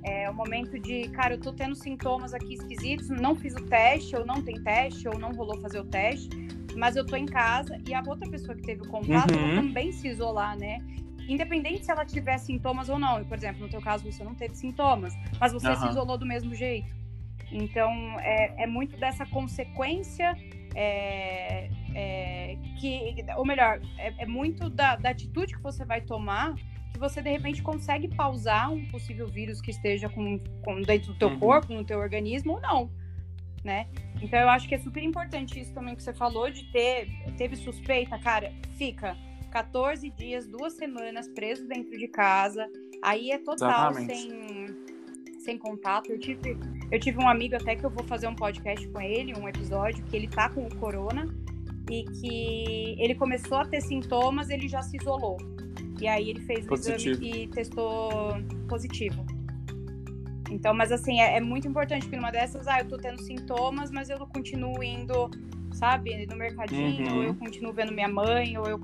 É 0.03 0.31
o 0.31 0.35
momento 0.35 0.79
de, 0.79 1.09
cara, 1.11 1.35
eu 1.35 1.41
tô 1.41 1.53
tendo 1.53 1.75
sintomas 1.75 2.35
aqui 2.35 2.55
esquisitos, 2.55 3.09
não 3.09 3.35
fiz 3.35 3.55
o 3.55 3.65
teste, 3.67 4.17
ou 4.17 4.25
não 4.25 4.43
tem 4.43 4.63
teste, 4.63 5.09
ou 5.09 5.19
não 5.19 5.33
rolou 5.33 5.59
fazer 5.61 5.81
o 5.81 5.85
teste, 5.85 6.29
mas 6.77 6.97
eu 6.97 7.07
tô 7.07 7.17
em 7.17 7.27
casa 7.27 7.79
e 7.89 7.95
a 7.95 8.03
outra 8.07 8.29
pessoa 8.29 8.55
que 8.55 8.63
teve 8.63 8.83
o 8.83 8.89
contato 8.89 9.35
uhum. 9.35 9.57
também 9.57 9.93
se 9.93 10.09
isolar, 10.09 10.59
né? 10.59 10.79
Independente 11.29 11.85
se 11.85 11.91
ela 11.91 12.05
tiver 12.05 12.39
sintomas 12.39 12.89
ou 12.89 12.99
não. 12.99 13.25
Por 13.25 13.37
exemplo, 13.37 13.63
no 13.63 13.69
teu 13.69 13.81
caso 13.81 14.11
você 14.11 14.23
não 14.23 14.35
teve 14.35 14.55
sintomas, 14.55 15.15
mas 15.41 15.53
você 15.53 15.69
uhum. 15.69 15.77
se 15.77 15.89
isolou 15.89 16.19
do 16.19 16.27
mesmo 16.27 16.55
jeito. 16.55 16.95
Então 17.51 17.91
é, 18.21 18.65
é 18.65 18.67
muito 18.67 18.97
dessa 18.97 19.25
consequência 19.27 20.37
é, 20.75 21.69
é, 21.95 22.59
que, 22.81 23.15
ou 23.37 23.47
melhor, 23.47 23.81
é, 23.97 24.25
é 24.25 24.27
muito 24.27 24.69
da, 24.69 24.97
da, 24.97 25.11
atitude 25.11 25.55
que 25.55 25.63
você 25.63 25.85
vai 25.85 26.01
tomar 26.01 26.55
que 26.93 26.99
você 26.99 27.21
de 27.21 27.31
repente 27.31 27.63
consegue 27.63 28.09
pausar 28.09 28.73
um 28.73 28.87
possível 28.87 29.27
vírus 29.27 29.61
que 29.61 29.71
esteja 29.71 30.09
com, 30.09 30.39
com 30.63 30.81
dentro 30.83 31.13
do 31.13 31.19
teu 31.19 31.29
uhum. 31.29 31.39
corpo, 31.39 31.73
no 31.73 31.85
teu 31.85 31.99
organismo 31.99 32.55
ou 32.55 32.61
não, 32.61 32.91
né? 33.65 33.89
Então 34.23 34.39
eu 34.39 34.49
acho 34.49 34.69
que 34.69 34.77
é 34.77 34.79
super 34.79 35.03
importante 35.03 35.59
isso 35.59 35.75
também 35.75 35.97
que 35.97 36.03
você 36.03 36.15
falou 36.15 36.51
de 36.51 36.65
ter 36.71 37.09
teve 37.37 37.57
suspeita, 37.57 38.17
cara, 38.19 38.53
fica 38.79 39.17
14 39.55 40.11
dias, 40.11 40.49
duas 40.49 40.73
semanas 40.73 41.29
preso 41.29 41.65
dentro 41.69 41.97
de 41.97 42.09
casa. 42.09 42.69
Aí 43.01 43.31
é 43.31 43.39
total 43.39 43.95
sem, 43.95 44.67
sem 45.39 45.57
contato. 45.57 46.11
Eu 46.11 46.19
tive, 46.19 46.59
eu 46.91 46.99
tive 46.99 47.19
um 47.23 47.29
amigo 47.29 47.55
até 47.55 47.77
que 47.77 47.87
eu 47.87 47.91
vou 47.91 48.03
fazer 48.03 48.27
um 48.27 48.35
podcast 48.35 48.85
com 48.89 49.01
ele, 49.01 49.33
um 49.39 49.49
episódio, 49.49 50.05
que 50.07 50.17
ele 50.17 50.27
tá 50.27 50.49
com 50.49 50.67
o 50.67 50.75
corona 50.75 51.33
e 51.89 52.03
que 52.03 52.97
ele 52.99 53.15
começou 53.15 53.59
a 53.59 53.65
ter 53.65 53.81
sintomas, 53.81 54.51
ele 54.51 54.67
já 54.67 54.83
se 54.83 54.97
isolou. 54.97 55.37
E 56.01 56.09
aí 56.09 56.31
ele 56.31 56.41
fez 56.41 56.67
positivo. 56.67 57.21
o 57.21 57.25
exame 57.25 57.45
e 57.45 57.47
testou 57.47 58.11
positivo. 58.69 59.25
Então, 60.51 60.75
mas 60.75 60.91
assim, 60.91 61.21
é, 61.21 61.37
é, 61.37 61.41
muito 61.41 61.69
importante, 61.69 62.03
porque 62.03 62.17
numa 62.17 62.33
dessas, 62.33 62.67
ah, 62.67 62.81
eu 62.81 62.89
tô 62.89 62.97
tendo 62.97 63.23
sintomas, 63.23 63.93
mas 63.93 64.11
eu 64.11 64.19
continuo 64.27 64.83
indo, 64.83 65.31
sabe, 65.73 66.27
no 66.27 66.35
mercadinho, 66.35 67.09
uhum. 67.09 67.17
ou 67.19 67.23
eu 67.23 67.35
continuo 67.37 67.73
vendo 67.73 67.93
minha 67.93 68.09
mãe, 68.09 68.59
ou 68.59 68.67
eu 68.67 68.81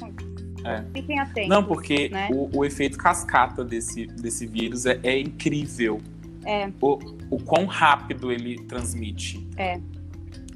é. 0.65 0.85
Fiquem 0.93 1.19
atentos. 1.19 1.49
Não, 1.49 1.65
porque 1.65 2.09
né? 2.09 2.29
o, 2.33 2.59
o, 2.59 2.65
efeito 2.65 2.99
cascata 2.99 3.65
desse, 3.65 4.07
desse 4.07 4.47
vírus 4.47 4.87
é, 4.87 4.99
é 5.03 5.19
incrível. 5.19 6.01
É. 6.45 6.71
O, 6.81 6.99
o 7.31 7.43
quão 7.43 7.67
rápido 7.67 8.33
ele 8.33 8.59
transmite. 8.65 9.47
É. 9.57 9.81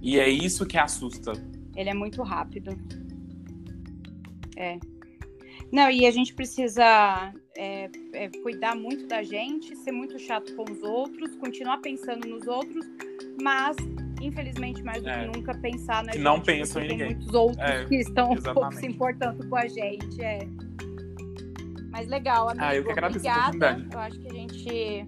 E 0.02 0.18
é 0.18 0.28
isso 0.28 0.66
que 0.66 0.78
assusta. 0.78 1.32
Ele 1.76 1.90
é 1.90 1.94
muito 1.94 2.22
rápido. 2.22 2.76
É. 4.56 4.78
Não, 5.72 5.90
e 5.90 6.06
a 6.06 6.10
gente 6.10 6.34
precisa 6.34 7.32
é, 7.56 7.90
é, 8.12 8.28
cuidar 8.42 8.76
muito 8.76 9.06
da 9.06 9.22
gente, 9.22 9.74
ser 9.76 9.92
muito 9.92 10.18
chato 10.18 10.54
com 10.54 10.70
os 10.70 10.82
outros, 10.82 11.34
continuar 11.36 11.78
pensando 11.78 12.28
nos 12.28 12.46
outros, 12.46 12.86
mas 13.42 13.76
infelizmente, 14.20 14.82
mais 14.82 15.02
do 15.02 15.08
é. 15.08 15.20
que 15.20 15.36
nunca, 15.36 15.54
pensar 15.54 16.02
na 16.04 16.12
que 16.12 16.18
gente. 16.18 16.24
Não 16.24 16.40
pensam 16.40 16.82
em 16.82 16.88
ninguém. 16.88 17.08
Tem 17.08 17.16
muitos 17.16 17.34
outros 17.34 17.58
é, 17.58 17.84
que 17.84 17.96
estão 17.96 18.32
um 18.32 18.36
pouco 18.36 18.72
se 18.74 18.86
importando 18.86 19.48
com 19.48 19.56
a 19.56 19.66
gente. 19.66 20.22
É. 20.22 20.38
Mas 21.90 22.08
legal, 22.08 22.48
amigo. 22.48 22.64
Ah, 22.64 22.74
eu 22.74 22.84
que 22.84 22.90
agradeço 22.90 23.26
Obrigada. 23.26 23.86
Eu 23.92 23.98
acho 23.98 24.18
que 24.18 24.28
a 24.28 24.34
gente 24.34 25.04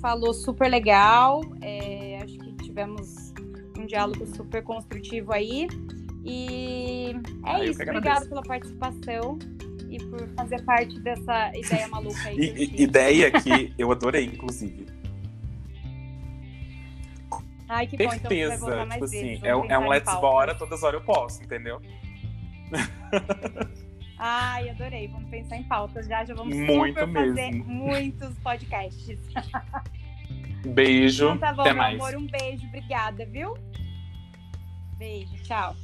falou 0.00 0.34
super 0.34 0.68
legal. 0.68 1.40
É, 1.62 2.20
acho 2.22 2.38
que 2.38 2.52
tivemos 2.64 3.32
um 3.78 3.86
diálogo 3.86 4.26
super 4.26 4.62
construtivo 4.62 5.32
aí. 5.32 5.66
E 6.24 7.12
é 7.44 7.50
ah, 7.50 7.64
isso. 7.64 7.80
Obrigada 7.82 8.26
pela 8.26 8.42
participação 8.42 9.38
e 9.88 9.98
por 9.98 10.28
fazer 10.36 10.62
parte 10.62 10.98
dessa 11.00 11.52
ideia 11.56 11.88
maluca 11.88 12.28
aí. 12.28 12.70
Ideia 12.76 13.30
que 13.30 13.72
eu 13.78 13.90
adorei, 13.92 14.24
inclusive. 14.24 14.86
Ai, 17.68 17.86
que 17.86 17.96
Certeza. 17.96 18.58
bom, 18.58 18.70
então 18.70 18.88
tipo 18.90 19.04
assim, 19.04 19.40
é, 19.42 19.48
é 19.48 19.78
um 19.78 19.88
let's 19.88 20.14
bora, 20.20 20.54
todas 20.54 20.78
as 20.78 20.82
horas 20.84 21.00
eu 21.00 21.06
posso, 21.06 21.42
entendeu? 21.42 21.80
Ai, 24.18 24.70
adorei. 24.70 25.08
Vamos 25.08 25.28
pensar 25.30 25.56
em 25.56 25.64
pautas 25.64 26.06
já. 26.06 26.24
Já 26.24 26.34
vamos 26.34 26.56
Muito 26.56 26.98
fazer 27.12 27.52
muitos 27.64 28.38
podcasts. 28.38 29.18
Beijo. 30.66 31.26
Então 31.26 31.38
tá 31.38 31.52
bom, 31.52 31.62
Até 31.62 31.72
meu 31.72 31.82
mais. 31.82 32.00
amor. 32.00 32.16
Um 32.16 32.26
beijo. 32.26 32.66
Obrigada, 32.66 33.26
viu? 33.26 33.54
Beijo. 34.96 35.34
Tchau. 35.42 35.76